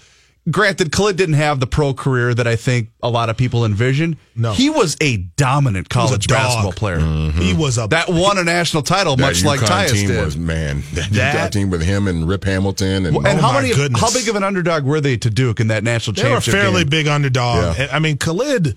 granted 0.50 0.92
Khalid 0.92 1.16
didn't 1.16 1.36
have 1.36 1.58
the 1.60 1.66
pro 1.66 1.94
career 1.94 2.34
that 2.34 2.46
I 2.46 2.56
think 2.56 2.90
a 3.02 3.08
lot 3.08 3.30
of 3.30 3.36
people 3.36 3.64
envisioned. 3.64 4.16
No. 4.36 4.52
He 4.52 4.68
was 4.70 4.96
a 5.00 5.16
dominant 5.16 5.86
a 5.86 5.88
college 5.88 6.26
dog. 6.26 6.36
basketball 6.36 6.72
player. 6.72 6.98
He 7.32 7.54
was 7.54 7.78
a 7.78 7.86
That 7.88 8.08
won 8.10 8.36
a 8.38 8.44
national 8.44 8.82
title 8.82 9.16
much 9.16 9.42
like 9.44 9.60
Tyus 9.60 9.92
team 9.92 10.08
did. 10.08 10.24
was 10.24 10.36
man. 10.36 10.82
That, 10.94 11.10
That- 11.12 11.50
UConn 11.50 11.52
team 11.52 11.70
with 11.70 11.82
him 11.82 12.06
and 12.08 12.28
Rip 12.28 12.44
Hamilton 12.44 13.06
and, 13.06 13.16
and 13.16 13.26
Oh 13.26 13.36
how 13.40 13.52
my 13.52 13.62
many 13.62 13.74
goodness. 13.74 14.00
how 14.00 14.12
big 14.12 14.28
of 14.28 14.36
an 14.36 14.44
underdog 14.44 14.84
were 14.84 15.00
they 15.00 15.16
to 15.16 15.30
Duke 15.30 15.60
in 15.60 15.68
that 15.68 15.82
national 15.84 16.14
championship? 16.14 16.52
They 16.52 16.58
were 16.58 16.62
a 16.62 16.64
fairly 16.64 16.82
game? 16.84 16.90
big 16.90 17.06
underdog. 17.08 17.78
Yeah. 17.78 17.88
I 17.92 17.98
mean, 17.98 18.18
Khalid, 18.18 18.76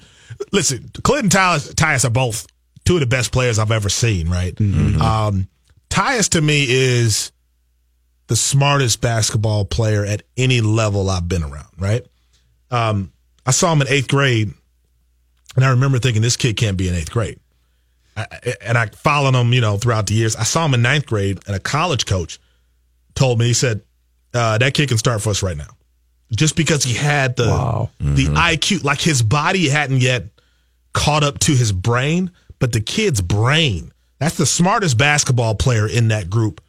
listen, 0.52 0.90
Khalid 1.04 1.24
and 1.26 1.32
Tyus, 1.32 1.74
Tyus 1.74 2.06
are 2.06 2.10
both 2.10 2.48
two 2.86 2.94
of 2.96 3.00
the 3.02 3.06
best 3.08 3.32
players 3.34 3.60
I've 3.60 3.72
ever 3.72 3.90
seen, 3.90 4.30
right? 4.30 4.56
Mm-hmm. 4.56 5.02
Um, 5.02 5.48
Tyus 5.90 6.30
to 6.30 6.42
me 6.42 6.66
is 6.70 7.32
the 8.28 8.36
smartest 8.36 9.02
basketball 9.02 9.66
player 9.66 10.06
at 10.06 10.24
any 10.36 10.62
level 10.62 11.10
I've 11.10 11.28
been 11.28 11.44
around, 11.44 11.68
right? 11.80 12.06
Um, 12.72 13.12
I 13.46 13.52
saw 13.52 13.72
him 13.72 13.82
in 13.82 13.88
eighth 13.88 14.10
grade, 14.10 14.54
and 15.56 15.64
I 15.66 15.70
remember 15.70 16.00
thinking, 16.00 16.22
this 16.22 16.36
kid 16.38 16.58
can't 16.58 16.78
be 16.78 16.90
in 16.90 16.96
eighth 16.96 17.12
grade. 17.12 17.40
I, 18.16 18.26
I- 18.32 18.54
and 18.62 18.78
I 18.78 18.88
followed 18.88 19.36
him, 19.36 19.54
you 19.54 19.62
know, 19.62 19.78
throughout 19.78 20.08
the 20.08 20.14
years. 20.14 20.36
I 20.36 20.44
saw 20.44 20.66
him 20.66 20.74
in 20.74 20.82
ninth 20.82 21.06
grade, 21.06 21.40
and 21.48 21.56
a 21.56 21.60
college 21.60 22.06
coach 22.06 22.40
told 23.16 23.40
me, 23.40 23.46
he 23.46 23.54
said, 23.54 23.82
uh, 24.34 24.58
that 24.58 24.74
kid 24.74 24.90
can 24.90 24.98
start 24.98 25.22
for 25.22 25.30
us 25.30 25.42
right 25.42 25.58
now. 25.58 25.70
Just 26.36 26.58
because 26.58 26.84
he 26.84 26.94
had 26.94 27.38
the 27.38 27.48
Wow. 27.48 27.90
the 28.02 28.26
IQ, 28.26 28.84
like 28.84 29.00
his 29.00 29.24
body 29.24 29.70
hadn't 29.70 30.02
yet 30.02 30.26
caught 30.94 31.24
up 31.24 31.40
to 31.40 31.54
his 31.54 31.72
brain, 31.72 32.32
but 32.60 32.74
the 32.74 32.82
kid's 32.82 33.22
brain. 33.22 33.94
That's 34.20 34.36
the 34.36 34.46
smartest 34.46 34.98
basketball 34.98 35.56
player 35.56 35.88
in 35.88 36.10
that 36.10 36.30
group 36.30 36.60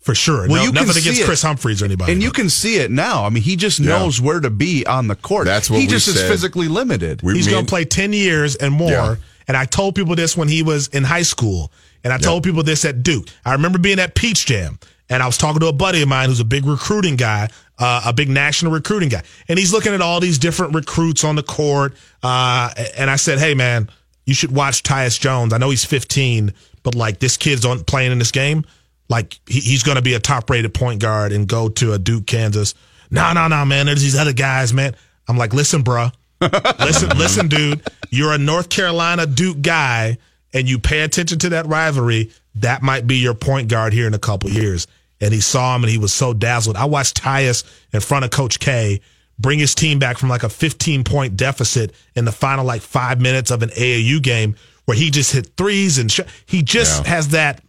for 0.00 0.14
sure. 0.14 0.48
Well, 0.48 0.56
no, 0.56 0.62
you 0.62 0.66
can 0.72 0.74
nothing 0.86 0.90
against 1.02 1.18
see 1.18 1.22
it. 1.22 1.26
Kris 1.26 1.42
Humphries 1.42 1.82
or 1.82 1.84
anybody. 1.84 2.12
And 2.12 2.22
you 2.22 2.30
can 2.30 2.48
see 2.48 2.76
it 2.76 2.90
now. 2.90 3.24
I 3.24 3.28
mean, 3.28 3.42
he 3.42 3.56
just 3.56 3.80
knows 3.80 4.20
where 4.20 4.40
to 4.40 4.50
be 4.50 4.86
on 4.86 5.08
the 5.08 5.16
court. 5.16 5.44
That's 5.46 5.68
what 5.70 5.78
he 5.80 5.86
we 5.86 5.90
just 5.90 6.08
is 6.08 6.20
physically 6.22 6.68
limited. 6.68 7.22
We- 7.22 7.34
He's 7.34 7.46
me 7.46 7.52
going 7.52 7.66
to 7.66 7.70
play 7.70 7.84
10 7.84 8.12
years 8.12 8.56
and 8.56 8.72
more. 8.72 8.90
Yeah. 8.90 9.16
And 9.46 9.56
I 9.56 9.64
told 9.66 9.94
people 9.96 10.14
this 10.16 10.36
when 10.36 10.48
he 10.48 10.62
was 10.62 10.88
in 10.88 11.04
high 11.04 11.22
school. 11.22 11.70
And 12.02 12.12
I 12.14 12.18
told 12.18 12.44
people 12.44 12.62
this 12.62 12.84
at 12.86 13.02
Duke. 13.02 13.26
I 13.44 13.52
remember 13.52 13.78
being 13.78 13.98
at 13.98 14.14
Peach 14.14 14.46
Jam 14.46 14.78
and 15.10 15.22
I 15.22 15.26
was 15.26 15.36
talking 15.36 15.60
to 15.60 15.66
a 15.66 15.72
buddy 15.72 16.00
of 16.02 16.08
mine 16.08 16.28
who's 16.30 16.40
a 16.40 16.44
big 16.44 16.64
recruiting 16.64 17.16
guy, 17.16 17.48
uh, 17.78 18.02
a 18.06 18.12
big 18.14 18.30
national 18.30 18.72
recruiting 18.72 19.10
guy. 19.10 19.22
And 19.48 19.58
he's 19.58 19.70
looking 19.72 19.92
at 19.92 20.00
all 20.00 20.18
these 20.20 20.38
different 20.38 20.74
recruits 20.74 21.24
on 21.24 21.34
the 21.36 21.42
court. 21.42 21.94
Uh, 22.22 22.70
and 22.96 23.10
I 23.10 23.16
said, 23.16 23.38
hey, 23.38 23.52
man, 23.54 23.90
you 24.24 24.32
should 24.32 24.52
watch 24.52 24.82
Tyus 24.82 25.20
Jones. 25.20 25.52
I 25.52 25.58
know 25.58 25.68
he's 25.68 25.84
15, 25.84 26.54
but 26.84 26.94
like 26.94 27.18
this 27.18 27.36
kid's 27.36 27.66
on 27.66 27.84
playing 27.84 28.12
in 28.12 28.18
this 28.18 28.30
game. 28.30 28.64
Like 29.10 29.38
he, 29.46 29.60
he's 29.60 29.82
going 29.82 29.96
to 29.96 30.02
be 30.02 30.14
a 30.14 30.20
top 30.20 30.48
rated 30.48 30.72
point 30.72 31.02
guard 31.02 31.32
and 31.32 31.46
go 31.46 31.68
to 31.68 31.92
a 31.92 31.98
Duke, 31.98 32.26
Kansas. 32.26 32.74
No, 33.10 33.32
no, 33.34 33.48
no, 33.48 33.64
man. 33.66 33.84
There's 33.86 34.00
these 34.00 34.16
other 34.18 34.32
guys, 34.32 34.72
man. 34.72 34.96
I'm 35.28 35.36
like, 35.36 35.52
listen, 35.52 35.84
bruh 35.84 36.12
listen, 36.40 37.08
listen, 37.18 37.48
dude. 37.48 37.82
You're 38.10 38.32
a 38.32 38.38
North 38.38 38.68
Carolina 38.70 39.26
Duke 39.26 39.60
guy, 39.62 40.16
and 40.54 40.68
you 40.68 40.78
pay 40.78 41.00
attention 41.00 41.38
to 41.40 41.50
that 41.50 41.66
rivalry. 41.66 42.30
That 42.56 42.82
might 42.82 43.06
be 43.06 43.16
your 43.16 43.34
point 43.34 43.68
guard 43.68 43.92
here 43.92 44.06
in 44.06 44.14
a 44.14 44.18
couple 44.18 44.50
years. 44.50 44.86
And 45.20 45.34
he 45.34 45.40
saw 45.40 45.76
him, 45.76 45.84
and 45.84 45.90
he 45.90 45.98
was 45.98 46.12
so 46.12 46.32
dazzled. 46.32 46.76
I 46.76 46.86
watched 46.86 47.22
Tyus 47.22 47.64
in 47.92 48.00
front 48.00 48.24
of 48.24 48.30
Coach 48.30 48.58
K 48.58 49.00
bring 49.38 49.58
his 49.58 49.74
team 49.74 49.98
back 49.98 50.18
from 50.18 50.28
like 50.28 50.42
a 50.42 50.48
15 50.48 51.04
point 51.04 51.36
deficit 51.36 51.94
in 52.14 52.24
the 52.24 52.32
final 52.32 52.64
like 52.64 52.82
five 52.82 53.20
minutes 53.20 53.50
of 53.50 53.62
an 53.62 53.70
AAU 53.70 54.22
game 54.22 54.56
where 54.86 54.96
he 54.96 55.10
just 55.10 55.32
hit 55.32 55.50
threes 55.56 55.98
and 55.98 56.10
sh- 56.10 56.20
he 56.46 56.62
just 56.62 57.04
Yeah. 57.04 57.10
has 57.10 57.28
that. 57.28 57.62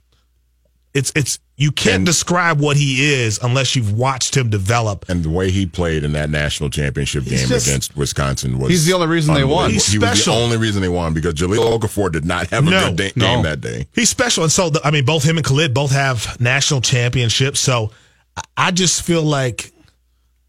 It's 0.94 1.12
it's 1.16 1.40
you 1.56 1.72
can't 1.72 1.98
And- 1.98 2.06
describe 2.06 2.60
what 2.60 2.76
he 2.76 3.14
is 3.14 3.40
unless 3.42 3.76
you've 3.76 3.94
watched 3.94 4.36
him 4.36 4.50
develop. 4.50 5.06
and 5.08 5.24
the 5.24 5.30
way 5.30 5.50
he 5.52 5.66
played 5.66 6.04
in 6.04 6.12
that 6.14 6.30
national 6.30 6.70
championship 6.70 7.24
game 7.26 7.48
just- 7.48 7.68
against 7.68 7.96
Wisconsin 7.96 8.58
was 8.60 8.72
He's 8.72 8.86
the 8.86 8.94
only 8.94 9.08
reason 9.08 9.34
they 9.34 9.44
won. 9.46 9.72
He's 9.72 9.88
he 9.88 10.00
was 10.00 10.26
the 10.26 10.32
only 10.32 10.58
reason 10.58 10.82
they 10.82 10.90
won 10.90 11.14
because 11.14 11.36
Jahlil 11.36 11.80
Okafor 11.80 12.12
did 12.12 12.26
not 12.26 12.48
have 12.50 12.68
a 12.68 12.70
No, 12.70 12.88
good 12.90 12.96
day, 12.98 13.12
no. 13.16 13.26
game 13.26 13.44
that 13.44 13.62
day. 13.62 13.88
He's 13.94 14.10
special, 14.10 14.44
and 14.44 14.52
so 14.52 14.70
the, 14.70 14.82
I 14.86 14.92
mean, 14.92 15.06
both 15.06 15.24
him 15.24 15.38
and 15.38 15.46
Khalid 15.46 15.74
both 15.74 15.92
have 15.92 16.40
national 16.42 16.82
championships. 16.82 17.60
So 17.62 17.92
I- 18.36 18.42
I 18.58 18.72
just 18.72 19.04
feel 19.04 19.24
like 19.24 19.72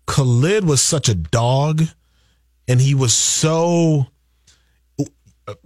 Khalid 0.06 0.64
was 0.64 0.80
such 0.82 1.08
a 1.08 1.14
dog, 1.14 1.84
and 2.66 2.80
he 2.80 2.94
was 2.94 3.12
so 3.14 4.06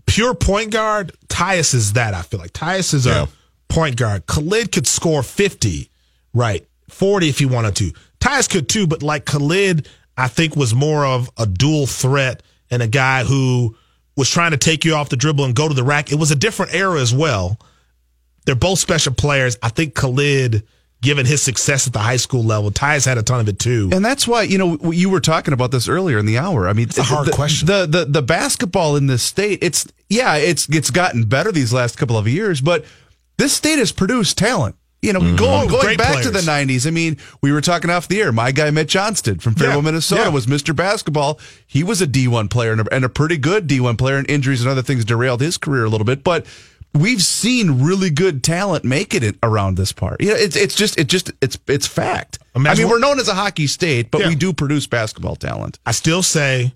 pure 0.06 0.34
point 0.34 0.70
guard. 0.70 1.12
Tyus 1.28 1.74
is 1.74 1.92
that. 1.94 2.14
I 2.14 2.22
feel 2.22 2.40
like 2.40 2.52
Tyus 2.52 2.94
is 2.94 3.06
Yeah. 3.06 3.24
a 3.24 3.28
point 3.76 3.96
guard. 3.98 4.24
Khalid 4.26 4.72
could 4.72 4.86
score 4.86 5.22
fifty, 5.22 5.90
right, 6.32 6.66
forty 6.88 7.28
if 7.28 7.38
he 7.38 7.44
wanted 7.44 7.76
to. 7.76 7.92
Tyus 8.20 8.48
could 8.48 8.70
too, 8.70 8.86
but 8.86 9.02
like 9.02 9.26
Khalid, 9.26 9.86
I 10.16 10.28
think 10.28 10.56
was 10.56 10.74
more 10.74 11.04
of 11.04 11.30
a 11.36 11.44
dual 11.44 11.86
threat 11.86 12.42
and 12.70 12.82
a 12.82 12.88
guy 12.88 13.24
who 13.24 13.76
was 14.16 14.30
trying 14.30 14.52
to 14.52 14.56
take 14.56 14.86
you 14.86 14.94
off 14.94 15.10
the 15.10 15.16
dribble 15.16 15.44
and 15.44 15.54
go 15.54 15.68
to 15.68 15.74
the 15.74 15.84
rack. 15.84 16.10
It 16.10 16.18
was 16.18 16.30
a 16.30 16.34
different 16.34 16.74
era 16.74 16.98
as 16.98 17.12
well. 17.12 17.60
They're 18.46 18.54
both 18.54 18.78
special 18.78 19.12
players. 19.12 19.58
I 19.62 19.68
think 19.68 19.94
Khalid, 19.94 20.66
given 21.02 21.26
his 21.26 21.42
success 21.42 21.86
at 21.86 21.92
the 21.92 21.98
high 21.98 22.16
school 22.16 22.42
level, 22.42 22.70
Tyus 22.70 23.04
had 23.04 23.18
a 23.18 23.22
ton 23.22 23.40
of 23.40 23.48
it 23.48 23.58
too. 23.58 23.90
And 23.92 24.02
that's 24.02 24.26
why 24.26 24.44
you 24.44 24.56
know 24.56 24.90
you 24.90 25.10
were 25.10 25.20
talking 25.20 25.52
about 25.52 25.70
this 25.70 25.86
earlier 25.86 26.16
in 26.18 26.24
the 26.24 26.38
hour. 26.38 26.66
I 26.66 26.72
mean, 26.72 26.88
it's 26.88 26.96
a 26.96 27.02
hard 27.02 27.26
the, 27.26 27.32
question. 27.32 27.66
The, 27.66 27.84
the 27.84 28.04
the 28.06 28.22
basketball 28.22 28.96
in 28.96 29.06
this 29.06 29.22
state, 29.22 29.58
it's 29.60 29.86
yeah, 30.08 30.36
it's 30.36 30.66
it's 30.70 30.90
gotten 30.90 31.24
better 31.24 31.52
these 31.52 31.74
last 31.74 31.98
couple 31.98 32.16
of 32.16 32.26
years, 32.26 32.62
but 32.62 32.86
this 33.38 33.52
state 33.52 33.78
has 33.78 33.92
produced 33.92 34.38
talent. 34.38 34.76
You 35.02 35.12
know, 35.12 35.20
going 35.20 35.66
Oh, 35.66 35.68
going 35.68 35.80
great 35.82 35.98
back 35.98 36.22
to 36.24 36.30
the 36.30 36.40
'90s. 36.40 36.86
I 36.86 36.90
mean, 36.90 37.18
we 37.42 37.52
were 37.52 37.60
talking 37.60 37.90
off 37.90 38.08
the 38.08 38.20
air. 38.20 38.32
My 38.32 38.50
guy 38.50 38.70
Mitch 38.70 38.88
Johnston 38.88 39.38
from 39.38 39.54
Fairville, 39.54 39.74
Yeah, 39.76 39.80
Minnesota, 39.82 40.22
yeah. 40.22 40.28
was 40.30 40.46
Mr. 40.46 40.74
Basketball. 40.74 41.38
He 41.66 41.84
was 41.84 42.00
a 42.02 42.06
D1 42.06 42.50
player 42.50 42.72
and 42.72 42.80
a, 42.80 42.94
and 42.94 43.04
a 43.04 43.08
pretty 43.08 43.36
good 43.36 43.68
D1 43.68 43.98
player. 43.98 44.16
And 44.16 44.28
injuries 44.28 44.62
and 44.62 44.70
other 44.70 44.82
things 44.82 45.04
derailed 45.04 45.40
his 45.42 45.58
career 45.58 45.84
a 45.84 45.88
little 45.88 46.06
bit, 46.06 46.24
but. 46.24 46.46
We've 46.94 47.20
seen 47.22 47.82
really 47.82 48.08
good 48.08 48.42
talent 48.42 48.82
make 48.82 49.12
it 49.12 49.36
around 49.42 49.76
this 49.76 49.92
part. 49.92 50.22
Yeah, 50.22 50.32
it's 50.34 50.56
it's 50.56 50.74
just 50.74 50.98
it 50.98 51.08
just 51.08 51.30
it's 51.42 51.58
it's 51.66 51.86
fact. 51.86 52.38
Imagine 52.54 52.84
I 52.84 52.84
mean, 52.84 52.90
we're 52.90 53.00
known 53.00 53.18
as 53.20 53.28
a 53.28 53.34
hockey 53.34 53.66
state, 53.66 54.10
but 54.10 54.22
Yeah. 54.22 54.28
we 54.28 54.34
do 54.34 54.54
produce 54.54 54.86
basketball 54.86 55.36
talent. 55.36 55.78
I 55.84 55.92
still 55.92 56.22
say 56.22 56.72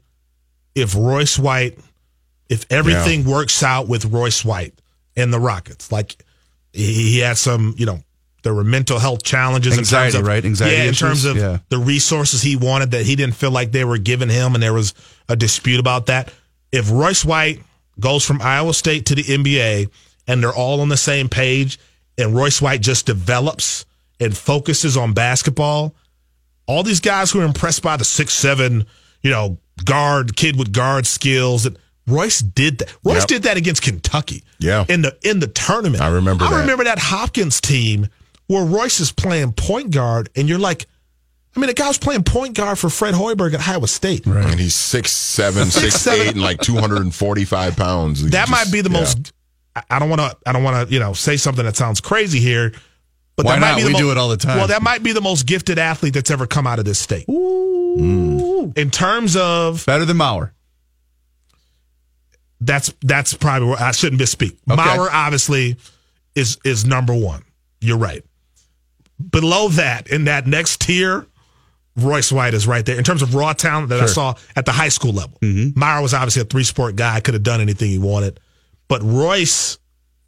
if 0.74 0.94
Royce 0.94 1.38
White, 1.38 1.78
if 2.50 2.66
everything 2.68 3.24
works 3.24 3.62
out 3.62 3.88
with 3.88 4.04
Royce 4.04 4.44
White 4.44 4.74
and 5.16 5.32
the 5.32 5.40
Rockets, 5.40 5.90
like 5.90 6.22
he, 6.72 6.92
he 7.12 7.18
had 7.18 7.36
some, 7.38 7.74
you 7.76 7.86
know, 7.86 8.00
there 8.42 8.54
were 8.54 8.64
mental 8.64 8.98
health 8.98 9.22
challenges 9.22 9.76
Anxiety, 9.76 10.06
in 10.08 10.12
terms 10.12 10.22
of 10.22 10.26
right? 10.26 10.44
Anxiety 10.44 10.74
yeah, 10.76 10.82
in 10.84 10.88
issues? 10.90 10.98
terms 11.00 11.24
of 11.26 11.36
Yeah. 11.36 11.58
the 11.68 11.78
resources 11.78 12.40
he 12.42 12.56
wanted 12.56 12.92
that 12.92 13.04
he 13.04 13.14
didn't 13.16 13.34
feel 13.34 13.50
like 13.50 13.70
they 13.72 13.84
were 13.84 13.98
giving 13.98 14.30
him, 14.30 14.54
and 14.54 14.62
there 14.62 14.72
was 14.72 14.94
a 15.28 15.36
dispute 15.36 15.78
about 15.80 16.06
that. 16.06 16.32
If 16.72 16.90
Royce 16.90 17.24
White 17.24 17.62
goes 17.98 18.24
from 18.24 18.40
Iowa 18.40 18.72
State 18.72 19.06
to 19.06 19.14
the 19.14 19.22
NBA 19.24 19.90
and 20.26 20.42
they're 20.42 20.54
all 20.54 20.80
on 20.80 20.88
the 20.88 20.96
same 20.96 21.28
page, 21.28 21.78
and 22.16 22.34
Royce 22.34 22.62
White 22.62 22.80
just 22.80 23.04
develops 23.06 23.84
and 24.20 24.36
focuses 24.36 24.96
on 24.96 25.12
basketball, 25.12 25.94
all 26.66 26.82
these 26.82 27.00
guys 27.00 27.30
who 27.30 27.40
are 27.40 27.44
impressed 27.44 27.82
by 27.82 27.96
the 27.96 28.04
six 28.04 28.32
seven, 28.32 28.86
you 29.22 29.30
know, 29.30 29.58
guard 29.84 30.36
kid 30.36 30.56
with 30.58 30.72
guard 30.72 31.06
skills. 31.06 31.66
And 31.66 31.76
Royce 32.06 32.40
did 32.40 32.78
that. 32.78 32.92
Royce 33.04 33.20
Yep. 33.20 33.28
did 33.28 33.42
that 33.44 33.56
against 33.56 33.82
Kentucky. 33.82 34.42
Yeah. 34.58 34.84
in 34.88 35.02
the 35.02 35.16
in 35.22 35.40
the 35.40 35.46
tournament. 35.46 36.02
I 36.02 36.08
remember 36.08 36.44
I 36.44 36.50
that. 36.50 36.60
remember 36.60 36.84
that 36.84 36.98
Hopkins 36.98 37.60
team 37.60 38.08
where 38.46 38.64
Royce 38.64 39.00
is 39.00 39.12
playing 39.12 39.52
point 39.52 39.90
guard, 39.92 40.28
and 40.34 40.48
you're 40.48 40.58
like, 40.58 40.86
I 41.56 41.60
mean, 41.60 41.68
the 41.68 41.74
guy 41.74 41.88
was 41.88 41.98
playing 41.98 42.24
point 42.24 42.54
guard 42.56 42.78
for 42.78 42.90
Fred 42.90 43.14
Hoiberg 43.14 43.54
at 43.54 43.66
Iowa 43.68 43.86
State. 43.88 44.26
Right. 44.26 44.44
And 44.46 44.58
he's 44.60 44.74
six 44.74 45.12
seven, 45.12 45.66
Six, 45.70 45.94
six 45.94 45.96
seven. 46.02 46.20
eight, 46.26 46.32
and 46.32 46.42
like 46.42 46.60
two 46.60 46.76
hundred 46.76 47.02
and 47.02 47.14
forty 47.14 47.44
five 47.44 47.76
pounds. 47.76 48.22
That 48.30 48.48
just- 48.48 48.50
might 48.50 48.72
be 48.72 48.80
the 48.82 48.90
yeah. 48.90 49.00
most. 49.00 49.32
I- 49.88 49.98
don't 49.98 50.08
want 50.10 50.20
to. 50.20 50.36
I 50.46 50.52
don't 50.52 50.62
want 50.64 50.88
to. 50.88 50.92
You 50.92 51.00
know, 51.00 51.12
say 51.12 51.36
something 51.36 51.64
that 51.64 51.76
sounds 51.76 52.00
crazy 52.00 52.40
here. 52.40 52.72
But 53.36 53.46
Why 53.46 53.54
that 53.54 53.60
might 53.60 53.68
not? 53.70 53.76
be 53.76 53.82
the 53.84 53.88
We 53.88 53.94
do 53.98 54.10
it 54.10 54.18
all 54.18 54.28
the 54.28 54.36
time. 54.36 54.58
Well, 54.58 54.66
that 54.66 54.82
might 54.82 55.02
be 55.02 55.12
the 55.12 55.20
most 55.22 55.46
gifted 55.46 55.78
athlete 55.78 56.12
that's 56.12 56.30
ever 56.30 56.46
come 56.46 56.66
out 56.66 56.78
of 56.78 56.84
this 56.84 56.98
state. 56.98 57.24
Ooh. 57.30 58.72
In 58.76 58.90
terms 58.90 59.36
of 59.36 59.86
Better 59.86 60.04
than 60.04 60.16
Mauer. 60.18 60.50
That's 62.60 62.92
that's 63.02 63.34
probably 63.34 63.68
where 63.68 63.80
I 63.80 63.92
shouldn't 63.92 64.20
misspeak. 64.20 64.58
Mauer 64.68 65.08
obviously 65.10 65.76
is 66.34 66.58
is 66.64 66.84
number 66.84 67.14
one. 67.14 67.42
You're 67.80 67.98
right. 67.98 68.22
Below 69.30 69.68
that, 69.70 70.08
in 70.08 70.24
that 70.24 70.46
next 70.46 70.80
tier, 70.80 71.26
Royce 71.96 72.32
White 72.32 72.54
is 72.54 72.66
right 72.66 72.84
there 72.84 72.96
in 72.96 73.04
terms 73.04 73.22
of 73.22 73.34
raw 73.34 73.52
talent 73.52 73.88
that 73.90 74.00
I 74.00 74.06
saw 74.06 74.34
at 74.56 74.64
the 74.64 74.72
high 74.72 74.88
school 74.88 75.12
level. 75.12 75.38
Mm-hmm. 75.42 75.78
Mauer 75.78 76.02
was 76.02 76.14
obviously 76.14 76.42
a 76.42 76.44
three 76.44 76.64
sport 76.64 76.96
guy, 76.96 77.20
could 77.20 77.34
have 77.34 77.42
done 77.42 77.60
anything 77.60 77.90
he 77.90 77.98
wanted, 77.98 78.40
but 78.88 79.02
Royce 79.02 79.78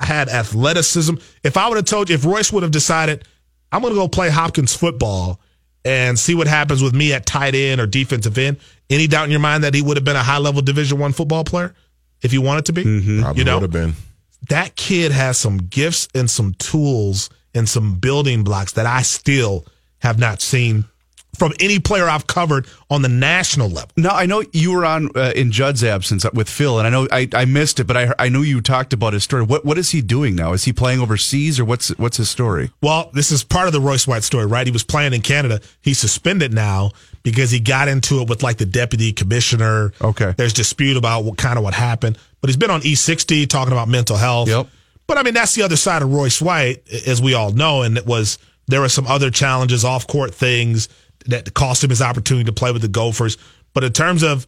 had 0.01 0.29
athleticism. 0.29 1.15
If 1.43 1.57
I 1.57 1.69
would 1.69 1.77
have 1.77 1.85
told 1.85 2.09
you, 2.09 2.15
if 2.15 2.25
Royce 2.25 2.53
would 2.53 2.63
have 2.63 2.73
decided, 2.73 3.27
I'm 3.71 3.81
going 3.81 3.95
to 3.95 3.99
go 3.99 4.09
play 4.09 4.29
Hopkins 4.29 4.75
football 4.75 5.41
and 5.85 6.19
see 6.19 6.35
what 6.35 6.47
happens 6.47 6.83
with 6.83 6.95
me 6.95 7.13
at 7.13 7.27
tight 7.27 7.55
end 7.55 7.81
or 7.81 7.87
defensive 7.87 8.37
end, 8.39 8.59
any 8.91 9.07
doubt 9.07 9.25
in 9.25 9.31
your 9.31 9.41
mind 9.41 9.65
that 9.65 9.75
he 9.75 9.83
would 9.83 9.97
have 9.97 10.05
been 10.05 10.17
a 10.17 10.23
high 10.23 10.39
level 10.39 10.63
Division 10.63 10.99
One 10.99 11.13
football 11.13 11.45
player 11.45 11.75
if 12.23 12.31
he 12.33 12.39
wanted 12.39 12.67
to 12.67 12.73
be? 12.73 12.83
Probably 13.21 13.39
You 13.41 13.45
know, 13.45 13.57
would 13.61 13.63
have 13.63 13.71
been. 13.73 13.95
that 14.49 14.77
kid 14.77 15.13
has 15.13 15.39
some 15.39 15.59
gifts 15.59 16.09
and 16.15 16.31
some 16.31 16.55
tools 16.55 17.31
and 17.55 17.69
some 17.69 17.95
building 17.97 18.45
blocks 18.45 18.73
that 18.73 18.87
I 18.87 19.03
still 19.03 19.67
have 20.01 20.19
not 20.19 20.41
seen 20.41 20.85
from 21.39 21.53
any 21.61 21.79
player 21.79 22.07
I've 22.09 22.27
covered 22.27 22.67
on 22.91 23.01
the 23.01 23.09
national 23.09 23.71
level. 23.71 23.89
No, 23.97 24.11
I 24.11 24.27
know 24.27 24.43
you 24.53 24.73
were 24.73 24.85
on 24.85 25.09
uh, 25.17 25.33
in 25.35 25.51
Judd's 25.51 25.83
absence 25.83 26.27
with 26.35 26.49
Phil, 26.49 26.79
and 26.79 26.87
I 26.87 26.91
know 26.91 27.09
I, 27.11 27.27
I 27.35 27.45
missed 27.47 27.81
it, 27.81 27.85
but 27.85 27.97
I 27.97 28.13
I 28.19 28.29
know 28.29 28.43
you 28.43 28.61
talked 28.61 28.93
about 28.93 29.15
his 29.15 29.25
story. 29.25 29.43
What 29.43 29.65
what 29.65 29.79
is 29.79 29.91
he 29.91 30.03
doing 30.03 30.35
now? 30.37 30.53
Is 30.53 30.65
he 30.65 30.73
playing 30.75 31.01
overseas, 31.01 31.59
or 31.59 31.65
what's 31.65 31.89
what's 31.99 32.19
his 32.19 32.29
story? 32.29 32.71
Well, 32.83 33.11
this 33.15 33.31
is 33.33 33.45
part 33.45 33.67
of 33.67 33.73
the 33.73 33.81
Royce 33.81 34.07
White 34.07 34.25
story, 34.25 34.45
right? 34.47 34.67
He 34.67 34.73
was 34.73 34.85
playing 34.85 35.15
in 35.15 35.23
Canada. 35.23 35.61
He's 35.81 35.99
suspended 35.99 36.53
now 36.53 36.91
because 37.23 37.51
he 37.51 37.61
got 37.61 37.89
into 37.89 38.21
it 38.21 38.29
with 38.29 38.43
like 38.43 38.59
the 38.59 38.67
deputy 38.67 39.13
commissioner. 39.13 39.93
Okay. 40.01 40.35
There's 40.37 40.53
dispute 40.53 40.97
about 40.97 41.25
what 41.25 41.39
kind 41.39 41.57
of 41.59 41.65
what 41.65 41.75
happened, 41.75 42.19
but 42.41 42.49
he's 42.51 42.57
been 42.57 42.71
on 42.71 42.81
E60 42.83 43.49
talking 43.49 43.73
about 43.73 43.89
mental 43.89 44.17
health. 44.17 44.49
Yep. 44.49 44.67
But 45.07 45.19
I 45.19 45.23
mean, 45.23 45.35
that's 45.35 45.55
the 45.55 45.63
other 45.63 45.77
side 45.77 46.03
of 46.03 46.13
Royce 46.13 46.41
White, 46.41 46.83
as 47.07 47.21
we 47.21 47.35
all 47.35 47.51
know, 47.53 47.83
and 47.83 47.97
it 47.99 48.07
was 48.07 48.39
there 48.69 48.81
were 48.81 48.89
some 48.89 49.07
other 49.07 49.31
challenges, 49.31 49.85
off 49.85 50.07
court 50.07 50.35
things 50.35 50.89
that 51.27 51.53
cost 51.55 51.83
him 51.85 51.91
his 51.91 52.01
opportunity 52.03 52.45
to 52.45 52.53
play 52.53 52.73
with 52.73 52.83
the 52.83 52.89
Gophers. 52.89 53.37
But 53.75 53.85
in 53.85 53.93
terms 53.93 54.23
of 54.23 54.47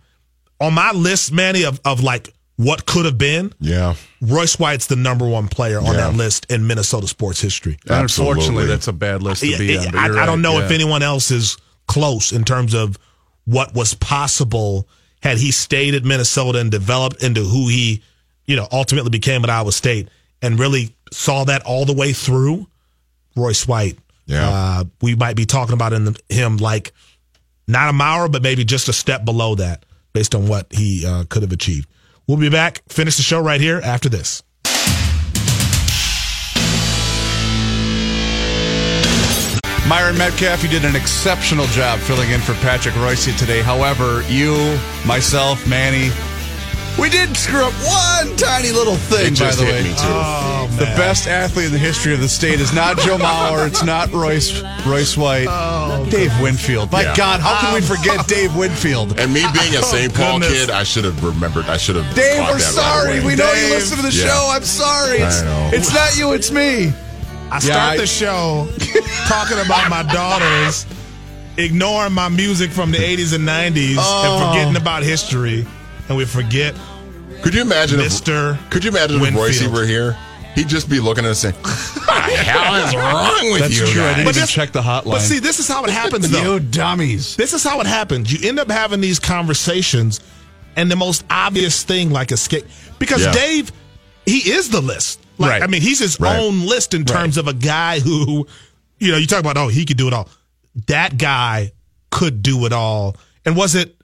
on 0.60 0.72
my 0.74 0.92
list, 0.92 1.32
Manny, 1.32 1.64
of 1.64 1.80
of 1.84 2.02
like 2.02 2.32
what 2.56 2.86
could 2.86 3.04
have 3.04 3.18
been, 3.18 3.52
Yeah. 3.60 3.94
Royce 4.20 4.58
White's 4.60 4.86
the 4.86 4.94
number 4.96 5.26
one 5.26 5.48
player 5.48 5.78
on 5.78 5.86
Yeah. 5.86 5.92
that 6.10 6.14
list 6.14 6.46
in 6.50 6.66
Minnesota 6.66 7.08
sports 7.08 7.40
history. 7.40 7.76
Unfortunately, 7.88 8.66
that's 8.66 8.86
a 8.86 8.92
bad 8.92 9.22
list 9.24 9.42
to 9.42 9.58
be 9.58 9.66
Yeah, 9.74 9.80
on. 9.80 9.90
but 9.90 9.98
I, 9.98 10.06
you're 10.06 10.18
I 10.20 10.26
don't 10.26 10.40
know 10.42 10.58
yeah. 10.58 10.64
if 10.66 10.70
anyone 10.70 11.02
else 11.02 11.30
is 11.32 11.56
close 11.86 12.32
in 12.32 12.44
terms 12.44 12.74
of 12.74 12.98
what 13.44 13.74
was 13.74 13.94
possible 13.94 14.88
had 15.22 15.38
he 15.38 15.50
stayed 15.50 15.94
at 15.94 16.04
Minnesota 16.04 16.58
and 16.60 16.70
developed 16.70 17.22
into 17.22 17.42
who 17.42 17.68
he, 17.68 18.02
you 18.46 18.56
know, 18.56 18.66
ultimately 18.72 19.10
became 19.10 19.42
at 19.44 19.50
Iowa 19.50 19.72
State 19.72 20.08
and 20.42 20.58
really 20.58 20.94
saw 21.12 21.44
that 21.44 21.62
all 21.64 21.84
the 21.84 21.94
way 21.94 22.12
through. 22.12 22.66
Royce 23.36 23.66
White, 23.66 23.98
Yeah. 24.26 24.48
uh, 24.48 24.84
we 25.02 25.14
might 25.16 25.36
be 25.36 25.44
talking 25.46 25.72
about 25.74 25.92
in 25.92 26.04
the, 26.04 26.20
him 26.28 26.58
like 26.58 26.92
not 27.66 27.88
a 27.88 27.92
Mauer, 27.92 28.30
but 28.30 28.42
maybe 28.42 28.64
just 28.64 28.88
a 28.88 28.92
step 28.92 29.24
below 29.24 29.54
that 29.56 29.84
based 30.12 30.34
on 30.34 30.46
what 30.46 30.66
he 30.70 31.04
uh, 31.06 31.24
could 31.28 31.42
have 31.42 31.52
achieved. 31.52 31.88
We'll 32.26 32.36
be 32.38 32.48
back, 32.50 32.82
finish 32.88 33.16
the 33.16 33.22
show 33.22 33.40
right 33.40 33.60
here 33.60 33.80
after 33.82 34.08
this. 34.08 34.42
Myron 39.88 40.16
Medcalf, 40.16 40.62
you 40.62 40.68
did 40.70 40.84
an 40.86 40.96
exceptional 40.96 41.66
job 41.66 41.98
filling 42.00 42.30
in 42.30 42.40
for 42.40 42.54
Patrick 42.54 42.96
Royce 42.96 43.26
today. 43.38 43.60
However, 43.60 44.22
you, 44.28 44.78
myself, 45.06 45.66
Manny, 45.68 46.10
we 46.98 47.10
did 47.10 47.36
screw 47.36 47.64
up 47.64 47.72
one 47.84 48.34
tiny 48.36 48.70
little 48.72 48.96
thing, 48.96 49.32
It 49.32 49.36
just 49.36 49.58
by 49.58 49.64
the 49.66 49.70
hit 49.72 49.84
way. 49.84 49.90
me 49.90 49.94
too. 49.96 50.76
The 50.78 50.86
best 50.96 51.26
athlete 51.28 51.66
in 51.66 51.72
the 51.72 51.78
history 51.78 52.14
of 52.14 52.20
the 52.20 52.28
state 52.28 52.60
is 52.60 52.72
not 52.72 52.96
Joe 52.98 53.18
Mauer. 53.18 53.66
It's 53.66 53.84
not 53.84 54.10
Royce 54.10 54.62
Royce 54.86 55.16
White. 55.18 55.46
Oh, 55.50 56.06
Dave 56.10 56.32
Winfield. 56.40 56.90
My 56.90 57.02
Yeah. 57.02 57.14
God, 57.14 57.40
how 57.40 57.60
can 57.60 57.74
we 57.74 57.80
forget 57.82 58.26
Dave 58.26 58.56
Winfield? 58.56 59.18
And 59.20 59.34
me 59.34 59.44
being 59.52 59.74
a 59.76 59.82
St. 59.82 60.14
Paul 60.14 60.38
goodness. 60.40 60.66
kid, 60.66 60.70
I 60.70 60.82
should 60.84 61.04
have 61.04 61.22
remembered. 61.22 61.66
I 61.66 61.76
should 61.76 61.96
have. 61.96 62.06
Dave, 62.14 62.38
we're 62.40 62.46
that 62.46 62.52
right 62.52 62.60
sorry. 62.62 63.18
away. 63.18 63.26
we 63.26 63.34
know 63.36 63.52
you 63.52 63.68
listen 63.68 63.98
to 63.98 64.02
the 64.02 64.12
Yeah. 64.16 64.28
show. 64.28 64.48
I'm 64.50 64.64
sorry. 64.64 65.18
It's, 65.18 65.42
I 65.42 65.44
know. 65.44 65.70
it's 65.74 65.92
not 65.94 66.16
you, 66.16 66.32
it's 66.32 66.50
me. 66.50 66.92
I 67.50 67.54
Yeah, 67.56 67.58
start 67.60 67.92
I- 67.92 67.96
the 67.98 68.06
show 68.06 68.68
talking 69.28 69.58
about 69.58 69.88
my 69.90 70.02
daughters 70.02 70.86
ignoring 71.56 72.12
my 72.12 72.28
music 72.28 72.70
from 72.72 72.90
the 72.90 72.98
80s 72.98 73.32
and 73.32 73.44
90s 73.46 73.96
Oh. 74.00 74.24
and 74.24 74.50
forgetting 74.52 74.76
about 74.80 75.02
history. 75.02 75.66
And 76.08 76.16
we 76.16 76.24
forget 76.24 76.74
Could 77.42 77.54
you 77.54 77.60
imagine 77.62 78.00
if 78.00 78.10
Mr. 78.12 78.58
Could 78.70 78.84
you 78.84 78.90
imagine 78.90 79.22
if 79.22 79.34
Royce 79.34 79.62
were 79.68 79.84
here? 79.86 80.16
He'd 80.54 80.68
just 80.68 80.88
be 80.88 81.00
looking 81.00 81.24
at 81.24 81.32
us 81.32 81.40
saying, 81.40 81.54
"What 81.54 82.06
the 82.06 82.36
hell 82.36 82.74
is 82.86 82.94
wrong 82.94 83.50
with 83.52 83.60
That's 83.62 83.74
you 83.78 83.86
true. 83.86 84.02
I 84.04 84.08
didn't 84.14 84.20
even 84.28 84.34
this- 84.42 84.50
check 84.50 84.70
the 84.72 84.82
hotline. 84.82 85.10
But 85.12 85.20
see, 85.20 85.40
this 85.40 85.58
is 85.58 85.66
how 85.66 85.82
it 85.84 85.90
happens, 85.90 86.30
though. 86.30 86.54
you 86.54 86.60
dummies. 86.60 87.34
This 87.36 87.52
is 87.54 87.64
how 87.64 87.80
it 87.80 87.86
happens. 87.88 88.32
You 88.32 88.48
end 88.48 88.60
up 88.60 88.70
having 88.70 89.00
these 89.00 89.18
conversations, 89.18 90.20
and 90.76 90.88
the 90.90 90.96
most 90.96 91.24
obvious 91.28 91.82
thing, 91.82 92.10
like 92.10 92.30
escape, 92.30 92.66
because 93.00 93.22
Yeah. 93.22 93.32
Dave, 93.32 93.72
he 94.26 94.38
is 94.52 94.68
the 94.70 94.80
list. 94.80 95.18
Like, 95.38 95.50
Right. 95.50 95.62
I 95.62 95.66
mean, 95.66 95.82
he's 95.82 95.98
his 95.98 96.18
Right. 96.20 96.38
own 96.38 96.66
list 96.66 96.94
in 96.94 97.04
terms 97.04 97.36
of 97.36 97.48
a 97.48 97.52
guy 97.54 98.00
who, 98.00 98.46
you 98.98 99.12
know, 99.12 99.18
you 99.18 99.26
talk 99.26 99.40
about, 99.40 99.56
oh, 99.56 99.68
he 99.68 99.84
could 99.84 99.96
do 99.96 100.06
it 100.08 100.12
all. 100.14 100.28
That 100.86 101.18
guy 101.18 101.72
could 102.10 102.42
do 102.42 102.64
it 102.66 102.72
all. 102.72 103.16
And 103.44 103.56
was 103.56 103.74
it 103.74 103.96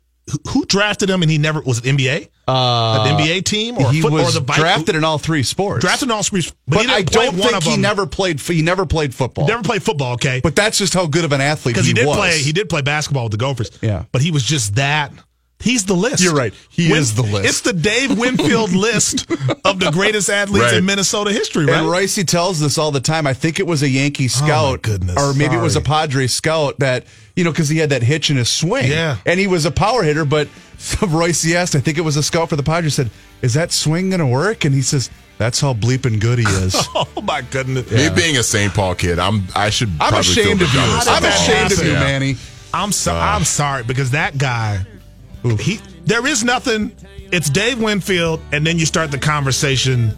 who- 0.48 0.64
drafted 0.66 1.08
him? 1.10 1.22
And 1.22 1.30
he 1.30 1.38
never 1.38 1.60
was 1.60 1.78
it 1.78 1.86
NBA, 1.86 2.28
uh, 2.46 3.02
an 3.04 3.16
NBA 3.16 3.40
team, 3.44 3.78
or 3.78 3.90
he 3.92 4.02
was 4.02 4.36
or 4.36 4.40
the 4.40 4.44
Vikings? 4.46 4.62
drafted 4.64 4.94
in 4.96 5.02
all 5.04 5.18
three 5.18 5.42
sports. 5.42 5.80
drafted 5.84 6.08
in 6.08 6.12
all 6.12 6.22
sports, 6.22 6.52
but, 6.68 6.76
but 6.76 6.86
he 6.86 6.92
I 6.92 7.02
don't 7.02 7.34
think 7.36 7.62
he 7.64 7.70
them. 7.72 7.80
never 7.80 8.06
played. 8.06 8.38
He 8.40 8.62
never 8.62 8.86
played 8.86 9.12
football. 9.14 9.46
never 9.48 9.62
played 9.62 9.82
football. 9.82 10.12
Okay, 10.14 10.40
But 10.42 10.54
that's 10.56 10.78
just 10.78 10.94
how 10.94 11.06
good 11.06 11.24
of 11.24 11.32
an 11.32 11.40
athlete 11.40 11.74
because 11.74 11.86
he, 11.86 11.90
he, 11.90 11.94
did 11.94 12.06
was. 12.06 12.16
play 12.16 12.38
he 12.42 12.52
did 12.52 12.68
play 12.68 12.82
basketball 12.82 13.24
with 13.24 13.32
the 13.32 13.38
Gophers. 13.38 13.70
Yeah. 13.80 14.04
but 14.12 14.22
he 14.22 14.30
was 14.30 14.42
just 14.44 14.76
that. 14.76 15.12
He's 15.60 15.84
the 15.84 15.94
list. 15.94 16.22
You're 16.22 16.34
right. 16.34 16.54
He 16.70 16.90
is 16.92 17.14
the 17.14 17.22
list. 17.22 17.46
It's 17.48 17.60
the 17.60 17.72
Dave 17.74 18.18
Winfield 18.18 18.72
list 18.88 19.30
of 19.64 19.78
the 19.78 19.90
greatest 19.92 20.30
athletes 20.30 20.64
Right. 20.66 20.74
in 20.78 20.86
Minnesota 20.86 21.32
history. 21.32 21.66
Right? 21.66 21.76
And 21.76 21.90
Royce 21.90 22.16
tells 22.24 22.60
this 22.60 22.78
all 22.78 22.90
the 22.90 23.00
time. 23.00 23.26
I 23.26 23.34
think 23.34 23.60
it 23.60 23.66
was 23.66 23.82
a 23.82 23.88
Yankee 23.88 24.24
oh, 24.24 24.28
scout, 24.28 24.82
goodness. 24.82 25.16
or 25.18 25.34
maybe 25.34 25.54
it 25.56 25.60
was 25.62 25.76
a 25.76 25.80
Padre 25.82 26.26
scout 26.26 26.78
that 26.78 27.04
you 27.36 27.44
know 27.44 27.50
because 27.52 27.68
he 27.68 27.76
had 27.78 27.90
that 27.90 28.02
hitch 28.02 28.30
in 28.30 28.36
his 28.38 28.48
swing. 28.48 28.90
Yeah. 28.90 29.18
and 29.26 29.38
he 29.38 29.46
was 29.46 29.66
a 29.66 29.70
power 29.70 30.02
hitter. 30.02 30.24
But 30.24 30.48
so 30.78 31.06
Royce 31.06 31.46
asked, 31.54 31.74
I 31.76 31.80
think 31.80 31.98
it 31.98 32.02
was 32.02 32.16
a 32.16 32.22
scout 32.22 32.48
for 32.48 32.56
the 32.56 32.62
Padres, 32.62 32.94
said, 32.94 33.10
"Is 33.42 33.52
that 33.54 33.70
swing 33.70 34.08
going 34.10 34.20
to 34.20 34.26
work?" 34.26 34.64
And 34.64 34.74
he 34.74 34.80
says, 34.80 35.10
"That's 35.36 35.60
how 35.60 35.74
bleeping 35.74 36.20
good 36.20 36.38
he 36.38 36.46
is." 36.46 36.74
oh 36.94 37.06
my 37.22 37.42
goodness. 37.42 37.90
Me 37.90 38.08
being 38.08 38.38
a 38.38 38.42
St. 38.42 38.72
Paul 38.72 38.94
kid, 38.94 39.18
I'm. 39.18 39.44
I 39.54 39.68
should. 39.68 39.90
I'm 40.00 40.08
probably 40.08 40.20
ashamed 40.20 40.46
feel 40.46 40.52
of 40.52 40.60
you. 40.60 40.66
the 40.68 40.72
dumbest 40.72 41.08
How 41.08 41.14
I'm 41.16 41.22
did 41.22 41.32
all. 41.32 41.36
that 41.38 41.66
ashamed 41.66 41.72
of 41.80 41.86
you. 41.86 41.92
Manny. 41.92 42.36
I'm 42.72 42.92
so 42.92 43.12
uh. 43.14 43.18
I'm 43.18 43.44
sorry 43.44 43.82
because 43.84 44.12
that 44.12 44.38
guy, 44.38 44.86
he 45.58 45.80
there 46.04 46.26
is 46.26 46.44
nothing. 46.44 46.92
It's 47.32 47.48
Dave 47.48 47.80
Winfield, 47.80 48.40
and 48.52 48.66
then 48.66 48.78
you 48.78 48.86
start 48.86 49.10
the 49.10 49.18
conversation 49.18 50.16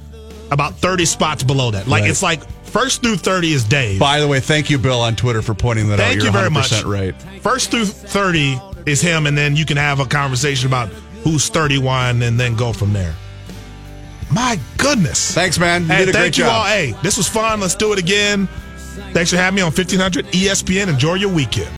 about 0.50 0.74
30 0.76 1.04
spots 1.04 1.42
below 1.42 1.70
that. 1.70 1.86
Like 1.88 2.02
Right. 2.02 2.10
it's 2.10 2.22
like 2.22 2.40
first 2.64 3.02
through 3.02 3.16
30 3.16 3.52
is 3.52 3.64
Dave. 3.64 3.98
By 4.00 4.20
the 4.20 4.26
way, 4.28 4.40
thank 4.40 4.70
you, 4.70 4.78
Bill, 4.78 5.00
on 5.00 5.14
Twitter 5.16 5.42
for 5.42 5.54
pointing 5.54 5.88
that 5.88 6.00
out. 6.00 6.06
Thank 6.08 6.22
you 6.22 6.30
very 6.30 6.48
100% 6.48 6.52
much. 6.52 6.84
Right. 6.84 7.14
First 7.42 7.70
through 7.70 7.84
30 7.86 8.58
is 8.86 9.00
him, 9.00 9.26
and 9.26 9.36
then 9.36 9.56
you 9.56 9.64
can 9.66 9.76
have 9.76 10.00
a 10.00 10.06
conversation 10.06 10.66
about 10.66 10.88
who's 11.24 11.48
31 11.48 12.22
and 12.22 12.38
then 12.40 12.54
go 12.56 12.72
from 12.72 12.92
there. 12.92 13.14
My 14.30 14.58
goodness. 14.78 15.32
Thanks, 15.34 15.58
man. 15.58 15.82
You 15.82 15.88
Hey, 15.88 15.98
did 16.06 16.08
a 16.08 16.12
thank 16.12 16.22
great 16.34 16.38
you 16.38 16.44
job. 16.44 16.52
all. 16.52 16.64
Hey, 16.64 16.94
this 17.02 17.16
was 17.18 17.28
fun. 17.28 17.60
Let's 17.60 17.74
do 17.74 17.92
it 17.92 17.98
again. 17.98 18.48
Thanks 19.12 19.30
for 19.30 19.36
having 19.36 19.56
me 19.56 19.62
on 19.62 19.70
1500 19.72 20.26
ESPN. 20.32 20.88
Enjoy 20.88 21.14
your 21.14 21.28
weekend. 21.30 21.68